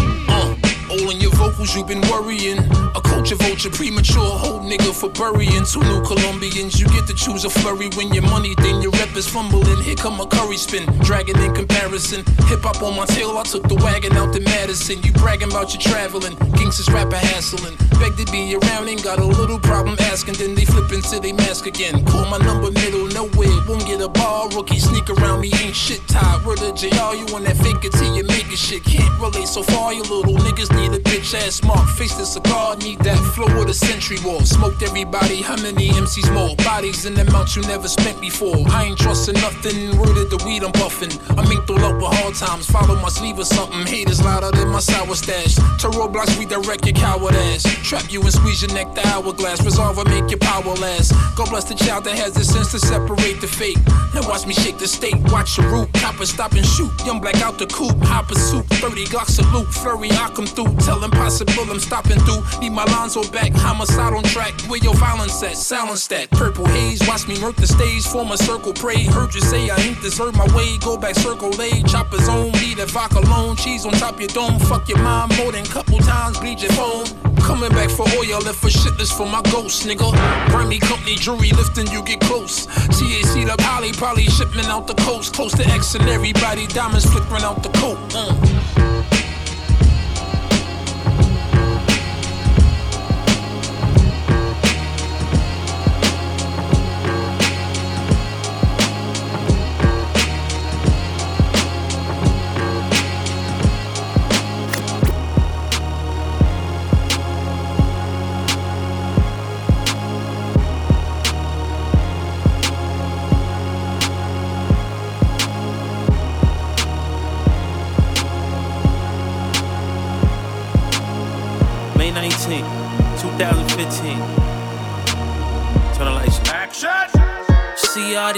Vocals, 1.49 1.75
you've 1.75 1.87
been 1.87 2.01
worrying. 2.11 2.59
A 2.95 3.01
culture 3.01 3.35
vulture, 3.35 3.71
premature, 3.71 4.21
whole 4.21 4.59
nigga 4.59 4.93
for 4.93 5.09
burying. 5.09 5.65
Two 5.65 5.81
new 5.81 6.01
Colombians, 6.03 6.79
you 6.79 6.85
get 6.89 7.07
to 7.07 7.13
choose 7.15 7.43
a 7.43 7.49
flurry 7.49 7.89
when 7.97 8.13
your 8.13 8.23
money, 8.23 8.53
then 8.61 8.81
your 8.83 8.91
rep 8.91 9.15
is 9.15 9.27
fumbling. 9.27 9.81
Here 9.81 9.95
come 9.95 10.19
a 10.19 10.27
curry 10.27 10.57
spin, 10.57 10.85
dragging 10.99 11.39
in 11.39 11.55
comparison. 11.55 12.23
Hip 12.49 12.61
hop 12.61 12.83
on 12.83 12.95
my 12.95 13.05
tail, 13.07 13.35
I 13.37 13.43
took 13.43 13.67
the 13.67 13.75
wagon 13.75 14.13
out 14.13 14.31
to 14.33 14.41
Madison. 14.41 15.01
You 15.01 15.11
bragging 15.13 15.49
about 15.49 15.73
your 15.73 15.81
traveling, 15.81 16.35
gangsters 16.53 16.89
rapper 16.89 17.17
hassling. 17.17 17.75
Beg 17.99 18.15
to 18.17 18.31
be 18.31 18.55
around, 18.55 18.87
ain't 18.87 19.03
got 19.03 19.19
a 19.19 19.25
little 19.25 19.59
problem 19.59 19.97
asking. 20.11 20.35
Then 20.35 20.53
they 20.53 20.65
flip 20.65 20.91
into 20.91 21.19
they 21.19 21.33
mask 21.33 21.65
again. 21.65 22.05
Call 22.05 22.25
my 22.29 22.37
number 22.37 22.69
middle, 22.71 23.07
nowhere, 23.07 23.57
won't 23.67 23.85
get 23.87 24.01
a 24.01 24.07
ball. 24.07 24.49
Rookie 24.49 24.79
sneak 24.79 25.09
around 25.09 25.41
me, 25.41 25.51
ain't 25.57 25.75
shit 25.75 26.01
tied. 26.07 26.45
Word 26.45 26.61
of 26.61 26.75
JR, 26.75 27.17
you 27.17 27.25
on 27.33 27.43
that 27.43 27.57
fake 27.57 27.83
it 27.83 27.93
till 27.93 28.15
you 28.15 28.23
make 28.23 28.51
it 28.53 28.59
shit. 28.59 28.83
Can't 28.83 29.19
relate 29.19 29.47
so 29.47 29.63
far, 29.63 29.93
you 29.93 30.03
little 30.03 30.37
niggas 30.37 30.69
need 30.77 30.93
a 30.93 31.01
bitch 31.01 31.33
ass 31.45 31.63
mark. 31.63 31.87
Face 31.97 32.15
the 32.15 32.25
cigar, 32.25 32.75
need 32.77 32.99
that 32.99 33.17
flow 33.33 33.47
of 33.59 33.67
the 33.67 33.73
century 33.73 34.17
war. 34.23 34.41
Smoked 34.45 34.81
everybody, 34.83 35.41
how 35.41 35.55
many 35.57 35.89
MCs 35.89 36.31
more? 36.33 36.55
Bodies 36.57 37.05
in 37.05 37.13
the 37.13 37.21
amount 37.21 37.55
you 37.55 37.61
never 37.63 37.87
spent 37.87 38.19
before. 38.21 38.57
I 38.69 38.85
ain't 38.85 38.97
trusting 38.97 39.35
nothing, 39.35 39.97
rooted 39.99 40.29
the 40.29 40.41
weed 40.45 40.63
I'm 40.63 40.71
buffing. 40.73 41.13
I 41.37 41.47
mean, 41.49 41.61
throw 41.65 41.77
up 41.77 41.95
with 41.95 42.13
hard 42.19 42.35
times, 42.35 42.69
follow 42.69 42.95
my 42.95 43.09
sleeve 43.09 43.39
or 43.39 43.45
something. 43.45 43.85
Haters 43.85 44.21
louder 44.23 44.51
than 44.51 44.69
my 44.69 44.79
sour 44.79 45.15
stash. 45.15 45.55
To 45.55 45.87
roadblocks, 45.89 46.37
redirect 46.39 46.85
your 46.85 46.95
coward 46.95 47.35
ass. 47.35 47.63
Trap 47.83 48.11
you 48.11 48.21
and 48.21 48.33
squeeze 48.33 48.61
your 48.61 48.73
neck, 48.73 48.93
the 48.95 49.05
hourglass. 49.07 49.63
Resolve 49.63 49.97
or 49.97 50.05
make 50.05 50.29
your 50.29 50.39
power 50.39 50.73
last. 50.75 51.13
God 51.35 51.49
bless 51.49 51.65
the 51.65 51.75
child 51.75 52.03
that 52.05 52.15
has 52.17 52.33
the 52.33 52.43
sense 52.43 52.71
to 52.71 52.79
separate 52.79 53.41
the 53.41 53.47
fake. 53.47 53.79
Now 54.13 54.27
watch 54.27 54.45
me 54.45 54.53
shake 54.53 54.77
the 54.77 54.87
state, 54.87 55.17
watch 55.31 55.57
your 55.57 55.67
root. 55.69 55.93
Copper 55.93 56.25
stop 56.25 56.53
and 56.53 56.65
shoot. 56.65 56.91
Young 57.05 57.19
black 57.21 57.41
out 57.41 57.57
the 57.57 57.67
coop, 57.67 57.95
hopper 58.03 58.35
soup. 58.35 58.65
30 58.67 59.05
Glock 59.05 59.27
salute, 59.27 59.67
flurry, 59.67 60.11
I 60.11 60.29
come 60.35 60.45
through. 60.45 60.75
Tell 60.85 60.99
impossible, 61.29 61.71
I'm 61.71 61.79
stopping 61.79 62.19
through. 62.19 62.43
Need 62.59 62.71
my 62.71 62.85
Lonzo 62.85 63.23
back, 63.31 63.51
homicide 63.53 64.13
on 64.13 64.23
track. 64.23 64.53
Where 64.67 64.79
your 64.79 64.95
violence 64.95 65.41
at? 65.43 65.57
Silence 65.57 66.07
that. 66.07 66.29
Purple 66.31 66.65
haze, 66.65 67.07
watch 67.07 67.27
me 67.27 67.39
murk 67.39 67.55
the 67.55 67.67
stage, 67.67 68.05
form 68.05 68.31
a 68.31 68.37
circle, 68.37 68.73
pray. 68.73 69.03
Heard 69.03 69.33
you 69.35 69.41
say 69.41 69.69
I 69.69 69.77
ain't 69.77 70.01
deserve 70.01 70.35
my 70.35 70.47
way. 70.55 70.77
Go 70.79 70.97
back, 70.97 71.15
circle, 71.15 71.49
lay. 71.51 71.83
Chopper's 71.83 72.27
on, 72.27 72.51
need 72.53 72.79
a 72.79 72.85
vodka 72.85 73.19
alone. 73.19 73.55
Cheese 73.55 73.85
on 73.85 73.93
top 73.93 74.19
your 74.19 74.29
dome. 74.29 74.59
Fuck 74.59 74.89
your 74.89 74.99
mom 74.99 75.29
more 75.37 75.51
than 75.51 75.65
couple 75.65 75.99
times, 75.99 76.39
bleed 76.39 76.61
your 76.61 76.71
phone. 76.71 77.05
Coming 77.37 77.69
back 77.69 77.89
for 77.89 78.07
oil, 78.17 78.39
left 78.41 78.59
for 78.59 78.69
shitless 78.69 79.15
for 79.15 79.25
my 79.25 79.41
ghost, 79.51 79.85
nigga. 79.85 80.11
Grammy 80.49 80.81
company 80.81 81.15
jury 81.15 81.51
lifting, 81.51 81.87
you 81.87 82.01
get 82.03 82.19
close. 82.21 82.65
TAC 82.65 83.45
the 83.45 83.55
poly, 83.59 83.91
probably 83.93 84.25
shipment 84.25 84.67
out 84.67 84.87
the 84.87 84.95
coast. 84.95 85.33
Close 85.33 85.53
to 85.53 85.65
X 85.67 85.95
and 85.95 86.07
everybody, 86.09 86.67
diamonds 86.67 87.05
flickering 87.05 87.43
out 87.43 87.61
the 87.63 87.69
coat. 87.69 87.97
Uh. 88.13 88.78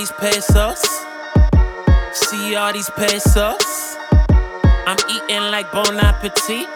These 0.02 0.12
pesos? 0.14 0.82
See 2.12 2.56
all 2.56 2.74
these 2.74 2.90
pesos? 2.90 3.98
I'm 4.88 4.98
eating 5.14 5.46
like 5.52 5.72
Bon 5.72 5.96
Appetit. 6.00 6.68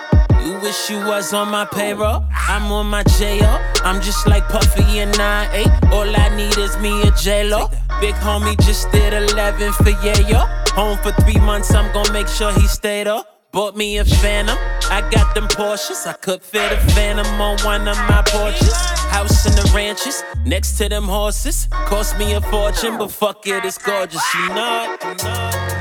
You 0.46 0.60
wish 0.60 0.92
you 0.92 0.98
was 1.08 1.34
on 1.34 1.50
my 1.50 1.66
payroll. 1.66 2.24
I'm 2.48 2.72
on 2.72 2.86
my 2.86 3.02
J.O. 3.18 3.74
I'm 3.84 4.00
just 4.00 4.28
like 4.28 4.48
Puffy 4.48 5.00
and 5.00 5.12
9-8. 5.16 5.92
All 5.92 6.16
I 6.16 6.36
need 6.38 6.56
is 6.60 6.78
me 6.78 7.02
a 7.02 7.12
J-Lo. 7.14 7.72
Big 8.00 8.14
homie 8.16 8.56
just 8.64 8.92
did 8.92 9.12
11 9.12 9.74
for 9.74 9.94
Yayo. 10.06 10.46
Home 10.76 11.00
for 11.00 11.12
three 11.24 11.40
months, 11.40 11.74
I'm 11.74 11.92
gonna 11.94 12.14
make 12.14 12.28
sure 12.28 12.52
he 12.54 12.68
stayed 12.68 13.08
up. 13.08 13.35
Bought 13.56 13.78
me 13.78 14.00
a 14.00 14.04
Phantom. 14.04 14.58
I 14.92 15.00
got 15.10 15.34
them 15.34 15.48
Porsches. 15.48 16.06
I 16.06 16.12
could 16.12 16.42
fit 16.42 16.74
a 16.74 16.78
Phantom 16.92 17.40
on 17.40 17.58
one 17.64 17.88
of 17.88 17.96
my 18.00 18.22
porches. 18.28 18.76
House 19.16 19.46
in 19.46 19.56
the 19.56 19.72
ranches, 19.74 20.26
next 20.44 20.78
to 20.80 20.90
them 20.90 21.06
horses. 21.06 21.70
Cost 21.88 22.20
me 22.20 22.34
a 22.34 22.42
fortune, 22.42 22.98
but 22.98 23.12
fuck 23.12 23.48
it, 23.48 23.64
it's 23.64 23.78
gorgeous. 23.78 24.22
You 24.36 24.50
know 24.50 24.98
it. 25.00 25.00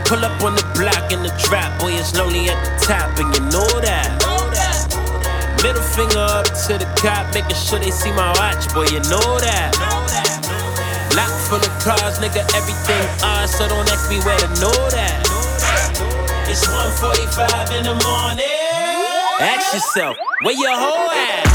Pull 0.07 0.25
up 0.25 0.41
on 0.45 0.55
the 0.55 0.63
block 0.79 1.11
in 1.11 1.25
the 1.25 1.35
trap, 1.43 1.81
boy, 1.81 1.91
it's 1.91 2.15
lonely 2.17 2.47
at 2.49 2.63
the 2.63 2.87
top, 2.87 3.19
and 3.19 3.35
you 3.35 3.43
know 3.51 3.67
that. 3.83 4.23
Middle 5.65 5.83
finger 5.83 6.21
up 6.31 6.47
to 6.47 6.79
the 6.79 6.87
cop, 6.95 7.35
making 7.35 7.57
sure 7.57 7.81
they 7.81 7.91
see 7.91 8.13
my 8.13 8.31
watch, 8.39 8.73
boy, 8.73 8.87
you 8.87 9.03
know 9.11 9.43
that. 9.43 9.75
Lock 11.11 11.35
full 11.51 11.59
of 11.59 11.75
cars, 11.83 12.21
nigga, 12.23 12.47
everything 12.55 13.03
ours, 13.27 13.51
so 13.51 13.67
don't 13.67 13.91
ask 13.91 14.09
me 14.09 14.21
where 14.23 14.39
to 14.39 14.49
know 14.63 14.91
that. 14.95 15.34
It's 16.47 16.67
1:45 16.67 17.71
in 17.79 17.85
the 17.85 17.95
morning. 18.05 18.45
Ask 19.41 19.75
yourself, 19.75 20.17
where 20.43 20.55
your 20.55 20.77
hoe 20.77 21.11
at? 21.11 21.49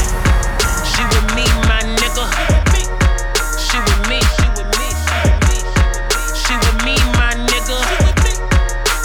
She 0.90 1.02
with 1.12 1.28
me, 1.34 1.46
my 1.70 1.80
nigga. 1.98 2.26
She 3.58 3.78
with 3.78 4.02
me. 4.10 4.20
She 4.36 4.46
with 4.56 4.70
me. 4.78 4.88
She 6.42 6.54
with 6.62 6.78
me, 6.84 6.94
my 7.16 7.32
nigga. 7.48 7.78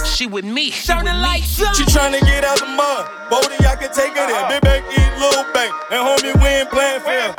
She 0.06 0.26
with 0.26 0.46
me. 0.46 0.72
Turn 0.72 1.06
the 1.06 1.14
lights 1.14 1.62
up. 1.62 1.76
She 1.76 1.84
tryna 1.86 2.20
get 2.22 2.44
out 2.44 2.60
the 2.60 2.66
mud. 2.66 3.08
Bodie, 3.30 3.66
I 3.66 3.76
can 3.76 3.92
take 3.94 4.18
her 4.18 4.28
there. 4.28 4.50
Big 4.50 4.62
back, 4.62 4.84
eat 4.92 5.12
little 5.20 5.46
bank. 5.54 5.72
And 5.92 6.02
homie, 6.02 6.34
we 6.42 6.48
ain't 6.48 6.70
playing 6.70 7.02
fair. 7.02 7.34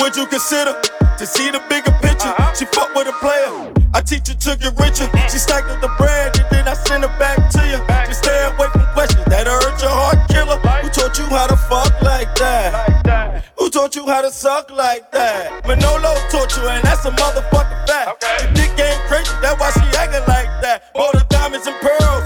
Would 0.00 0.16
you 0.16 0.26
consider 0.26 0.74
to 1.18 1.26
see 1.26 1.50
the 1.50 1.60
bigger 1.68 1.92
picture? 2.00 2.28
Uh-huh. 2.28 2.54
She 2.54 2.64
fuck 2.66 2.94
with 2.94 3.08
a 3.08 3.12
player. 3.20 3.65
I 4.06 4.18
took 4.20 4.60
to 4.60 4.70
richer. 4.78 5.10
She 5.28 5.38
stacked 5.38 5.66
up 5.66 5.80
the 5.80 5.90
bread, 5.98 6.38
and 6.38 6.46
then 6.50 6.68
I 6.68 6.74
send 6.74 7.02
her 7.02 7.18
back 7.18 7.50
to 7.50 7.60
you. 7.66 7.82
Just 8.06 8.22
stay 8.22 8.38
away 8.46 8.68
from 8.70 8.86
questions 8.94 9.24
that 9.26 9.48
hurt 9.48 9.82
your 9.82 9.90
heart 9.90 10.30
killer. 10.30 10.58
Who 10.82 10.88
taught 10.90 11.18
you 11.18 11.26
how 11.26 11.48
to 11.48 11.56
fuck 11.56 11.90
like 12.02 12.32
that? 12.36 13.42
Who 13.58 13.68
taught 13.68 13.96
you 13.96 14.06
how 14.06 14.22
to 14.22 14.30
suck 14.30 14.70
like 14.70 15.10
that? 15.10 15.66
Manolo 15.66 16.14
taught 16.30 16.54
you, 16.56 16.68
and 16.68 16.84
that's 16.84 17.04
a 17.04 17.10
motherfucking 17.10 17.86
fact. 17.88 18.22
Your 18.22 18.52
dick 18.54 18.78
ain't 18.78 19.02
crazy, 19.10 19.34
that's 19.42 19.58
why 19.58 19.74
she 19.74 19.82
acting 19.98 20.22
like 20.28 20.54
that. 20.62 20.84
All 20.94 21.10
the 21.10 21.26
diamonds 21.28 21.66
and 21.66 21.74
pearls, 21.82 22.22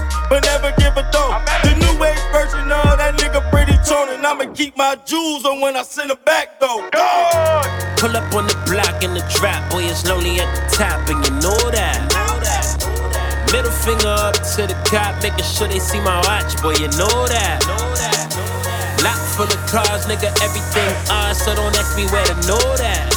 keep 4.61 4.77
my 4.77 4.95
jewels 5.05 5.43
on 5.43 5.59
when 5.59 5.75
I 5.75 5.81
send 5.81 6.11
her 6.11 6.21
back 6.23 6.59
though. 6.59 6.87
God. 6.91 7.65
Pull 7.97 8.15
up 8.15 8.33
on 8.35 8.45
the 8.45 8.53
block 8.69 9.03
in 9.03 9.13
the 9.13 9.25
trap, 9.33 9.71
boy, 9.71 9.83
it's 9.83 10.05
lonely 10.05 10.37
at 10.39 10.49
the 10.53 10.61
top, 10.77 11.01
and 11.09 11.17
you 11.25 11.33
know 11.41 11.57
that. 11.73 11.97
Middle 13.51 13.71
finger 13.71 14.07
up 14.07 14.37
to 14.53 14.69
the 14.69 14.77
cop, 14.85 15.17
making 15.23 15.43
sure 15.43 15.67
they 15.67 15.79
see 15.79 15.99
my 16.01 16.21
watch, 16.29 16.53
boy, 16.61 16.77
you 16.77 16.89
know 16.93 17.25
that. 17.25 17.57
Know 17.65 17.89
that. 18.05 19.01
Lock 19.01 19.17
full 19.33 19.49
of 19.49 19.61
cars, 19.65 20.05
nigga, 20.05 20.29
everything 20.45 20.93
ours, 21.09 21.41
so 21.41 21.55
don't 21.55 21.73
ask 21.73 21.97
me 21.97 22.05
where 22.13 22.25
to 22.25 22.37
know 22.45 22.61
that. 22.77 23.09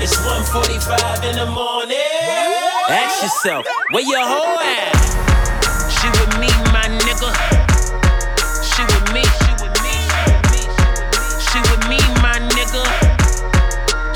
It's 0.00 0.16
1:45 0.24 1.20
in 1.28 1.36
the 1.36 1.48
morning. 1.52 2.00
Ask 2.88 3.22
yourself, 3.22 3.66
where 3.92 4.04
your 4.04 4.24
hoe 4.24 4.56
at? 4.60 5.23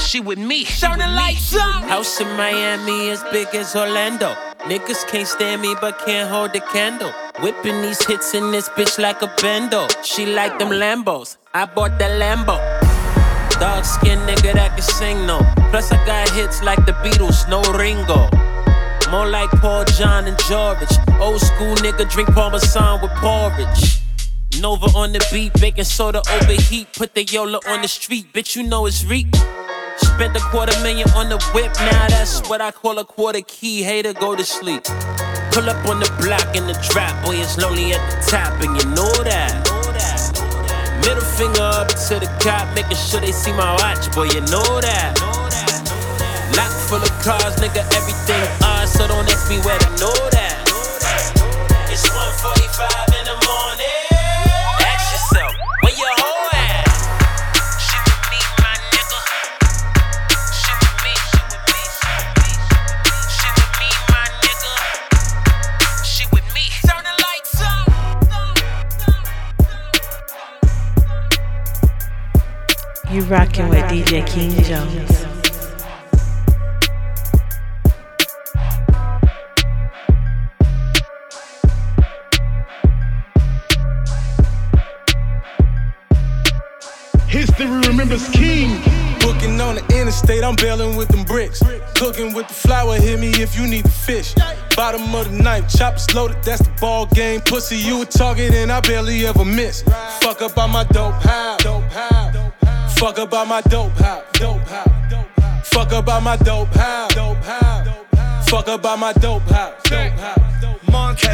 She 0.09 0.21
with 0.21 0.39
me. 0.39 0.65
Turn 0.65 0.99
the 0.99 1.07
lights 1.07 1.55
up. 1.55 1.85
House 1.85 2.19
in 2.19 2.29
Miami 2.29 3.11
as 3.11 3.23
big 3.25 3.49
as 3.55 3.77
Orlando. 3.77 4.33
Niggas 4.61 5.07
can't 5.07 5.29
stand 5.29 5.61
me 5.61 5.77
but 5.83 5.99
can't 5.99 6.31
hold 6.31 6.55
the 6.55 6.61
candle. 6.61 7.13
Whipping 7.43 7.83
these 7.83 8.03
hits 8.07 8.33
in 8.33 8.51
this 8.51 8.71
bitch 8.71 8.99
like 8.99 9.21
a 9.21 9.27
bendo. 9.27 9.87
She 10.03 10.25
like 10.25 10.59
them 10.59 10.71
Lambos. 10.71 11.37
I 11.53 11.67
bought 11.67 11.99
that 11.99 12.13
Lambo. 12.19 12.57
Dark 13.61 13.85
skinned 13.85 14.23
nigga 14.23 14.55
that 14.55 14.73
can 14.73 14.81
sing 14.81 15.27
no. 15.27 15.41
Plus 15.69 15.93
I 15.93 16.03
got 16.07 16.31
hits 16.31 16.63
like 16.63 16.87
the 16.87 16.93
Beatles, 17.05 17.47
no 17.51 17.61
Ringo. 17.77 18.31
More 19.11 19.29
like 19.29 19.51
Paul, 19.61 19.85
John, 19.85 20.25
and 20.25 20.39
George. 20.49 20.89
Old 21.21 21.43
school 21.43 21.75
nigga 21.85 22.11
drink 22.11 22.31
Parmesan 22.31 23.03
with 23.03 23.13
porridge. 23.17 24.01
Nova 24.59 24.87
on 24.97 25.13
the 25.13 25.23
beat, 25.31 25.53
baking 25.61 25.85
soda 25.85 26.23
overheat. 26.33 26.95
Put 26.95 27.15
the 27.15 27.25
Yola 27.25 27.61
on 27.67 27.83
the 27.83 27.89
street, 27.89 28.33
bitch, 28.33 28.57
you 28.57 28.63
know 28.63 28.87
it's 28.87 29.05
reek. 29.05 29.27
Spent 30.01 30.37
a 30.37 30.41
quarter 30.51 30.79
million 30.83 31.09
on 31.11 31.29
the 31.29 31.39
whip, 31.55 31.73
now 31.79 32.09
that's 32.09 32.41
what 32.49 32.61
I 32.61 32.71
call 32.71 32.99
a 32.99 33.05
quarter 33.05 33.41
key. 33.43 33.83
Hater, 33.83 34.13
go 34.13 34.35
to 34.35 34.45
sleep. 34.45 34.85
Pull 35.53 35.69
up 35.69 35.85
on 35.87 36.01
the 36.01 36.11
block 36.23 36.57
in 36.57 36.67
the 36.67 36.75
drop, 36.91 37.25
boy, 37.25 37.37
it's 37.37 37.59
lonely 37.59 37.93
at 37.93 38.03
the 38.11 38.31
top, 38.31 38.53
and 38.61 38.77
you 38.77 38.85
know 38.95 39.13
that. 39.25 39.67
Middle 41.05 41.25
finger 41.25 41.63
up 41.63 41.89
to 41.89 42.19
the 42.19 42.31
cop, 42.43 42.75
making 42.75 42.97
sure 42.97 43.21
they 43.21 43.33
see 43.33 43.53
my 43.53 43.75
watch, 43.81 44.11
boy, 44.15 44.25
you 44.25 44.41
know 44.53 44.81
that. 44.81 45.15
Lock 46.57 46.73
full 46.89 47.03
of 47.03 47.11
cars, 47.23 47.57
nigga, 47.57 47.83
everything 47.95 48.43
ours, 48.65 48.91
so 48.93 49.07
don't 49.07 49.29
ask 49.29 49.49
me 49.49 49.59
where 49.61 49.79
to 49.79 49.91
know 50.01 50.15
that. 50.31 50.48
You 73.19 73.25
rockin' 73.25 73.69
with 73.69 73.85
DJ 73.87 74.25
King 74.29 74.53
Jones. 74.63 75.25
History 87.27 87.67
remembers 87.67 88.29
King. 88.29 88.81
Booking 89.19 89.61
on 89.61 89.75
the 89.75 89.85
interstate, 89.99 90.45
I'm 90.45 90.55
bailing 90.55 90.97
with 90.97 91.09
them 91.09 91.25
bricks. 91.25 91.61
Cooking 91.97 92.33
with 92.35 92.47
the 92.47 92.55
flour, 92.55 93.01
hit 93.01 93.19
me 93.19 93.31
if 93.31 93.59
you 93.59 93.67
need 93.67 93.85
the 93.85 93.91
fish. 93.91 94.33
Bottom 94.77 95.13
of 95.13 95.29
the 95.29 95.43
knife, 95.43 95.69
choppers 95.69 96.15
loaded, 96.15 96.41
that's 96.45 96.63
the 96.63 96.71
ball 96.81 97.07
game. 97.07 97.41
Pussy, 97.41 97.79
you 97.79 98.01
a 98.01 98.07
target, 98.07 98.55
and 98.55 98.71
I 98.71 98.79
barely 98.79 99.27
ever 99.27 99.45
miss. 99.45 99.83
Fuck 100.21 100.41
up 100.41 100.57
on 100.57 100.71
my 100.71 100.85
dope 100.85 101.15
house. 101.15 101.59
Fuck 102.99 103.17
on 103.33 103.47
my 103.47 103.61
dope 103.61 103.93
house. 103.93 104.25
Fuck 105.67 105.93
up 105.93 106.09
on 106.09 106.25
my 106.25 106.37
dope 106.37 106.67
house. 106.75 107.15
Fuck 108.51 108.67
up 108.67 108.85
on 108.85 108.99
my 108.99 109.13
dope 109.13 109.43
house. 109.43 109.83
Dope 109.85 110.19
house. 110.19 110.58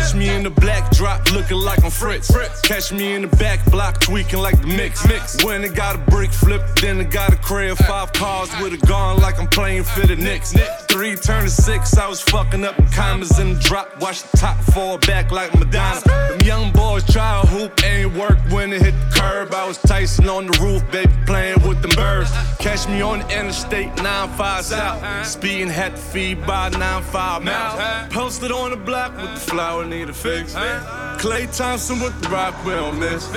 Catch 0.05 0.15
me 0.15 0.29
in 0.29 0.43
the 0.43 0.51
black 0.51 0.91
drop 0.93 1.31
looking 1.33 1.57
like 1.57 1.83
I'm 1.85 1.91
Fritz. 1.91 2.31
Catch 2.63 2.93
me 2.93 3.15
in 3.15 3.23
the 3.23 3.37
back 3.37 3.65
block 3.71 4.01
tweaking 4.01 4.39
like 4.39 4.61
the 4.61 4.67
mix. 4.67 5.07
mix. 5.09 5.45
When 5.45 5.65
it 5.65 5.75
got 5.75 5.97
a 5.97 5.99
brick 6.11 6.31
flip, 6.31 6.63
then 6.81 7.01
it 7.01 7.11
got 7.11 7.33
a 7.33 7.37
crib. 7.37 7.77
Five 7.79 8.13
cars 8.13 8.51
with 8.61 8.73
a 8.75 8.87
gun 8.87 9.19
like 9.19 9.39
I'm 9.39 9.49
playing 9.49 9.85
for 9.85 10.07
the 10.07 10.17
Knicks. 10.17 10.55
Three 10.89 11.17
turn 11.17 11.45
to 11.45 11.51
six, 11.51 11.97
I 11.97 12.07
was 12.09 12.21
fucking 12.21 12.65
up 12.65 12.77
the 12.77 12.89
commas 12.95 13.39
in 13.39 13.55
the 13.55 13.61
drop. 13.61 14.01
Watch 14.01 14.23
the 14.23 14.37
top 14.37 14.57
fall 14.73 14.99
back 14.99 15.31
like 15.33 15.53
Madonna. 15.59 16.01
Them 16.01 16.41
young 16.43 16.73
boys 16.73 17.05
try 17.05 17.41
a 17.41 17.47
hoop, 17.47 17.85
ain't 17.85 18.15
work 18.15 18.39
when 18.51 18.73
it 18.73 18.83
hit 18.83 18.93
the 18.93 19.21
curb. 19.21 19.53
I 19.53 19.67
was 19.67 19.79
Tyson 19.79 20.29
on 20.29 20.47
the 20.47 20.59
roof, 20.63 20.89
baby, 20.91 21.13
playing 21.27 21.67
with 21.67 21.83
them 21.83 21.91
birds. 21.97 22.31
Catch 22.59 22.89
me 22.89 23.01
on 23.01 23.19
the 23.21 23.39
interstate, 23.41 23.91
9-5 23.97 24.63
south. 24.63 25.27
Speeding 25.27 25.69
had 25.69 25.97
to 25.97 26.01
feed 26.01 26.47
by 26.47 26.71
9-5 26.71 27.43
mouth. 27.43 28.11
Posted 28.11 28.53
on 28.53 28.71
the 28.71 28.77
block 28.77 29.17
with 29.17 29.35
the 29.35 29.41
flower, 29.45 29.85
need 29.85 30.09
a 30.09 30.13
fix. 30.13 30.55
Klay 30.55 31.47
Thompson 31.57 32.01
with 32.01 32.21
the 32.21 32.29
rock, 32.29 32.55
we 32.65 32.73
don't 32.73 32.99
miss. 32.99 33.29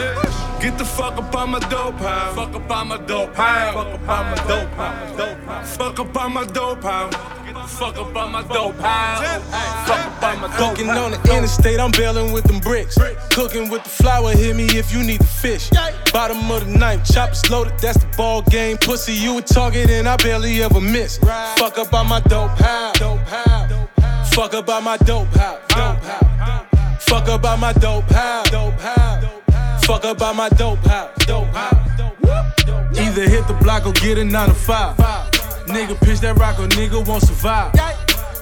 Get 0.62 0.78
the 0.78 0.86
fuck 0.86 1.18
up 1.18 1.36
on 1.36 1.52
my 1.52 1.60
dope 1.60 1.96
house. 1.96 2.36
Fuck 2.36 2.56
up 2.56 2.72
on 2.72 2.88
my 2.88 2.98
dope 2.98 3.36
house. 3.36 3.74
Fuck 3.74 3.88
up 3.94 4.10
on 4.10 4.32
my 4.32 4.48
dope 4.48 4.70
house. 4.74 5.78
Fuck 5.78 6.00
up 6.00 6.18
on 6.18 6.34
my 6.34 6.46
dope 6.46 6.84
house. 6.84 7.38
Fuck 7.68 7.98
up 7.98 8.16
on 8.16 8.32
my 8.32 8.42
dope 8.44 8.80
house. 8.80 9.22
Fuck 9.88 10.06
up 10.06 10.24
on 10.24 10.42
my 10.42 10.48
dope 10.58 10.76
Cooking 10.76 10.90
on 10.90 11.12
the 11.12 11.36
interstate, 11.36 11.80
I'm 11.80 11.92
bailing 11.92 12.32
with 12.32 12.46
them 12.46 12.60
bricks. 12.60 12.98
Cooking 13.32 13.70
with 13.70 13.84
the 13.84 13.90
flour, 13.90 14.32
hit 14.32 14.56
me 14.56 14.66
if 14.66 14.94
you 14.94 15.04
need 15.04 15.20
the 15.20 15.26
fish. 15.26 15.70
Bottom 16.12 16.50
of 16.50 16.66
the 16.66 16.78
knife, 16.78 17.06
choppers 17.06 17.50
loaded, 17.50 17.78
that's 17.80 17.98
the 17.98 18.08
ball 18.18 18.42
game. 18.44 18.78
Pussy, 18.78 19.14
you 19.14 19.38
a 19.38 19.42
target, 19.42 19.90
and 19.90 20.08
I 20.08 20.18
barely 20.18 20.64
ever 20.64 20.82
miss. 20.82 21.18
Fuck 21.18 21.78
up 21.78 21.94
on 21.94 22.08
my 22.08 22.22
dope 22.22 22.58
house. 22.58 23.77
Fuck 24.38 24.54
on 24.70 24.84
my 24.84 24.98
dope 24.98 25.28
house. 25.30 25.60
Dope 25.70 26.04
house. 26.04 27.04
Fuck 27.06 27.28
on 27.28 27.60
my 27.60 27.74
dope 27.74 28.04
house. 28.04 28.48
Dope 28.52 28.80
house. 28.80 29.84
Fuck 29.84 30.06
on 30.06 30.38
my 30.38 30.48
dope 30.50 30.78
house. 30.86 31.26
Dope 31.26 31.48
house. 31.48 32.02
Either 33.00 33.28
hit 33.28 33.48
the 33.48 33.58
block 33.60 33.88
or 33.88 33.94
get 33.94 34.20
a 34.20 34.24
9 34.24 34.50
to 34.50 34.54
5. 34.54 34.98
Nigga 35.66 36.00
pitch 36.02 36.20
that 36.20 36.38
rock 36.38 36.60
or 36.60 36.68
nigga 36.68 37.04
won't 37.08 37.24
survive. 37.24 37.74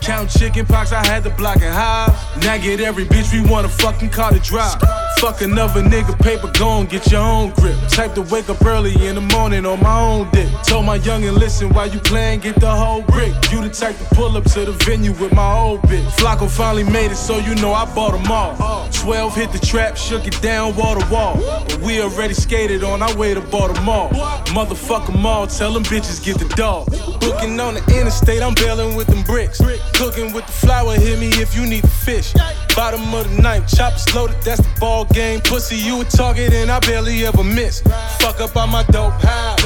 Count 0.01 0.29
chicken 0.29 0.65
pox, 0.65 0.91
I 0.91 1.05
had 1.05 1.23
to 1.23 1.29
block 1.29 1.61
it 1.61 1.71
high. 1.71 2.13
Now 2.41 2.57
get 2.57 2.81
every 2.81 3.05
bitch 3.05 3.31
we 3.31 3.49
want 3.49 3.65
a 3.65 3.69
fucking 3.69 4.09
car 4.09 4.31
to 4.31 4.39
drive. 4.39 4.81
Fuck 5.19 5.41
another 5.41 5.81
nigga, 5.81 6.17
paper 6.21 6.51
gon' 6.59 6.85
get 6.85 7.11
your 7.11 7.21
own 7.21 7.51
grip. 7.51 7.75
Type 7.89 8.13
to 8.15 8.21
wake 8.23 8.49
up 8.49 8.63
early 8.65 8.93
in 9.07 9.15
the 9.15 9.21
morning 9.21 9.65
on 9.65 9.81
my 9.81 9.99
own 9.99 10.29
dick. 10.31 10.47
Told 10.63 10.85
my 10.85 10.99
youngin', 10.99 11.37
listen, 11.37 11.69
while 11.73 11.87
you 11.87 11.99
playin', 11.99 12.41
get 12.41 12.59
the 12.59 12.69
whole 12.69 13.01
brick. 13.01 13.33
You 13.51 13.61
the 13.61 13.69
type 13.69 13.97
to 13.97 14.15
pull 14.15 14.35
up 14.37 14.43
to 14.51 14.65
the 14.65 14.73
venue 14.83 15.13
with 15.13 15.33
my 15.33 15.53
old 15.53 15.81
bitch. 15.83 16.05
Flacco 16.17 16.49
finally 16.49 16.83
made 16.83 17.11
it, 17.11 17.15
so 17.15 17.37
you 17.37 17.55
know 17.55 17.73
I 17.73 17.85
bought 17.95 18.11
them 18.11 18.29
all. 18.31 18.89
12 18.91 19.35
hit 19.35 19.51
the 19.51 19.59
trap, 19.59 19.97
shook 19.97 20.27
it 20.27 20.39
down 20.41 20.75
wall 20.75 20.99
to 20.99 21.13
wall. 21.13 21.35
But 21.37 21.79
we 21.79 22.01
already 22.01 22.33
skated 22.33 22.83
on 22.83 23.01
our 23.01 23.15
way 23.15 23.33
to 23.33 23.41
Baltimore. 23.41 24.09
Motherfuck 24.55 25.09
'em 25.09 25.25
all, 25.25 25.47
tell 25.47 25.71
them 25.73 25.83
bitches 25.83 26.23
get 26.23 26.37
the 26.39 26.49
dog. 26.55 26.89
Booking 27.19 27.59
on 27.59 27.75
the 27.75 27.83
interstate, 27.97 28.41
I'm 28.41 28.53
bailing 28.53 28.95
with 28.95 29.07
them 29.07 29.23
bricks. 29.23 29.61
Cooking 29.93 30.33
with 30.33 30.45
the 30.45 30.51
flour, 30.51 30.93
hit 30.95 31.19
me 31.19 31.29
if 31.41 31.55
you 31.55 31.65
need 31.65 31.83
the 31.83 31.87
fish. 32.05 32.33
Bottom 32.75 33.13
of 33.13 33.29
the 33.29 33.41
knife, 33.41 33.67
choppers 33.67 34.13
loaded, 34.13 34.35
that's 34.43 34.61
the 34.61 34.79
ball 34.79 35.04
game. 35.13 35.41
Pussy, 35.41 35.77
you 35.77 36.01
a 36.01 36.05
target, 36.05 36.53
and 36.53 36.71
I 36.71 36.79
barely 36.79 37.25
ever 37.25 37.43
miss. 37.43 37.81
Fuck 38.19 38.41
up 38.41 38.55
on 38.55 38.69
my 38.71 38.83
dope 38.83 39.13
house. 39.21 39.61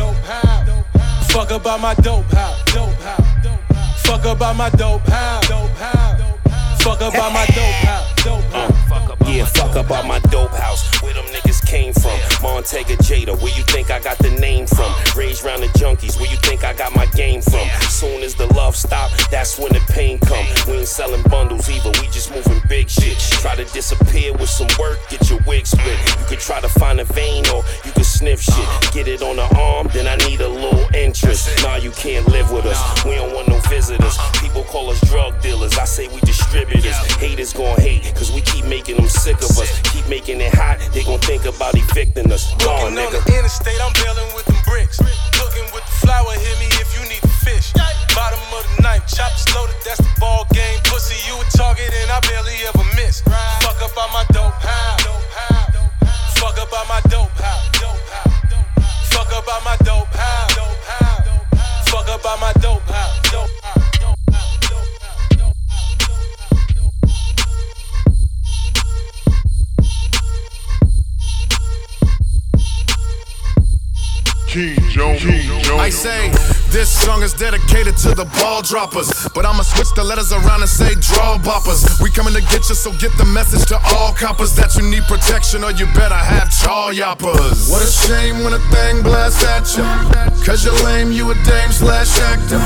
Fuck 1.31 1.51
up 1.51 1.65
on 1.65 1.81
my 1.81 1.93
dope 1.95 2.25
house. 2.31 2.61
Fuck 4.03 4.25
up 4.25 4.41
on 4.41 4.57
my 4.57 4.69
dope 4.71 5.01
house. 5.07 5.45
Fuck 6.81 7.01
up 7.01 7.17
on 7.17 7.33
my 7.33 7.45
dope 7.47 7.73
house. 7.85 8.15
Yeah, 9.27 9.45
fuck 9.45 9.75
up 9.75 9.91
out 9.91 10.05
my 10.07 10.19
dope 10.31 10.51
house. 10.51 11.01
Where 11.01 11.13
them 11.13 11.25
niggas 11.25 11.48
came 11.69 11.93
from? 11.93 12.17
Montega 12.41 12.97
Jada, 12.97 13.39
where 13.41 13.55
you 13.55 13.63
think 13.63 13.91
I 13.91 13.99
got 13.99 14.17
the 14.17 14.31
name 14.41 14.65
from? 14.65 14.91
Raised 15.15 15.45
round 15.45 15.61
the 15.61 15.67
junkies, 15.77 16.19
where 16.19 16.29
you 16.29 16.37
think 16.37 16.63
I 16.63 16.73
got 16.73 16.95
my 16.95 17.05
game 17.13 17.41
from? 17.41 17.67
Soon 17.89 18.23
as 18.23 18.33
the 18.33 18.47
love 18.53 18.75
stop, 18.75 19.11
that's 19.29 19.59
when 19.59 19.71
the 19.71 19.79
pain 19.87 20.17
come. 20.17 20.45
We 20.67 20.79
ain't 20.79 20.87
selling 20.87 21.21
bundles 21.29 21.69
either, 21.69 21.91
we 22.01 22.07
just 22.07 22.33
moving 22.33 22.59
big 22.67 22.89
shit. 22.89 23.19
Try 23.19 23.55
to 23.55 23.65
disappear 23.65 24.33
with 24.33 24.49
some 24.49 24.67
work, 24.79 24.97
get 25.09 25.29
your 25.29 25.39
wig 25.45 25.67
split. 25.67 25.99
You 26.19 26.25
could 26.25 26.39
try 26.39 26.59
to 26.59 26.69
find 26.69 26.99
a 26.99 27.05
vein 27.05 27.45
or 27.53 27.63
you 27.85 27.91
could 27.91 28.05
sniff 28.05 28.41
shit. 28.41 28.67
Get 28.91 29.07
it 29.07 29.21
on 29.21 29.35
the 29.35 29.47
arm, 29.55 29.89
then 29.93 30.07
I 30.07 30.15
need 30.27 30.41
a 30.41 30.49
little 30.49 30.89
interest. 30.95 31.63
Nah, 31.63 31.75
you 31.75 31.91
can't 31.91 32.27
live 32.29 32.51
with 32.51 32.65
us. 32.65 32.81
We 33.05 33.13
don't 33.13 33.33
want 33.35 33.47
no 33.47 33.59
visitors. 33.69 34.17
People 34.41 34.63
call 34.63 34.89
us 34.89 34.99
drug 35.01 35.39
dealers. 35.41 35.77
I 35.77 35.85
say 35.85 36.07
we 36.07 36.19
distributors. 36.21 36.97
Haters 37.17 37.53
gon' 37.53 37.77
hate, 37.79 38.11
cause 38.15 38.31
we 38.31 38.41
keep 38.41 38.65
making 38.65 38.95
them 38.95 39.07
sick 39.07 39.37
of 39.37 39.51
us. 39.61 39.69
Keep 39.93 40.09
making 40.09 40.41
it 40.41 40.53
hot, 40.55 40.79
they 40.93 41.03
gon' 41.03 41.19
think 41.19 41.45
about 41.45 41.58
evicting 41.67 42.31
us. 42.31 42.55
Gone, 42.63 42.95
Cooking 42.95 42.99
on 42.99 43.11
the 43.11 43.21
interstate, 43.35 43.79
I'm 43.81 43.93
bailing 43.99 44.31
with 44.35 44.45
them 44.45 44.59
bricks. 44.65 44.97
Cooking 45.35 45.67
with 45.75 45.83
the 45.83 45.95
flour, 45.99 46.31
hit 46.31 46.55
me 46.59 46.67
if 46.79 46.89
you 46.95 47.03
need 47.09 47.21
the 47.21 47.35
fish. 47.43 47.73
Bottom 48.15 48.39
of 48.55 48.63
the 48.75 48.81
knife, 48.81 49.05
choppers 49.07 49.47
loaded, 49.53 49.75
that's 49.83 49.99
the 49.99 50.13
ball 50.19 50.47
game. 50.53 50.79
Pussy, 50.85 51.19
you 51.27 51.35
a 51.35 51.45
target, 51.51 51.91
and 51.91 52.11
I 52.11 52.19
barely 52.21 52.55
ever 52.67 52.85
miss. 52.95 53.21
Fuck 53.61 53.81
up 53.83 53.95
on 53.97 54.09
my 54.13 54.25
dope 54.31 54.55
house. 54.63 55.58
The 78.19 78.27
ball 78.43 78.61
droppers. 78.61 79.07
But 79.33 79.45
I'ma 79.45 79.63
switch 79.63 79.87
the 79.95 80.03
letters 80.03 80.33
around 80.33 80.59
and 80.59 80.69
say 80.69 80.91
draw 80.99 81.39
boppers. 81.39 82.03
We 82.03 82.11
coming 82.11 82.33
to 82.33 82.41
get 82.51 82.67
you, 82.67 82.75
so 82.75 82.91
get 82.99 83.15
the 83.15 83.23
message 83.23 83.65
to 83.71 83.79
all 83.95 84.11
coppers 84.11 84.53
that 84.59 84.75
you 84.75 84.83
need 84.83 85.03
protection 85.03 85.63
or 85.63 85.71
you 85.71 85.85
better 85.95 86.19
have 86.19 86.51
chaw 86.51 86.89
yoppers. 86.89 87.71
What 87.71 87.81
a 87.81 87.87
shame 87.87 88.43
when 88.43 88.51
a 88.51 88.59
thing 88.75 89.03
blasts 89.03 89.43
at 89.47 89.71
you. 89.79 89.87
Cause 90.43 90.65
you're 90.65 90.75
lame, 90.83 91.13
you 91.13 91.31
a 91.31 91.35
dame 91.47 91.71
slash 91.71 92.19
actor. 92.19 92.59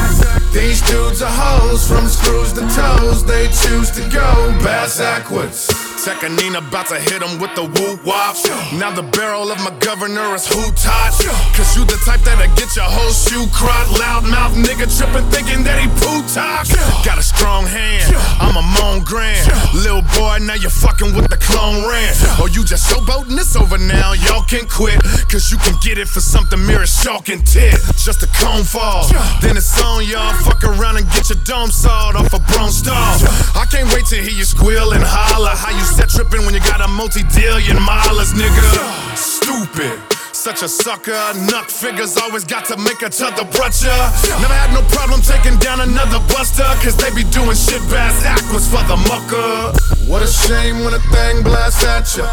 These 0.58 0.82
dudes 0.90 1.22
are 1.22 1.30
hoes 1.30 1.88
from 1.88 2.08
screws 2.08 2.54
to 2.54 2.66
toes. 2.74 3.24
They 3.24 3.46
choose 3.62 3.92
to 3.92 4.02
go 4.10 4.58
bass 4.64 4.98
backwards. 4.98 5.83
Tekanina 6.04 6.60
about 6.60 6.92
to 6.92 7.00
hit 7.00 7.24
him 7.24 7.40
with 7.40 7.56
the 7.56 7.64
woo 7.64 7.96
wop. 8.04 8.36
Now 8.76 8.92
the 8.92 9.08
barrel 9.16 9.48
of 9.56 9.60
my 9.64 9.72
governor 9.80 10.36
is 10.36 10.44
who 10.44 10.60
touch. 10.76 11.24
Cause 11.56 11.80
you 11.80 11.88
the 11.88 11.96
type 12.04 12.20
that'll 12.28 12.52
get 12.60 12.76
your 12.76 12.92
whole 12.92 13.16
shoe 13.16 13.48
crot. 13.56 13.88
Loud 13.96 14.28
mouth 14.28 14.52
nigga 14.52 14.84
tripping 14.92 15.24
thinking 15.32 15.64
that 15.64 15.80
he 15.80 15.88
poo 16.04 16.20
talk. 16.28 16.68
Got 17.08 17.20
a 17.20 17.24
strong 17.24 17.64
hand, 17.64 18.04
I'm 18.44 18.60
a 18.60 18.66
moan 18.76 19.08
grand. 19.08 19.48
Lil 19.72 20.04
boy, 20.20 20.44
now 20.44 20.60
you're 20.60 20.76
fucking 20.76 21.16
with 21.16 21.32
the 21.32 21.40
clone 21.40 21.88
ran. 21.88 22.12
Or 22.36 22.46
oh, 22.46 22.52
you 22.52 22.68
just 22.68 22.84
showboating 22.92 23.40
it's 23.40 23.56
over 23.56 23.80
now, 23.80 24.12
y'all 24.12 24.44
can 24.44 24.68
quit. 24.68 25.00
Cause 25.32 25.56
you 25.56 25.58
can 25.64 25.80
get 25.80 25.96
it 25.96 26.12
for 26.12 26.20
something 26.20 26.60
mirror 26.68 26.86
shark 26.86 27.32
and 27.32 27.48
tit. 27.48 27.80
Just 27.96 28.28
a 28.28 28.30
cone 28.44 28.68
fall. 28.68 29.08
Then 29.40 29.56
it's 29.56 29.72
on 29.80 30.04
y'all. 30.04 30.36
Fuck 30.44 30.68
around 30.68 31.00
and 31.00 31.08
get 31.16 31.32
your 31.32 31.40
dome 31.48 31.72
sawed 31.72 32.20
off 32.20 32.36
a 32.36 32.44
bronze 32.52 32.84
stall. 32.84 33.16
I 33.56 33.64
can't 33.72 33.88
wait 33.96 34.04
to 34.12 34.20
hear 34.20 34.36
you 34.36 34.44
squeal 34.44 34.92
and 34.92 35.04
holler. 35.04 35.56
How 35.56 35.72
you 35.72 35.93
set 35.94 36.10
tripping 36.10 36.46
when 36.46 36.54
you 36.54 36.60
got 36.62 36.82
a 36.82 36.88
multi-billion 36.88 37.78
milers, 37.78 38.34
nigga. 38.34 39.16
Stupid. 39.16 40.13
Such 40.34 40.64
a 40.64 40.68
sucker, 40.68 41.14
nut 41.46 41.70
figures 41.70 42.18
always 42.18 42.44
got 42.44 42.66
to 42.66 42.76
make 42.78 43.02
each 43.06 43.22
other 43.22 43.46
brutcher. 43.54 43.94
Never 44.42 44.54
had 44.54 44.74
no 44.74 44.82
problem 44.90 45.22
taking 45.22 45.58
down 45.60 45.80
another 45.80 46.20
buster, 46.34 46.66
cause 46.82 46.98
they 46.98 47.14
be 47.14 47.24
doing 47.30 47.56
shit 47.56 47.80
bass 47.88 48.24
backwards 48.24 48.68
for 48.68 48.82
the 48.90 48.98
mucker. 49.08 49.78
What 50.10 50.22
a 50.22 50.28
shame 50.28 50.84
when 50.84 50.96
a 50.96 51.04
thing 51.14 51.44
blasts 51.44 51.86
at 51.86 52.10
ya. 52.18 52.26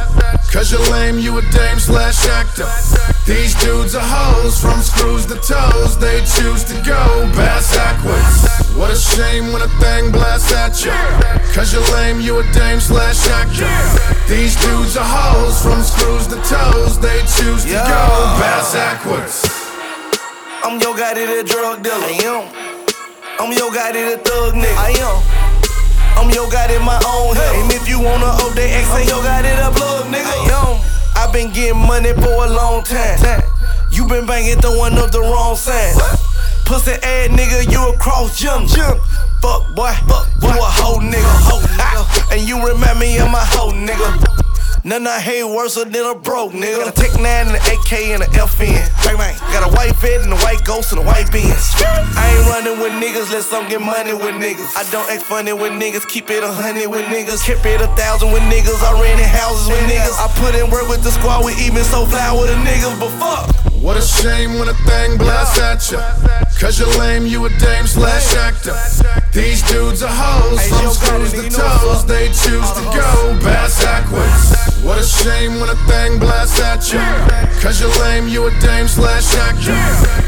Cause 0.50 0.72
you're 0.72 0.82
lame, 0.90 1.18
you 1.20 1.38
a 1.38 1.42
dame 1.52 1.78
slash 1.78 2.26
actor. 2.26 2.66
These 3.28 3.54
dudes 3.62 3.94
are 3.94 4.02
hoes 4.02 4.58
from 4.58 4.80
screws 4.80 5.26
to 5.26 5.36
toes, 5.36 5.96
they 6.00 6.18
choose 6.24 6.64
to 6.72 6.74
go 6.82 7.28
bass 7.36 7.70
backwards. 7.76 8.74
What 8.74 8.90
a 8.90 8.96
shame 8.96 9.52
when 9.52 9.62
a 9.62 9.70
thing 9.78 10.10
blasts 10.10 10.50
at 10.52 10.74
ya. 10.82 10.96
Cause 11.54 11.72
you're 11.72 11.86
lame, 11.94 12.20
you 12.20 12.40
a 12.40 12.44
dame 12.52 12.80
slash 12.80 13.28
actor. 13.28 13.70
These 14.26 14.56
dudes 14.62 14.96
are 14.96 15.06
hoes 15.06 15.62
from 15.62 15.82
screws 15.82 16.26
to 16.28 16.38
toes, 16.48 16.98
they 16.98 17.20
choose 17.38 17.62
to 17.64 17.74
go 17.74 17.89
bass 18.38 18.74
backwards. 18.74 19.46
I'm 20.62 20.80
your 20.80 20.96
guy 20.96 21.14
to 21.14 21.24
the 21.26 21.42
drug 21.42 21.82
dealer. 21.82 21.96
I 21.96 22.18
am. 22.24 22.44
I'm 23.40 23.52
your 23.52 23.72
guy 23.72 23.92
to 23.92 24.00
the 24.10 24.18
thug 24.22 24.54
nigga. 24.54 24.76
I 24.76 24.94
am. 25.00 25.40
I'm 26.20 26.30
your 26.30 26.50
guy 26.50 26.68
in 26.74 26.82
my 26.84 27.00
own 27.06 27.34
head. 27.34 27.56
And 27.56 27.72
if 27.72 27.88
you 27.88 27.98
wanna 27.98 28.30
that 28.54 28.70
X, 28.70 28.86
I'm 28.92 29.08
your 29.08 29.22
guy 29.24 29.42
the 29.42 29.72
plug 29.78 30.06
nigga. 30.12 30.48
I. 30.48 30.80
I've 31.16 31.32
been 31.32 31.52
getting 31.52 31.78
money 31.78 32.12
for 32.14 32.44
a 32.44 32.48
long 32.48 32.82
time. 32.82 33.42
You 33.90 34.06
been 34.06 34.26
banging, 34.26 34.60
throwing 34.60 34.94
up 34.98 35.10
the 35.10 35.20
wrong 35.20 35.56
sign. 35.56 35.94
Pussy 36.64 36.92
ass 36.92 37.28
nigga, 37.28 37.70
you 37.70 37.88
a 37.88 37.96
cross 37.98 38.38
jump. 38.38 38.68
jump. 38.68 39.00
Fuck 39.42 39.74
boy, 39.74 39.92
fuck 40.06 40.28
boy. 40.40 40.48
you 40.48 40.60
a 40.60 40.70
hoe 40.80 41.00
nigga. 41.00 41.32
Hoe 41.48 41.60
nigga. 41.60 42.32
and 42.32 42.48
you 42.48 42.56
remind 42.66 42.98
me 42.98 43.18
of 43.18 43.30
my 43.30 43.44
hoe 43.44 43.72
nigga. 43.72 44.49
None 44.82 45.06
I 45.06 45.20
hate 45.20 45.44
worse 45.44 45.74
than 45.76 45.92
a 45.92 46.14
broke 46.14 46.52
nigga. 46.52 46.88
Got 46.88 46.96
a 46.96 46.96
Tech 46.96 47.12
9 47.20 47.26
and 47.26 47.52
an 47.52 47.60
AK 47.60 47.92
and 48.16 48.22
an 48.24 48.30
FN. 48.32 48.80
Bang, 49.04 49.18
bang. 49.20 49.36
Got 49.52 49.68
a 49.68 49.70
white 49.76 49.92
Fed 49.96 50.22
and 50.24 50.32
a 50.32 50.40
white 50.40 50.64
ghost 50.64 50.92
and 50.92 51.00
a 51.00 51.04
white 51.04 51.30
Benz. 51.30 51.76
I 51.84 52.32
ain't 52.32 52.48
running 52.48 52.80
with 52.80 52.96
niggas, 52.96 53.28
let's 53.28 53.44
some 53.44 53.68
get 53.68 53.82
money 53.82 54.14
with 54.14 54.40
niggas. 54.40 54.72
I 54.80 54.88
don't 54.90 55.04
act 55.12 55.24
funny 55.24 55.52
with 55.52 55.72
niggas, 55.76 56.08
keep 56.08 56.30
it 56.30 56.42
a 56.42 56.48
hundred 56.48 56.88
with 56.88 57.04
niggas. 57.12 57.44
Keep 57.44 57.60
it 57.66 57.82
a 57.82 57.88
thousand 57.92 58.32
with 58.32 58.42
niggas, 58.48 58.80
I 58.80 58.96
rented 58.96 59.28
houses 59.28 59.68
with 59.68 59.84
niggas. 59.84 60.16
I 60.16 60.32
put 60.40 60.54
in 60.56 60.70
work 60.70 60.88
with 60.88 61.04
the 61.04 61.10
squad, 61.12 61.44
we 61.44 61.52
even 61.60 61.84
so 61.84 62.06
fly 62.06 62.32
with 62.32 62.48
the 62.48 62.56
niggas, 62.64 62.96
but 62.96 63.12
fuck. 63.20 63.70
What 63.84 63.96
a 63.96 64.02
shame 64.02 64.58
when 64.58 64.68
a 64.68 64.74
thing 64.88 65.16
blasts 65.16 65.60
at 65.60 65.80
ya. 65.92 66.00
Cause 66.60 66.78
you're 66.78 66.92
lame, 66.98 67.24
you 67.24 67.44
a 67.46 67.48
dame 67.60 67.86
slash 67.86 68.36
actor. 68.36 68.76
These 69.32 69.62
dudes 69.62 70.02
are 70.02 70.12
hoes 70.12 70.60
from 70.68 70.92
screws 70.92 71.32
to 71.32 71.48
toes, 71.48 72.04
they 72.04 72.28
choose 72.28 72.70
to 72.76 72.82
go 72.92 73.38
bass 73.40 73.82
backwards. 73.82 74.79
What 74.82 74.98
a 74.98 75.04
shame 75.04 75.60
when 75.60 75.68
a 75.68 75.76
thing 75.86 76.18
blasts 76.18 76.60
at 76.60 76.90
ya. 76.92 77.00
Cause 77.60 77.80
you're 77.80 77.90
lame, 78.00 78.28
you 78.28 78.46
a 78.46 78.50
dame 78.60 78.88
slash 78.88 79.34
actor. 79.36 79.76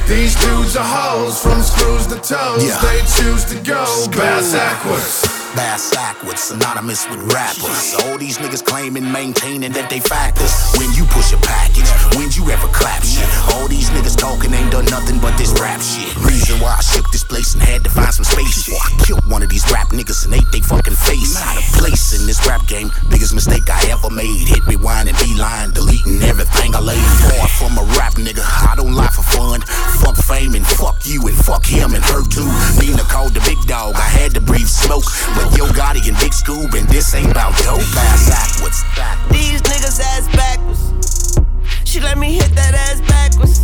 These 0.07 0.36
dudes 0.44 0.76
are 0.76 0.84
hoes 0.84 1.40
from 1.40 1.62
screws 1.62 2.07
to 2.09 2.16
toes, 2.16 2.62
they 2.82 3.00
choose 3.16 3.44
to 3.46 3.57
go 3.64 3.84
bass 4.11 4.53
backwards. 4.53 5.41
Bass 5.55 5.92
backwards, 5.92 6.40
synonymous 6.40 7.09
with 7.11 7.20
rappers. 7.28 7.94
All 8.05 8.16
these 8.16 8.38
niggas 8.38 8.64
claiming, 8.64 9.05
maintaining 9.12 9.72
that 9.72 9.90
they 9.90 10.00
factors. 10.00 10.53
When 10.80 10.88
you 10.96 11.05
push 11.12 11.32
a 11.32 11.40
package, 11.44 11.88
when 12.16 12.32
you 12.32 12.48
ever 12.48 12.68
clap 12.72 13.05
shit. 13.05 13.28
All 13.53 13.68
these 13.68 13.90
niggas 13.90 14.16
talking 14.16 14.53
ain't 14.55 14.72
done 14.72 14.86
nothing 14.86 15.20
but 15.20 15.36
this 15.36 15.53
rap 15.61 15.80
shit. 15.84 16.09
Reason 16.24 16.57
why 16.61 16.76
I 16.78 16.80
shook 16.80 17.05
this 17.12 17.24
place 17.24 17.53
and 17.53 17.62
had 17.62 17.84
to 17.84 17.90
find 17.90 18.12
some 18.14 18.24
space 18.24 18.64
I 18.72 18.88
killed 19.05 19.24
one 19.28 19.42
of 19.42 19.50
these 19.50 19.68
rap 19.70 19.88
niggas 19.92 20.24
and 20.24 20.32
ate 20.32 20.48
they 20.53 20.61
fucking 20.61 20.96
face. 20.96 21.36
Out 21.36 21.59
of 21.61 21.64
place 21.76 22.16
in 22.18 22.26
this 22.26 22.40
rap 22.48 22.64
game, 22.66 22.90
biggest 23.11 23.34
mistake 23.34 23.68
I 23.68 23.92
ever 23.92 24.09
made. 24.09 24.48
Hit 24.48 24.64
rewind 24.66 25.09
and 25.09 25.18
be 25.18 25.36
lying, 25.36 25.72
deleting 25.72 26.22
everything 26.24 26.74
I 26.74 26.80
laid. 26.80 27.05
Born 27.28 27.48
from 27.61 27.76
a 27.76 27.84
rap 28.00 28.14
nigga, 28.16 28.40
I 28.40 28.72
don't 28.76 28.94
lie 28.94 29.12
for 29.12 29.22
fun. 29.22 29.61
Fuck 30.00 30.16
fame 30.16 30.55
and 30.55 30.66
fuck 30.66 31.05
you 31.05 31.20
and 31.28 31.36
fuck 31.36 31.64
him 31.64 31.92
and 31.92 32.05
her 32.05 32.24
too. 32.24 32.48
Nina 32.80 33.05
called 33.05 33.34
the 33.34 33.44
big 33.44 33.61
dog, 33.68 33.96
I 33.96 34.09
had 34.09 34.32
to 34.34 34.40
breathe 34.40 34.68
smoke. 34.68 35.05
But 35.36 35.41
Yo 35.57 35.66
Gotti 35.74 36.07
and 36.09 36.16
Big 36.18 36.32
Scoob, 36.32 36.72
and 36.78 36.88
this 36.88 37.14
ain't 37.14 37.30
about 37.30 37.57
dope. 37.64 37.82
Ass 37.97 38.28
backwards. 38.30 38.82
These 39.30 39.62
niggas 39.62 40.01
ass 40.01 40.28
backwards. 40.34 41.38
She 41.84 42.01
let 42.01 42.18
me 42.18 42.34
hit 42.34 42.55
that 42.55 42.74
ass 42.74 43.01
backwards. 43.11 43.61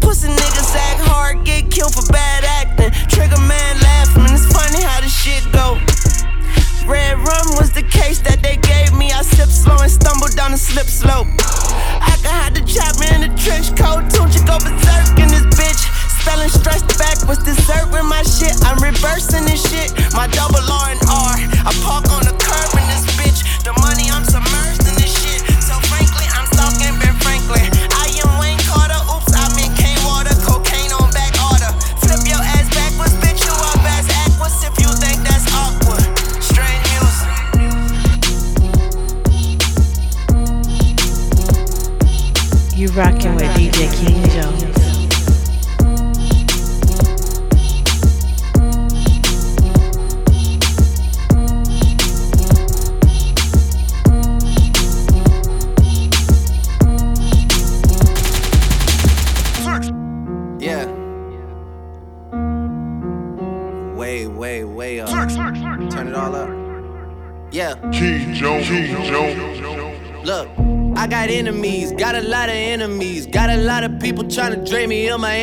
Pussy 0.00 0.28
niggas 0.28 0.74
act 0.74 1.00
hard, 1.06 1.44
get 1.44 1.70
killed 1.70 1.94
for 1.94 2.06
bad 2.12 2.44
acting. 2.44 2.90
Trigger 3.08 3.40
man 3.46 3.78
laughing, 3.80 4.24
it's 4.34 4.50
funny 4.52 4.82
how 4.82 5.00
this 5.00 5.14
shit 5.14 5.44
go. 5.52 5.78
Red 6.84 7.16
rum 7.16 7.46
was 7.56 7.72
the 7.72 7.82
case 7.82 8.20
that 8.20 8.42
they 8.42 8.56
gave 8.60 8.92
me. 8.92 9.12
I 9.12 9.22
sipped 9.22 9.52
slow 9.52 9.78
and 9.80 9.90
stumbled 9.90 10.36
down 10.36 10.50
the 10.52 10.58
slip 10.58 10.84
slope. 10.84 11.26
I 12.04 12.12
can 12.20 12.28
hide 12.28 12.54
the 12.54 12.64
chopper 12.68 13.08
in 13.14 13.24
the 13.24 13.32
trench 13.40 13.72
coat. 13.72 14.04
Don't 14.12 14.28
you 14.36 14.44
go 14.44 14.60
berserk 14.60 15.16
in 15.16 15.32
this 15.32 15.48
bitch? 15.56 15.80
Spelling 16.24 16.48
stressed 16.48 16.88
back 16.96 17.20
was 17.28 17.36
dessert 17.36 17.84
with 17.92 18.04
my 18.04 18.22
shit. 18.22 18.56
I'm 18.64 18.82
reversing 18.82 19.44
this 19.44 19.60
shit. 19.68 19.92
My 20.14 20.26
double 20.26 20.56
R 20.56 20.88
and 20.88 21.00
R. 21.04 21.36
I 21.68 21.72
park 21.84 22.08
on 22.16 22.24
the 22.24 22.32
curb 22.40 22.83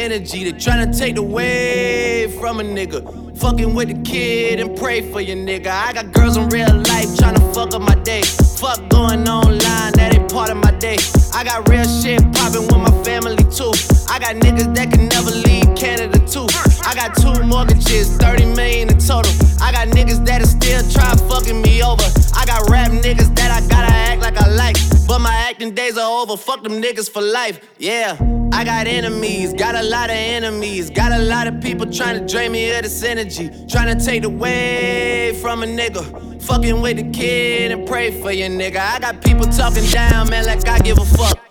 energy. 0.01 0.49
They 0.49 0.57
trying 0.57 0.91
to 0.91 0.97
take 0.97 1.17
away 1.17 2.27
from 2.39 2.59
a 2.59 2.63
nigga. 2.63 3.37
Fucking 3.37 3.73
with 3.75 3.89
the 3.89 4.01
kid 4.01 4.59
and 4.59 4.75
pray 4.75 5.01
for 5.11 5.21
your 5.21 5.37
nigga. 5.37 5.67
I 5.67 5.93
got 5.93 6.11
girls 6.11 6.37
in 6.37 6.49
real 6.49 6.73
life 6.73 7.15
trying 7.17 7.35
to 7.35 7.53
fuck 7.53 7.73
up 7.73 7.81
my 7.81 7.95
day. 8.03 8.23
Fuck 8.57 8.89
going 8.89 9.27
online, 9.29 9.93
that 9.93 10.15
ain't 10.15 10.31
part 10.31 10.49
of 10.49 10.57
my 10.57 10.71
day. 10.71 10.97
I 11.33 11.43
got 11.43 11.69
real 11.69 11.85
shit 11.85 12.21
popping 12.33 12.65
with 12.65 12.81
my 12.81 12.93
family 13.03 13.37
too. 13.53 13.73
I 14.09 14.17
got 14.19 14.35
niggas 14.41 14.73
that 14.75 14.91
can 14.91 15.07
never 15.07 15.31
leave 15.31 15.69
Canada 15.75 16.17
too. 16.25 16.47
I 16.85 16.93
got 16.95 17.15
two 17.15 17.43
mortgages, 17.43 18.17
30 18.17 18.45
million 18.57 18.89
in 18.89 18.97
total. 18.97 19.31
I 19.61 19.71
got 19.71 19.87
niggas 19.89 20.25
that'll 20.25 20.47
still 20.47 20.81
try 20.89 21.13
fucking 21.29 21.61
me 21.61 21.83
over. 21.83 22.05
I 22.35 22.45
got 22.45 22.69
rap 22.69 22.91
niggas 22.91 23.30
over, 26.21 26.37
fuck 26.37 26.63
them 26.63 26.81
niggas 26.81 27.09
for 27.09 27.21
life. 27.21 27.59
Yeah, 27.79 28.17
I 28.53 28.63
got 28.63 28.85
enemies, 28.85 29.53
got 29.53 29.75
a 29.75 29.83
lot 29.83 30.09
of 30.09 30.15
enemies, 30.15 30.89
got 30.89 31.11
a 31.11 31.17
lot 31.17 31.47
of 31.47 31.61
people 31.61 31.91
trying 31.91 32.19
to 32.19 32.31
drain 32.31 32.51
me 32.51 32.71
of 32.75 32.83
this 32.83 33.03
energy, 33.03 33.49
trying 33.67 33.97
to 33.97 34.05
take 34.05 34.23
away 34.23 35.37
from 35.41 35.63
a 35.63 35.65
nigga. 35.65 36.41
Fucking 36.43 36.81
with 36.81 36.97
the 36.97 37.09
kid 37.11 37.71
and 37.71 37.87
pray 37.87 38.11
for 38.21 38.31
your 38.31 38.49
nigga. 38.49 38.77
I 38.77 38.99
got 38.99 39.23
people 39.23 39.45
talking 39.45 39.85
down, 39.85 40.29
man, 40.29 40.45
like 40.45 40.67
I 40.67 40.79
give 40.79 40.97
a 40.99 41.05
fuck. 41.05 41.50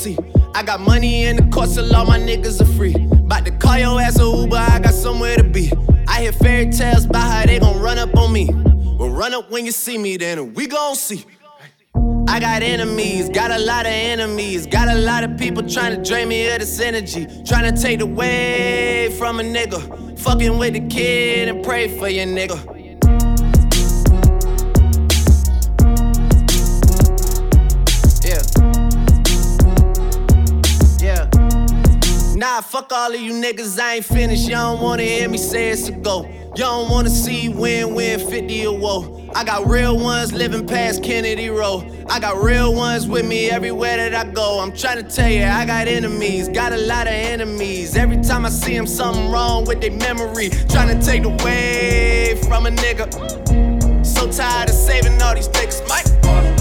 see. 0.00 0.16
I 0.54 0.62
got 0.62 0.80
money 0.80 1.24
in 1.24 1.36
the 1.36 1.46
course, 1.54 1.74
so 1.74 1.82
all 1.94 2.06
my 2.06 2.18
niggas 2.18 2.60
are 2.60 2.72
free. 2.76 2.94
About 2.94 3.44
to 3.44 3.52
call 3.52 3.78
your 3.78 4.00
ass 4.00 4.18
a 4.18 4.24
Uber, 4.24 4.56
I 4.56 4.78
got 4.78 4.94
somewhere 4.94 5.36
to 5.36 5.44
be. 5.44 5.70
I 6.08 6.22
hear 6.22 6.32
fairy 6.32 6.70
tales 6.70 7.04
about 7.04 7.30
how 7.30 7.44
they 7.46 7.58
gon' 7.58 7.78
run 7.78 7.98
up 7.98 8.16
on 8.16 8.32
me. 8.32 8.48
Well, 8.98 9.10
run 9.10 9.34
up 9.34 9.50
when 9.50 9.66
you 9.66 9.72
see 9.72 9.98
me, 9.98 10.16
then 10.16 10.54
we 10.54 10.66
gon' 10.66 10.96
see. 10.96 11.24
I 12.28 12.40
got 12.40 12.62
enemies, 12.62 13.28
got 13.28 13.50
a 13.50 13.58
lot 13.58 13.84
of 13.84 13.92
enemies, 13.92 14.66
got 14.66 14.88
a 14.88 14.94
lot 14.94 15.22
of 15.24 15.36
people 15.36 15.68
trying 15.68 15.96
to 15.96 16.08
drain 16.08 16.28
me 16.28 16.48
of 16.48 16.60
this 16.60 16.80
energy, 16.80 17.26
trying 17.44 17.74
to 17.74 17.80
take 17.80 18.00
away 18.00 19.14
from 19.18 19.40
a 19.40 19.42
nigga. 19.42 20.18
Fucking 20.20 20.56
with 20.56 20.74
the 20.74 20.86
kid 20.88 21.48
and 21.48 21.62
pray 21.62 21.88
for 21.98 22.08
your 22.08 22.26
nigga. 22.26 22.79
Nah, 32.40 32.62
fuck 32.62 32.90
all 32.90 33.12
of 33.12 33.20
you 33.20 33.34
niggas, 33.34 33.78
I 33.78 33.96
ain't 33.96 34.04
finished. 34.06 34.48
Y'all 34.48 34.74
don't 34.74 34.82
wanna 34.82 35.02
hear 35.02 35.28
me 35.28 35.36
say 35.36 35.68
it's 35.68 35.88
a 35.88 35.92
go. 35.92 36.22
Y'all 36.56 36.80
don't 36.80 36.90
wanna 36.90 37.10
see 37.10 37.50
win 37.50 37.94
win 37.94 38.18
50 38.18 38.66
or 38.66 38.78
woe. 38.78 39.30
I 39.34 39.44
got 39.44 39.66
real 39.66 39.98
ones 39.98 40.32
living 40.32 40.66
past 40.66 41.04
Kennedy 41.04 41.50
Road. 41.50 42.06
I 42.08 42.18
got 42.18 42.42
real 42.42 42.74
ones 42.74 43.06
with 43.06 43.26
me 43.26 43.50
everywhere 43.50 43.98
that 43.98 44.14
I 44.14 44.30
go. 44.30 44.58
I'm 44.58 44.74
trying 44.74 45.04
to 45.04 45.14
tell 45.14 45.28
you, 45.28 45.44
I 45.44 45.66
got 45.66 45.86
enemies, 45.86 46.48
got 46.48 46.72
a 46.72 46.78
lot 46.78 47.06
of 47.06 47.12
enemies. 47.12 47.94
Every 47.94 48.22
time 48.22 48.46
I 48.46 48.48
see 48.48 48.74
them, 48.74 48.86
something 48.86 49.30
wrong 49.30 49.66
with 49.66 49.82
their 49.82 49.90
memory. 49.90 50.48
Trying 50.70 50.98
to 50.98 51.06
take 51.06 51.24
away 51.24 52.40
from 52.48 52.64
a 52.64 52.70
nigga. 52.70 54.06
So 54.06 54.32
tired 54.32 54.70
of 54.70 54.74
saving 54.74 55.20
all 55.20 55.34
these 55.34 55.48
niggas, 55.48 55.86
Mike. 55.86 56.59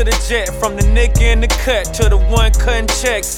To 0.00 0.04
the 0.04 0.24
jet, 0.26 0.48
from 0.54 0.76
the 0.76 0.82
nigga 0.82 1.20
in 1.30 1.40
the 1.42 1.46
cut 1.46 1.84
to 1.96 2.08
the 2.08 2.16
one 2.16 2.52
cutting 2.52 2.86
checks. 2.86 3.36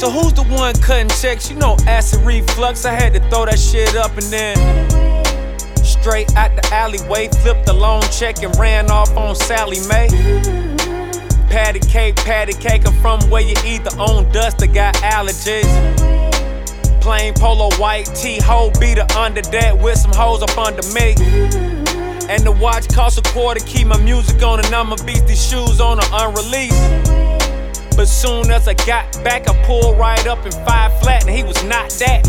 So 0.00 0.08
who's 0.08 0.32
the 0.32 0.42
one 0.48 0.74
cutting 0.76 1.10
checks? 1.20 1.50
You 1.50 1.56
know 1.56 1.76
acid 1.86 2.24
reflux. 2.24 2.86
I 2.86 2.94
had 2.94 3.12
to 3.12 3.20
throw 3.28 3.44
that 3.44 3.58
shit 3.58 3.94
up 3.94 4.12
and 4.16 4.24
then 4.32 4.56
straight 5.84 6.34
out 6.34 6.56
the 6.56 6.66
alleyway, 6.72 7.28
flipped 7.28 7.66
the 7.66 7.74
loan 7.74 8.00
check 8.10 8.42
and 8.42 8.56
ran 8.56 8.90
off 8.90 9.14
on 9.18 9.34
Sallie 9.34 9.86
Mae. 9.86 10.08
Patty 11.50 11.80
cake, 11.80 12.16
patty 12.16 12.54
cake, 12.54 12.86
I'm 12.86 12.94
from 13.02 13.20
where 13.28 13.42
you 13.42 13.54
either 13.66 13.90
own 13.98 14.32
dust 14.32 14.62
or 14.62 14.66
got 14.66 14.94
allergies. 14.94 15.68
Plain 17.02 17.34
polo 17.34 17.68
white 17.76 18.06
tee, 18.14 18.40
hoe 18.40 18.70
beater 18.80 19.06
under 19.14 19.42
that 19.42 19.76
with 19.78 19.98
some 19.98 20.12
hoes 20.14 20.42
up 20.42 20.56
under 20.56 20.88
me. 20.94 21.83
And 22.28 22.42
the 22.42 22.52
watch 22.52 22.88
costs 22.88 23.18
a 23.18 23.22
quarter, 23.22 23.60
keep 23.66 23.86
my 23.86 23.98
music 23.98 24.42
on, 24.42 24.64
and 24.64 24.74
I'ma 24.74 24.96
beat 25.04 25.26
these 25.26 25.44
shoes 25.44 25.80
on 25.80 25.98
or 25.98 26.06
unreleased. 26.12 26.74
But 27.96 28.06
soon 28.06 28.50
as 28.50 28.66
I 28.66 28.74
got 28.74 29.12
back, 29.22 29.48
I 29.48 29.64
pulled 29.64 29.98
right 29.98 30.26
up 30.26 30.44
in 30.44 30.52
five 30.66 30.98
flat, 31.00 31.26
and 31.26 31.30
he 31.30 31.44
was 31.44 31.62
not 31.64 31.90
that. 32.00 32.26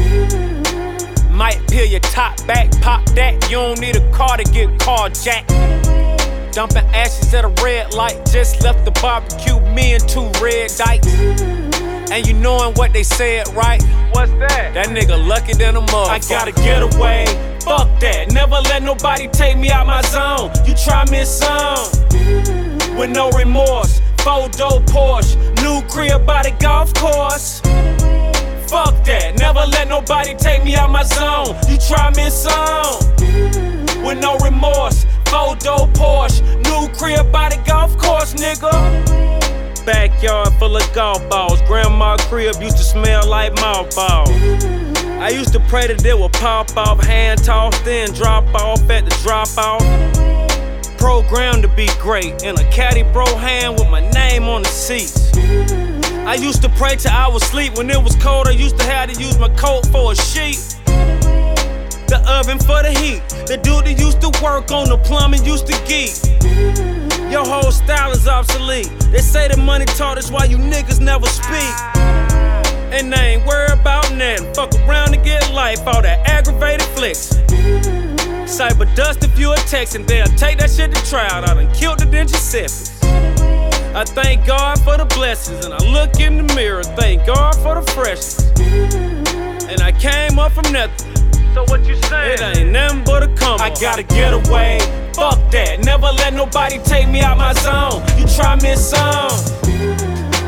Might 1.32 1.66
peel 1.68 1.86
your 1.86 2.02
top 2.02 2.46
back, 2.46 2.72
pop 2.82 3.06
that. 3.12 3.34
You 3.50 3.58
don't 3.58 3.80
need 3.80 3.96
a 3.96 4.12
car 4.12 4.38
to 4.38 4.44
get 4.44 4.70
carjacked. 4.80 6.54
Dumping 6.54 6.86
ashes 6.94 7.34
at 7.34 7.44
a 7.44 7.50
red 7.64 7.94
light, 7.94 8.26
just 8.32 8.64
left 8.64 8.86
the 8.86 8.92
barbecue, 9.02 9.60
me 9.74 9.94
and 9.94 10.08
two 10.08 10.30
red 10.42 10.72
dikes. 10.78 11.65
And 12.12 12.26
you 12.28 12.34
knowin' 12.34 12.74
what 12.76 12.94
they 12.94 13.04
said, 13.04 13.48
right? 13.50 13.82
What's 14.12 14.32
that? 14.34 14.74
That 14.74 14.88
nigga 14.88 15.18
lucky 15.28 15.54
than 15.54 15.76
a 15.76 15.82
motherfucker. 15.82 16.10
I 16.10 16.20
gotta 16.30 16.52
get 16.52 16.82
away. 16.82 17.26
Fuck 17.62 18.00
that. 18.00 18.32
Never 18.32 18.60
let 18.70 18.84
nobody 18.84 19.28
take 19.28 19.58
me 19.58 19.72
out 19.72 19.88
my 19.88 20.02
zone. 20.04 20.52
You 20.66 20.76
try 20.76 21.04
me 21.10 21.26
some 21.26 21.90
with 22.98 23.10
no 23.10 23.30
remorse. 23.32 24.02
Four 24.20 24.50
door 24.50 24.82
Porsche, 24.82 25.36
new 25.62 25.82
crib 25.88 26.26
by 26.26 26.44
the 26.44 26.52
golf 26.60 26.94
course. 26.94 27.60
Fuck 28.70 29.04
that. 29.06 29.38
Never 29.38 29.66
let 29.72 29.88
nobody 29.88 30.36
take 30.36 30.64
me 30.64 30.76
out 30.76 30.90
my 30.90 31.04
zone. 31.04 31.56
You 31.70 31.78
try 31.78 32.12
me 32.12 32.30
some 32.30 33.00
with 34.04 34.20
no 34.20 34.38
remorse. 34.38 35.06
Four 35.26 35.56
door 35.58 35.88
Porsche, 35.94 36.42
new 36.66 36.88
crib 36.98 37.32
by 37.32 37.50
the 37.50 37.62
golf 37.66 37.98
course, 37.98 38.34
nigga. 38.36 39.35
Backyard 39.86 40.52
full 40.54 40.76
of 40.76 40.94
golf 40.94 41.28
balls. 41.30 41.62
Grandma 41.64 42.18
crib 42.22 42.56
used 42.60 42.78
to 42.78 42.84
smell 42.84 43.28
like 43.28 43.54
mothballs. 43.56 44.30
I 45.20 45.30
used 45.30 45.54
to 45.54 45.60
pray 45.60 45.88
that 45.88 46.04
it 46.04 46.18
would 46.18 46.34
pop 46.34 46.76
off, 46.76 47.04
hand 47.04 47.44
toss, 47.44 47.80
then 47.82 48.12
drop 48.14 48.46
off 48.56 48.90
at 48.90 49.06
the 49.06 49.16
drop 49.24 49.48
off. 49.58 49.82
Programmed 50.98 51.62
to 51.64 51.68
be 51.70 51.88
great 52.00 52.44
in 52.44 52.58
a 52.58 52.72
caddy 52.72 53.04
bro 53.04 53.26
hand 53.36 53.80
with 53.80 53.90
my 53.90 54.02
name 54.12 54.44
on 54.44 54.64
the 54.64 54.70
seats. 54.70 55.32
I 56.26 56.34
used 56.34 56.64
to 56.64 56.70
pray 56.70 56.96
till 56.96 57.12
I 57.12 57.28
was 57.28 57.44
asleep 57.44 57.78
when 57.78 57.90
it 57.92 58.02
was 58.02 58.16
cold. 58.16 58.48
I 58.48 58.52
used 58.52 58.80
to 58.80 58.86
have 58.86 59.14
to 59.14 59.22
use 59.22 59.38
my 59.38 59.50
coat 59.50 59.86
for 59.88 60.14
a 60.14 60.16
sheet. 60.16 60.76
The 62.08 62.24
oven 62.28 62.60
for 62.60 62.84
the 62.84 62.92
heat. 62.92 63.22
The 63.48 63.58
dude 63.58 63.86
that 63.86 63.98
used 64.00 64.22
to 64.22 64.30
work 64.44 64.72
on 64.72 64.90
the 64.90 64.98
plumbing 64.98 65.44
used 65.44 65.68
to 65.68 65.78
geek. 65.88 66.14
Your 67.32 67.46
whole 67.46 67.72
style 67.72 68.12
is 68.12 68.28
obsolete. 68.28 68.90
They 69.12 69.20
say 69.20 69.48
the 69.48 69.58
money 69.58 69.86
taught 69.86 70.18
us 70.18 70.32
why 70.32 70.46
you 70.46 70.58
niggas 70.58 71.00
never 71.00 71.26
speak. 71.26 71.76
And 72.94 73.12
they 73.12 73.36
ain't 73.36 73.46
worried 73.46 73.80
about 73.80 74.14
nothing. 74.14 74.54
Fuck 74.54 74.74
around 74.88 75.16
and 75.16 75.24
get 75.24 75.52
life, 75.54 75.86
all 75.88 76.02
that 76.02 76.28
aggravated 76.28 76.88
flicks. 76.96 77.34
Cyber 78.46 78.88
dust 78.96 79.24
if 79.24 79.38
you 79.40 79.52
a 79.52 79.56
text 79.58 79.96
and 79.96 80.08
they'll 80.08 80.28
take 80.38 80.60
that 80.60 80.70
shit 80.70 80.94
to 80.94 81.06
trial. 81.10 81.44
I 81.44 81.56
done 81.56 81.74
killed 81.74 82.00
the 82.00 82.06
Giuseppe. 82.06 82.96
I 83.96 84.04
thank 84.06 84.46
God 84.46 84.80
for 84.82 84.98
the 84.98 85.06
blessings 85.06 85.66
and 85.66 85.74
I 85.74 85.84
look 85.92 86.20
in 86.20 86.46
the 86.46 86.54
mirror, 86.54 86.84
thank 86.84 87.26
God 87.26 87.56
for 87.56 87.76
the 87.76 87.92
freshness. 87.92 88.46
And 89.68 89.82
I 89.82 89.92
came 89.92 90.38
up 90.38 90.52
from 90.52 90.72
nothing. 90.72 91.15
So 91.56 91.64
what 91.70 91.88
you 91.88 91.96
saying? 91.96 92.34
It 92.34 92.58
ain't 92.58 92.72
nothing 92.74 93.06
but 93.06 93.24
a 93.24 93.30
come. 93.30 93.62
I 93.62 93.70
gotta 93.80 94.04
get 94.04 94.34
away. 94.34 94.78
Fuck 95.14 95.40
that. 95.52 95.80
Never 95.86 96.08
let 96.08 96.34
nobody 96.34 96.80
take 96.80 97.08
me 97.08 97.22
out 97.22 97.38
my 97.38 97.54
zone. 97.54 98.04
You 98.20 98.28
try 98.28 98.58
me 98.58 98.76
some 98.76 99.32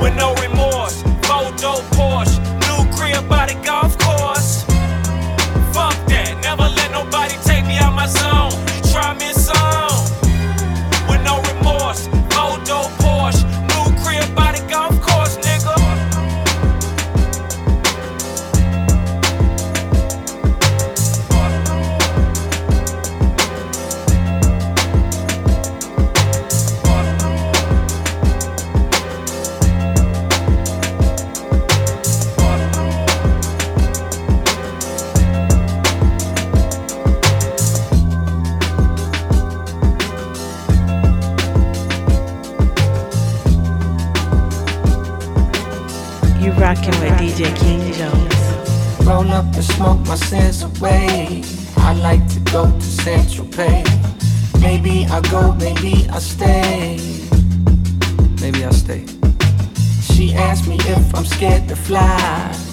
with 0.04 0.18
no 0.18 0.36
remorse. 0.44 1.02
Four 1.24 1.48
Porsche, 1.96 2.36
new 2.68 2.84
crib 2.92 3.24
by 3.30 3.46
the 3.46 3.56
golf 3.64 3.98
course. 4.00 4.66
Fuck 5.72 5.96
that. 6.12 6.44
Never 6.44 6.68
let 6.76 6.92
nobody 6.92 7.36
take 7.46 7.66
me 7.66 7.78
out 7.78 7.94
my 7.94 8.08
zone. 8.08 8.52
You 8.76 8.92
try 8.92 9.14
me 9.14 9.32
my 50.08 50.16
sins 50.16 50.64
away. 50.64 51.44
I 51.78 51.94
like 51.94 52.26
to 52.30 52.40
go 52.52 52.72
to 52.72 52.82
Central 52.82 53.48
Pay. 53.48 53.84
Maybe 54.60 55.06
I 55.06 55.20
go, 55.30 55.54
maybe 55.56 56.08
I 56.10 56.20
stay. 56.20 56.98
Maybe 58.42 58.64
I 58.64 58.72
stay. 58.72 59.06
She 60.02 60.34
asked 60.34 60.68
me 60.68 60.78
if 60.80 61.16
I'm 61.16 61.26
scared 61.26 61.68
to 61.68 61.76
fly. 61.76 62.67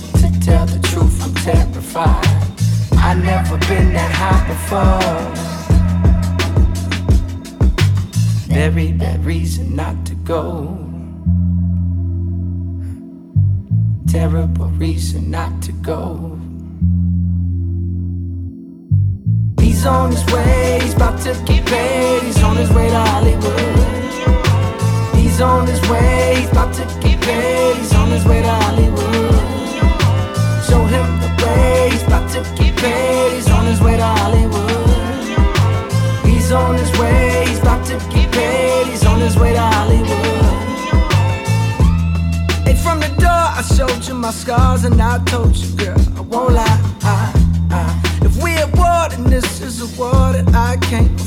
scars 44.45 44.85
and 44.85 45.01
I 45.01 45.25
told 45.25 45.57
you, 45.57 45.75
girl, 45.75 45.99
I 46.19 46.21
won't 46.21 46.53
lie. 46.53 46.81
I, 47.03 47.33
I. 47.71 48.27
If 48.27 48.43
we're 48.43 48.59
at 48.59 48.77
war, 48.77 49.09
then 49.09 49.31
this 49.31 49.63
is 49.63 49.81
a 49.81 49.99
war 49.99 50.33
that 50.35 50.55
I 50.55 50.77
can't 50.89 51.24